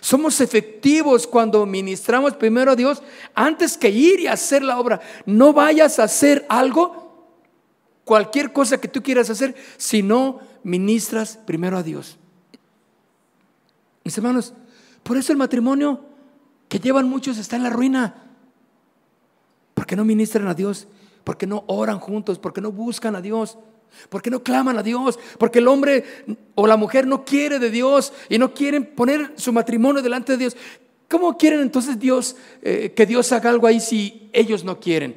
Somos 0.00 0.40
efectivos 0.40 1.26
cuando 1.26 1.64
ministramos 1.66 2.34
primero 2.34 2.72
a 2.72 2.76
Dios 2.76 3.02
antes 3.34 3.76
que 3.78 3.90
ir 3.90 4.20
y 4.20 4.26
hacer 4.26 4.62
la 4.62 4.78
obra. 4.78 5.00
No 5.26 5.52
vayas 5.52 5.98
a 5.98 6.04
hacer 6.04 6.44
algo, 6.48 7.26
cualquier 8.04 8.52
cosa 8.52 8.80
que 8.80 8.88
tú 8.88 9.02
quieras 9.02 9.30
hacer, 9.30 9.54
si 9.76 10.02
no 10.02 10.40
ministras 10.62 11.38
primero 11.46 11.76
a 11.76 11.82
Dios. 11.82 12.18
Mis 14.04 14.16
hermanos, 14.18 14.52
por 15.02 15.16
eso 15.16 15.32
el 15.32 15.38
matrimonio 15.38 16.00
que 16.68 16.78
llevan 16.78 17.08
muchos 17.08 17.38
está 17.38 17.56
en 17.56 17.62
la 17.62 17.70
ruina. 17.70 18.22
Porque 19.74 19.96
no 19.96 20.04
ministran 20.04 20.48
a 20.48 20.54
Dios, 20.54 20.86
porque 21.24 21.46
no 21.46 21.64
oran 21.66 21.98
juntos, 21.98 22.38
porque 22.38 22.60
no 22.60 22.70
buscan 22.70 23.16
a 23.16 23.20
Dios. 23.20 23.58
¿Por 24.08 24.22
qué 24.22 24.30
no 24.30 24.42
claman 24.42 24.78
a 24.78 24.82
Dios? 24.82 25.18
Porque 25.38 25.58
el 25.58 25.68
hombre 25.68 26.04
o 26.54 26.66
la 26.66 26.76
mujer 26.76 27.06
no 27.06 27.24
quiere 27.24 27.58
de 27.58 27.70
Dios 27.70 28.12
y 28.28 28.38
no 28.38 28.54
quieren 28.54 28.84
poner 28.94 29.32
su 29.36 29.52
matrimonio 29.52 30.02
delante 30.02 30.32
de 30.32 30.38
Dios. 30.38 30.56
¿Cómo 31.08 31.36
quieren 31.36 31.60
entonces 31.60 31.98
Dios 31.98 32.36
eh, 32.62 32.92
que 32.94 33.06
Dios 33.06 33.30
haga 33.32 33.50
algo 33.50 33.66
ahí 33.66 33.80
si 33.80 34.30
ellos 34.32 34.64
no 34.64 34.80
quieren? 34.80 35.16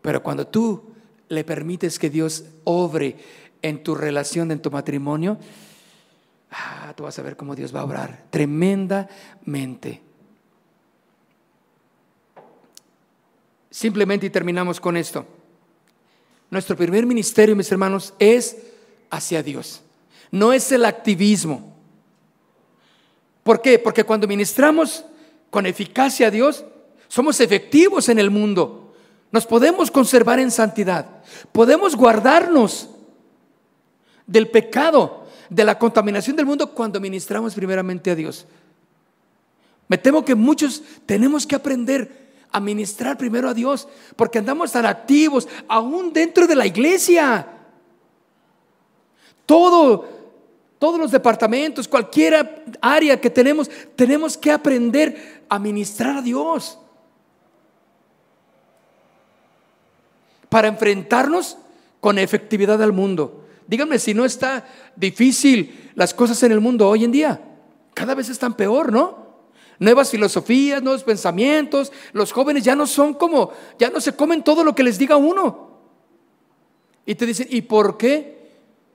Pero 0.00 0.22
cuando 0.22 0.46
tú 0.46 0.82
le 1.28 1.44
permites 1.44 1.98
que 1.98 2.10
Dios 2.10 2.44
obre 2.64 3.16
en 3.62 3.82
tu 3.82 3.94
relación, 3.94 4.50
en 4.50 4.60
tu 4.60 4.70
matrimonio, 4.70 5.38
ah, 6.50 6.92
tú 6.96 7.04
vas 7.04 7.18
a 7.18 7.22
ver 7.22 7.36
cómo 7.36 7.54
Dios 7.54 7.74
va 7.74 7.80
a 7.80 7.84
obrar 7.84 8.24
tremendamente. 8.30 10.02
Simplemente 13.70 14.26
y 14.26 14.30
terminamos 14.30 14.78
con 14.78 14.96
esto. 14.96 15.24
Nuestro 16.52 16.76
primer 16.76 17.06
ministerio, 17.06 17.56
mis 17.56 17.72
hermanos, 17.72 18.12
es 18.18 18.58
hacia 19.08 19.42
Dios. 19.42 19.80
No 20.30 20.52
es 20.52 20.70
el 20.70 20.84
activismo. 20.84 21.74
¿Por 23.42 23.62
qué? 23.62 23.78
Porque 23.78 24.04
cuando 24.04 24.28
ministramos 24.28 25.02
con 25.48 25.64
eficacia 25.64 26.26
a 26.26 26.30
Dios, 26.30 26.62
somos 27.08 27.40
efectivos 27.40 28.10
en 28.10 28.18
el 28.18 28.30
mundo. 28.30 28.92
Nos 29.30 29.46
podemos 29.46 29.90
conservar 29.90 30.40
en 30.40 30.50
santidad. 30.50 31.22
Podemos 31.52 31.96
guardarnos 31.96 32.90
del 34.26 34.50
pecado, 34.50 35.26
de 35.48 35.64
la 35.64 35.78
contaminación 35.78 36.36
del 36.36 36.44
mundo 36.44 36.74
cuando 36.74 37.00
ministramos 37.00 37.54
primeramente 37.54 38.10
a 38.10 38.14
Dios. 38.14 38.44
Me 39.88 39.96
temo 39.96 40.22
que 40.22 40.34
muchos 40.34 40.82
tenemos 41.06 41.46
que 41.46 41.54
aprender 41.54 42.21
a 42.52 42.60
ministrar 42.60 43.16
primero 43.16 43.48
a 43.48 43.54
Dios, 43.54 43.88
porque 44.14 44.38
andamos 44.38 44.70
tan 44.72 44.86
activos, 44.86 45.48
aún 45.66 46.12
dentro 46.12 46.46
de 46.46 46.54
la 46.54 46.66
iglesia. 46.66 47.46
Todo, 49.46 50.06
todos 50.78 51.00
los 51.00 51.10
departamentos, 51.10 51.88
cualquier 51.88 52.64
área 52.80 53.20
que 53.20 53.30
tenemos, 53.30 53.70
tenemos 53.96 54.36
que 54.36 54.52
aprender 54.52 55.44
a 55.48 55.58
ministrar 55.58 56.18
a 56.18 56.22
Dios. 56.22 56.78
Para 60.48 60.68
enfrentarnos 60.68 61.56
con 62.00 62.18
efectividad 62.18 62.82
al 62.82 62.92
mundo. 62.92 63.46
Díganme 63.66 63.98
si 63.98 64.12
no 64.12 64.24
está 64.24 64.66
difícil 64.96 65.90
las 65.94 66.12
cosas 66.12 66.42
en 66.42 66.52
el 66.52 66.60
mundo 66.60 66.88
hoy 66.88 67.04
en 67.04 67.12
día. 67.12 67.40
Cada 67.94 68.14
vez 68.14 68.28
están 68.28 68.54
peor, 68.54 68.92
¿no? 68.92 69.21
Nuevas 69.78 70.10
filosofías, 70.10 70.82
nuevos 70.82 71.04
pensamientos. 71.04 71.92
Los 72.12 72.32
jóvenes 72.32 72.64
ya 72.64 72.76
no 72.76 72.86
son 72.86 73.14
como, 73.14 73.52
ya 73.78 73.90
no 73.90 74.00
se 74.00 74.14
comen 74.14 74.42
todo 74.42 74.64
lo 74.64 74.74
que 74.74 74.82
les 74.82 74.98
diga 74.98 75.16
uno. 75.16 75.70
Y 77.04 77.14
te 77.14 77.26
dicen, 77.26 77.48
¿y 77.50 77.62
por 77.62 77.96
qué? 77.96 78.42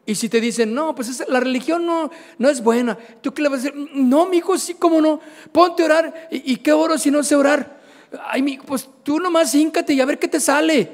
Y 0.05 0.15
si 0.15 0.29
te 0.29 0.39
dicen, 0.39 0.73
no, 0.73 0.95
pues 0.95 1.27
la 1.27 1.41
religión 1.41 1.85
no, 1.85 2.09
no 2.37 2.49
es 2.49 2.63
buena, 2.63 2.97
¿tú 3.21 3.33
qué 3.33 3.41
le 3.41 3.49
vas 3.49 3.59
a 3.59 3.63
decir? 3.63 3.89
No, 3.93 4.25
mi 4.25 4.37
hijo, 4.37 4.57
sí, 4.57 4.73
cómo 4.75 5.01
no. 5.01 5.19
Ponte 5.51 5.83
a 5.83 5.85
orar. 5.85 6.29
¿Y, 6.31 6.55
qué 6.57 6.71
oro 6.71 6.97
si 6.97 7.11
no 7.11 7.21
sé 7.23 7.35
orar? 7.35 7.81
Ay, 8.25 8.41
mi, 8.41 8.57
pues 8.57 8.89
tú 9.03 9.19
nomás 9.19 9.53
híncate 9.53 9.93
y 9.93 9.99
a 9.99 10.05
ver 10.05 10.17
qué 10.17 10.29
te 10.29 10.39
sale. 10.39 10.89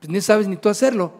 Pues 0.00 0.10
ni 0.10 0.20
sabes 0.20 0.48
ni 0.48 0.56
tú 0.56 0.68
hacerlo. 0.68 1.12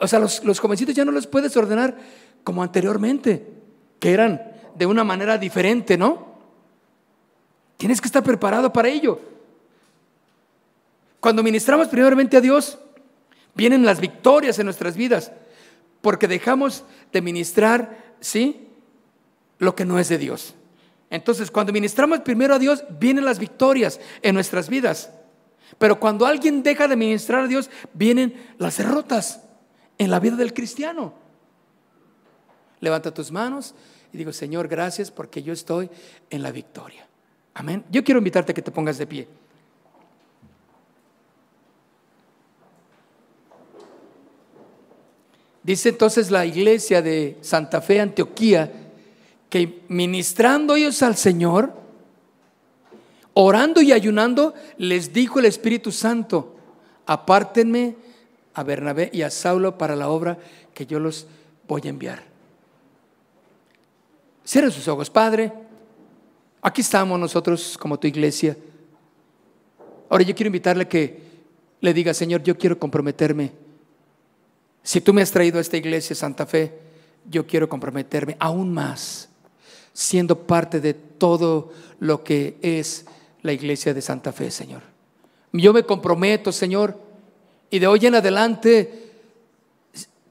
O 0.00 0.08
sea, 0.08 0.18
los, 0.18 0.42
los 0.42 0.58
jovencitos 0.58 0.94
ya 0.94 1.04
no 1.04 1.12
los 1.12 1.26
puedes 1.26 1.54
ordenar 1.54 1.94
como 2.42 2.62
anteriormente, 2.62 3.46
que 4.00 4.12
eran 4.12 4.51
de 4.74 4.86
una 4.86 5.04
manera 5.04 5.38
diferente, 5.38 5.96
¿no? 5.96 6.32
Tienes 7.76 8.00
que 8.00 8.06
estar 8.06 8.22
preparado 8.22 8.72
para 8.72 8.88
ello. 8.88 9.20
Cuando 11.20 11.42
ministramos 11.42 11.88
primeramente 11.88 12.36
a 12.36 12.40
Dios, 12.40 12.78
vienen 13.54 13.84
las 13.84 14.00
victorias 14.00 14.58
en 14.58 14.64
nuestras 14.66 14.96
vidas, 14.96 15.32
porque 16.00 16.28
dejamos 16.28 16.84
de 17.12 17.22
ministrar, 17.22 18.14
¿sí? 18.20 18.68
Lo 19.58 19.74
que 19.74 19.84
no 19.84 19.98
es 19.98 20.08
de 20.08 20.18
Dios. 20.18 20.54
Entonces, 21.10 21.50
cuando 21.50 21.72
ministramos 21.72 22.20
primero 22.20 22.54
a 22.54 22.58
Dios, 22.58 22.84
vienen 22.98 23.24
las 23.24 23.38
victorias 23.38 24.00
en 24.22 24.34
nuestras 24.34 24.68
vidas. 24.68 25.10
Pero 25.78 26.00
cuando 26.00 26.26
alguien 26.26 26.62
deja 26.62 26.88
de 26.88 26.96
ministrar 26.96 27.44
a 27.44 27.48
Dios, 27.48 27.70
vienen 27.92 28.34
las 28.58 28.78
derrotas 28.78 29.42
en 29.98 30.10
la 30.10 30.20
vida 30.20 30.36
del 30.36 30.54
cristiano. 30.54 31.14
Levanta 32.80 33.14
tus 33.14 33.30
manos 33.30 33.74
y 34.12 34.18
digo, 34.18 34.32
Señor, 34.32 34.68
gracias 34.68 35.10
porque 35.10 35.42
yo 35.42 35.52
estoy 35.52 35.88
en 36.28 36.42
la 36.42 36.52
victoria. 36.52 37.06
Amén. 37.54 37.84
Yo 37.90 38.04
quiero 38.04 38.18
invitarte 38.18 38.52
a 38.52 38.54
que 38.54 38.62
te 38.62 38.70
pongas 38.70 38.98
de 38.98 39.06
pie. 39.06 39.28
Dice 45.62 45.90
entonces 45.90 46.30
la 46.30 46.44
iglesia 46.44 47.02
de 47.02 47.38
Santa 47.40 47.80
Fe, 47.80 48.00
Antioquía, 48.00 48.70
que 49.48 49.82
ministrando 49.88 50.74
ellos 50.74 51.02
al 51.02 51.16
Señor, 51.16 51.72
orando 53.34 53.80
y 53.80 53.92
ayunando, 53.92 54.54
les 54.76 55.12
dijo 55.12 55.38
el 55.38 55.44
Espíritu 55.44 55.92
Santo, 55.92 56.56
apártenme 57.06 57.96
a 58.54 58.62
Bernabé 58.62 59.10
y 59.12 59.22
a 59.22 59.30
Saulo 59.30 59.78
para 59.78 59.94
la 59.94 60.08
obra 60.08 60.38
que 60.74 60.84
yo 60.84 60.98
los 60.98 61.26
voy 61.68 61.82
a 61.84 61.90
enviar. 61.90 62.31
Cierren 64.52 64.70
sus 64.70 64.86
ojos, 64.86 65.08
Padre. 65.08 65.50
Aquí 66.60 66.82
estamos 66.82 67.18
nosotros 67.18 67.78
como 67.78 67.98
tu 67.98 68.06
iglesia. 68.06 68.54
Ahora 70.10 70.24
yo 70.24 70.34
quiero 70.34 70.48
invitarle 70.48 70.82
a 70.82 70.88
que 70.90 71.22
le 71.80 71.94
diga, 71.94 72.12
Señor, 72.12 72.42
yo 72.42 72.58
quiero 72.58 72.78
comprometerme. 72.78 73.50
Si 74.82 75.00
tú 75.00 75.14
me 75.14 75.22
has 75.22 75.30
traído 75.30 75.56
a 75.56 75.62
esta 75.62 75.78
iglesia, 75.78 76.14
Santa 76.14 76.44
Fe, 76.44 76.70
yo 77.30 77.46
quiero 77.46 77.66
comprometerme 77.66 78.36
aún 78.38 78.74
más, 78.74 79.30
siendo 79.94 80.38
parte 80.40 80.82
de 80.82 80.92
todo 80.92 81.72
lo 81.98 82.22
que 82.22 82.58
es 82.60 83.06
la 83.40 83.54
iglesia 83.54 83.94
de 83.94 84.02
Santa 84.02 84.32
Fe, 84.32 84.50
Señor. 84.50 84.82
Yo 85.54 85.72
me 85.72 85.84
comprometo, 85.84 86.52
Señor, 86.52 87.00
y 87.70 87.78
de 87.78 87.86
hoy 87.86 88.04
en 88.04 88.16
adelante, 88.16 89.12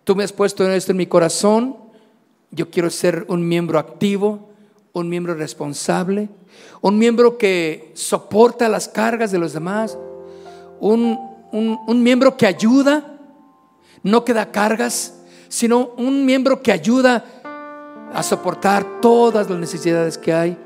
tú 0.03 0.15
me 0.15 0.23
has 0.23 0.31
puesto 0.31 0.71
esto 0.71 0.91
en 0.91 0.97
mi 0.97 1.07
corazón 1.07 1.89
yo 2.51 2.69
quiero 2.69 2.89
ser 2.89 3.25
un 3.29 3.47
miembro 3.47 3.79
activo, 3.79 4.49
un 4.93 5.09
miembro 5.09 5.33
responsable, 5.35 6.29
un 6.81 6.97
miembro 6.97 7.37
que 7.37 7.91
soporta 7.93 8.67
las 8.67 8.89
cargas 8.89 9.31
de 9.31 9.39
los 9.39 9.53
demás, 9.53 9.97
un, 10.79 11.17
miembro 12.03 12.35
que 12.35 12.45
ayuda, 12.45 13.17
no 14.03 14.25
que 14.25 14.33
da 14.33 14.51
cargas, 14.51 15.15
sino 15.47 15.91
un 15.97 16.25
miembro 16.25 16.61
que 16.61 16.71
ayuda 16.71 17.23
a 18.13 18.23
soportar 18.23 18.99
todas 19.01 19.49
las 19.49 19.59
necesidades 19.59 20.17
que 20.17 20.33
hay, 20.33 20.57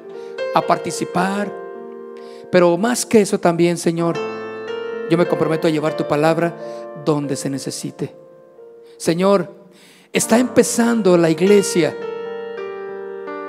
a 0.56 0.62
participar. 0.62 1.54
Pero 2.52 2.78
más 2.78 3.06
que 3.06 3.22
eso 3.22 3.40
también, 3.40 3.78
Señor, 3.78 4.18
yo 5.10 5.18
me 5.18 5.28
comprometo 5.28 5.68
a 5.68 5.72
llevar 5.72 5.96
tu 5.96 6.08
palabra 6.08 6.56
donde 7.04 7.36
se 7.36 7.50
necesite. 7.50 8.16
Señor, 8.98 9.65
está 10.16 10.40
empezando 10.40 11.18
la 11.18 11.30
iglesia 11.30 11.94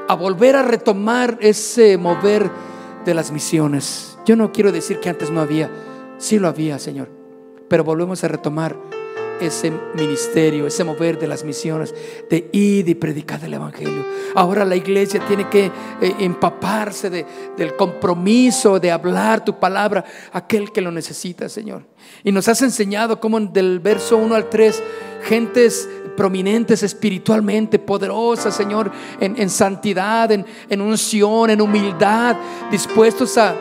a 0.08 0.14
volver 0.14 0.56
a 0.56 0.62
retomar 0.62 1.38
ese 1.40 1.96
mover 1.96 2.50
de 3.04 3.14
las 3.14 3.30
misiones. 3.30 4.18
Yo 4.26 4.34
no 4.34 4.50
quiero 4.50 4.72
decir 4.72 4.98
que 4.98 5.08
antes 5.08 5.30
no 5.30 5.40
había, 5.40 5.70
sí 6.18 6.40
lo 6.40 6.48
había, 6.48 6.80
Señor, 6.80 7.08
pero 7.68 7.84
volvemos 7.84 8.24
a 8.24 8.28
retomar 8.28 8.76
ese 9.40 9.70
ministerio, 9.94 10.66
ese 10.66 10.82
mover 10.82 11.20
de 11.20 11.28
las 11.28 11.44
misiones, 11.44 11.94
de 12.28 12.48
ir 12.52 12.88
y 12.88 12.94
predicar 12.96 13.44
el 13.44 13.54
Evangelio. 13.54 14.04
Ahora 14.34 14.64
la 14.64 14.74
iglesia 14.74 15.24
tiene 15.24 15.48
que 15.48 15.66
eh, 15.66 16.14
empaparse 16.18 17.10
de, 17.10 17.26
del 17.56 17.76
compromiso 17.76 18.80
de 18.80 18.90
hablar 18.90 19.44
tu 19.44 19.60
palabra 19.60 20.04
a 20.32 20.38
aquel 20.38 20.72
que 20.72 20.80
lo 20.80 20.90
necesita, 20.90 21.48
Señor. 21.48 21.86
Y 22.24 22.32
nos 22.32 22.48
has 22.48 22.60
enseñado 22.62 23.20
cómo 23.20 23.38
del 23.38 23.78
verso 23.78 24.16
1 24.16 24.34
al 24.34 24.48
3, 24.48 24.82
gentes 25.22 25.88
prominentes 26.16 26.82
espiritualmente, 26.82 27.78
poderosas, 27.78 28.54
Señor, 28.56 28.90
en, 29.20 29.50
santidad, 29.50 30.30
en, 30.32 30.80
unción, 30.80 31.50
en 31.50 31.60
humildad, 31.60 32.36
dispuestos 32.70 33.36
a, 33.38 33.54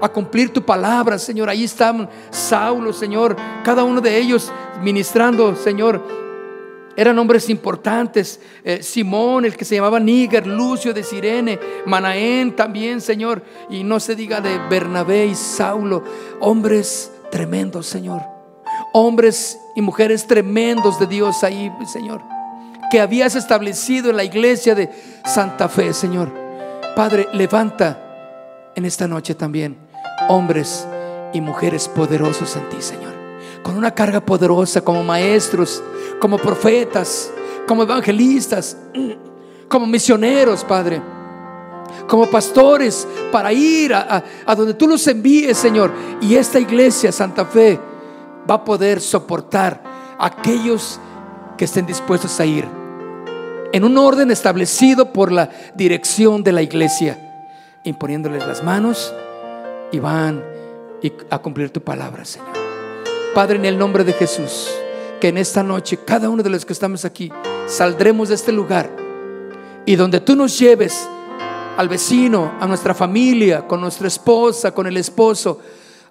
a 0.00 0.08
cumplir 0.08 0.52
tu 0.52 0.62
palabra, 0.62 1.18
Señor. 1.18 1.48
Ahí 1.48 1.64
están 1.64 2.08
Saulo, 2.30 2.92
Señor, 2.92 3.36
cada 3.62 3.84
uno 3.84 4.00
de 4.00 4.16
ellos 4.16 4.52
ministrando, 4.82 5.56
Señor. 5.56 6.02
Eran 6.96 7.16
hombres 7.18 7.48
importantes. 7.48 8.40
Eh, 8.64 8.82
Simón, 8.82 9.44
el 9.44 9.56
que 9.56 9.64
se 9.64 9.76
llamaba 9.76 10.00
Níger, 10.00 10.46
Lucio 10.48 10.92
de 10.92 11.04
Sirene, 11.04 11.58
Manaén 11.86 12.56
también, 12.56 13.00
Señor. 13.00 13.40
Y 13.70 13.84
no 13.84 14.00
se 14.00 14.16
diga 14.16 14.40
de 14.40 14.58
Bernabé 14.68 15.26
y 15.26 15.34
Saulo. 15.36 16.02
Hombres 16.40 17.12
tremendos, 17.30 17.86
Señor. 17.86 18.37
Hombres 19.00 19.60
y 19.76 19.80
mujeres 19.80 20.26
tremendos 20.26 20.98
de 20.98 21.06
Dios 21.06 21.44
ahí, 21.44 21.72
Señor. 21.86 22.20
Que 22.90 23.00
habías 23.00 23.36
establecido 23.36 24.10
en 24.10 24.16
la 24.16 24.24
iglesia 24.24 24.74
de 24.74 24.90
Santa 25.24 25.68
Fe, 25.68 25.94
Señor. 25.94 26.32
Padre, 26.96 27.28
levanta 27.32 28.72
en 28.74 28.84
esta 28.84 29.06
noche 29.06 29.36
también 29.36 29.78
hombres 30.28 30.84
y 31.32 31.40
mujeres 31.40 31.86
poderosos 31.86 32.56
en 32.56 32.68
ti, 32.70 32.78
Señor. 32.80 33.14
Con 33.62 33.76
una 33.76 33.94
carga 33.94 34.20
poderosa 34.20 34.80
como 34.80 35.04
maestros, 35.04 35.80
como 36.20 36.36
profetas, 36.36 37.30
como 37.68 37.84
evangelistas, 37.84 38.76
como 39.68 39.86
misioneros, 39.86 40.64
Padre. 40.64 41.00
Como 42.08 42.26
pastores 42.26 43.06
para 43.30 43.52
ir 43.52 43.94
a, 43.94 44.24
donde 44.56 44.74
tú 44.74 44.88
los 44.88 45.06
envíes, 45.06 45.56
Señor. 45.56 45.92
Y 46.20 46.34
esta 46.34 46.58
iglesia, 46.58 47.12
Santa 47.12 47.44
Fe, 47.44 47.78
va 48.48 48.56
a 48.56 48.64
poder 48.64 49.00
soportar 49.00 49.82
aquellos 50.18 51.00
que 51.56 51.64
estén 51.64 51.86
dispuestos 51.86 52.38
a 52.40 52.46
ir 52.46 52.78
en 53.72 53.84
un 53.84 53.98
orden 53.98 54.30
establecido 54.30 55.12
por 55.12 55.30
la 55.30 55.50
dirección 55.74 56.42
de 56.42 56.52
la 56.52 56.62
iglesia, 56.62 57.18
imponiéndoles 57.84 58.46
las 58.46 58.64
manos 58.64 59.12
y 59.92 59.98
van 59.98 60.42
a 61.30 61.38
cumplir 61.38 61.70
tu 61.70 61.82
palabra, 61.82 62.24
Señor. 62.24 62.48
Padre, 63.34 63.56
en 63.56 63.66
el 63.66 63.78
nombre 63.78 64.04
de 64.04 64.14
Jesús, 64.14 64.68
que 65.20 65.28
en 65.28 65.38
esta 65.38 65.62
noche 65.62 65.98
cada 65.98 66.30
uno 66.30 66.42
de 66.42 66.50
los 66.50 66.64
que 66.64 66.72
estamos 66.72 67.04
aquí 67.04 67.30
saldremos 67.66 68.30
de 68.30 68.36
este 68.36 68.52
lugar 68.52 68.90
y 69.84 69.96
donde 69.96 70.20
tú 70.20 70.34
nos 70.34 70.58
lleves 70.58 71.08
al 71.76 71.88
vecino, 71.88 72.54
a 72.58 72.66
nuestra 72.66 72.94
familia, 72.94 73.66
con 73.66 73.80
nuestra 73.80 74.08
esposa, 74.08 74.72
con 74.72 74.86
el 74.86 74.96
esposo, 74.96 75.60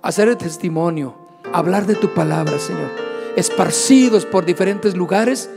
a 0.01 0.09
hacer 0.09 0.29
el 0.29 0.37
testimonio, 0.37 1.26
hablar 1.53 1.85
de 1.85 1.95
tu 1.95 2.13
palabra, 2.13 2.59
Señor. 2.59 2.89
Esparcidos 3.35 4.25
por 4.25 4.45
diferentes 4.45 4.95
lugares, 4.95 5.49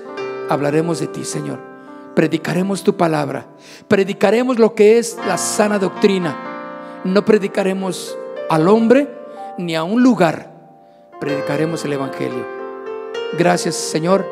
hablaremos 0.49 1.01
de 1.01 1.07
ti, 1.07 1.25
Señor. 1.25 1.59
Predicaremos 2.15 2.83
tu 2.83 2.97
palabra. 2.97 3.47
Predicaremos 3.89 4.59
lo 4.59 4.75
que 4.75 4.99
es 4.99 5.17
la 5.27 5.39
sana 5.39 5.79
doctrina. 5.79 6.37
No 7.05 7.25
predicaremos 7.25 8.17
al 8.49 8.69
hombre 8.69 9.09
ni 9.59 9.77
a 9.77 9.85
un 9.85 10.03
lugar. 10.03 10.53
Predicaremos 11.21 11.85
el 11.85 11.95
Evangelio. 11.95 12.47
Gracias, 13.39 13.77
Señor, 13.77 14.27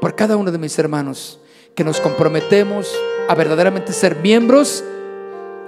por 0.00 0.14
cada 0.14 0.36
uno 0.36 0.52
de 0.52 0.58
mis 0.58 0.78
hermanos 0.78 1.40
que 1.74 1.84
nos 1.84 2.00
comprometemos 2.00 2.94
a 3.28 3.34
verdaderamente 3.34 3.92
ser 3.92 4.16
miembros 4.16 4.84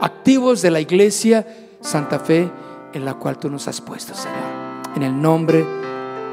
activos 0.01 0.63
de 0.63 0.71
la 0.71 0.81
iglesia 0.81 1.47
Santa 1.81 2.19
Fe 2.19 2.51
en 2.93 3.05
la 3.05 3.15
cual 3.15 3.39
tú 3.39 3.51
nos 3.51 3.67
has 3.69 3.81
puesto, 3.81 4.15
Señor. 4.15 4.56
En 4.97 5.03
el 5.03 5.21
nombre 5.21 5.65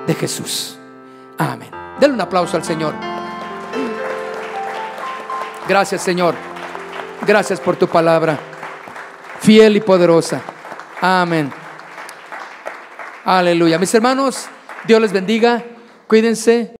de 0.08 0.14
Jesús. 0.14 0.78
Amén. 1.38 1.70
Denle 2.00 2.16
un 2.16 2.22
aplauso 2.22 2.58
al 2.58 2.64
Señor. 2.64 2.94
Gracias, 5.68 6.02
Señor. 6.02 6.34
Gracias 7.28 7.60
por 7.60 7.76
tu 7.76 7.88
palabra. 7.88 8.40
Fiel 9.42 9.76
y 9.76 9.82
poderosa. 9.82 10.42
Amén. 11.02 11.52
Aleluya. 13.26 13.78
Mis 13.78 13.94
hermanos, 13.94 14.48
Dios 14.86 15.02
les 15.02 15.12
bendiga. 15.12 15.64
Cuídense. 16.08 16.76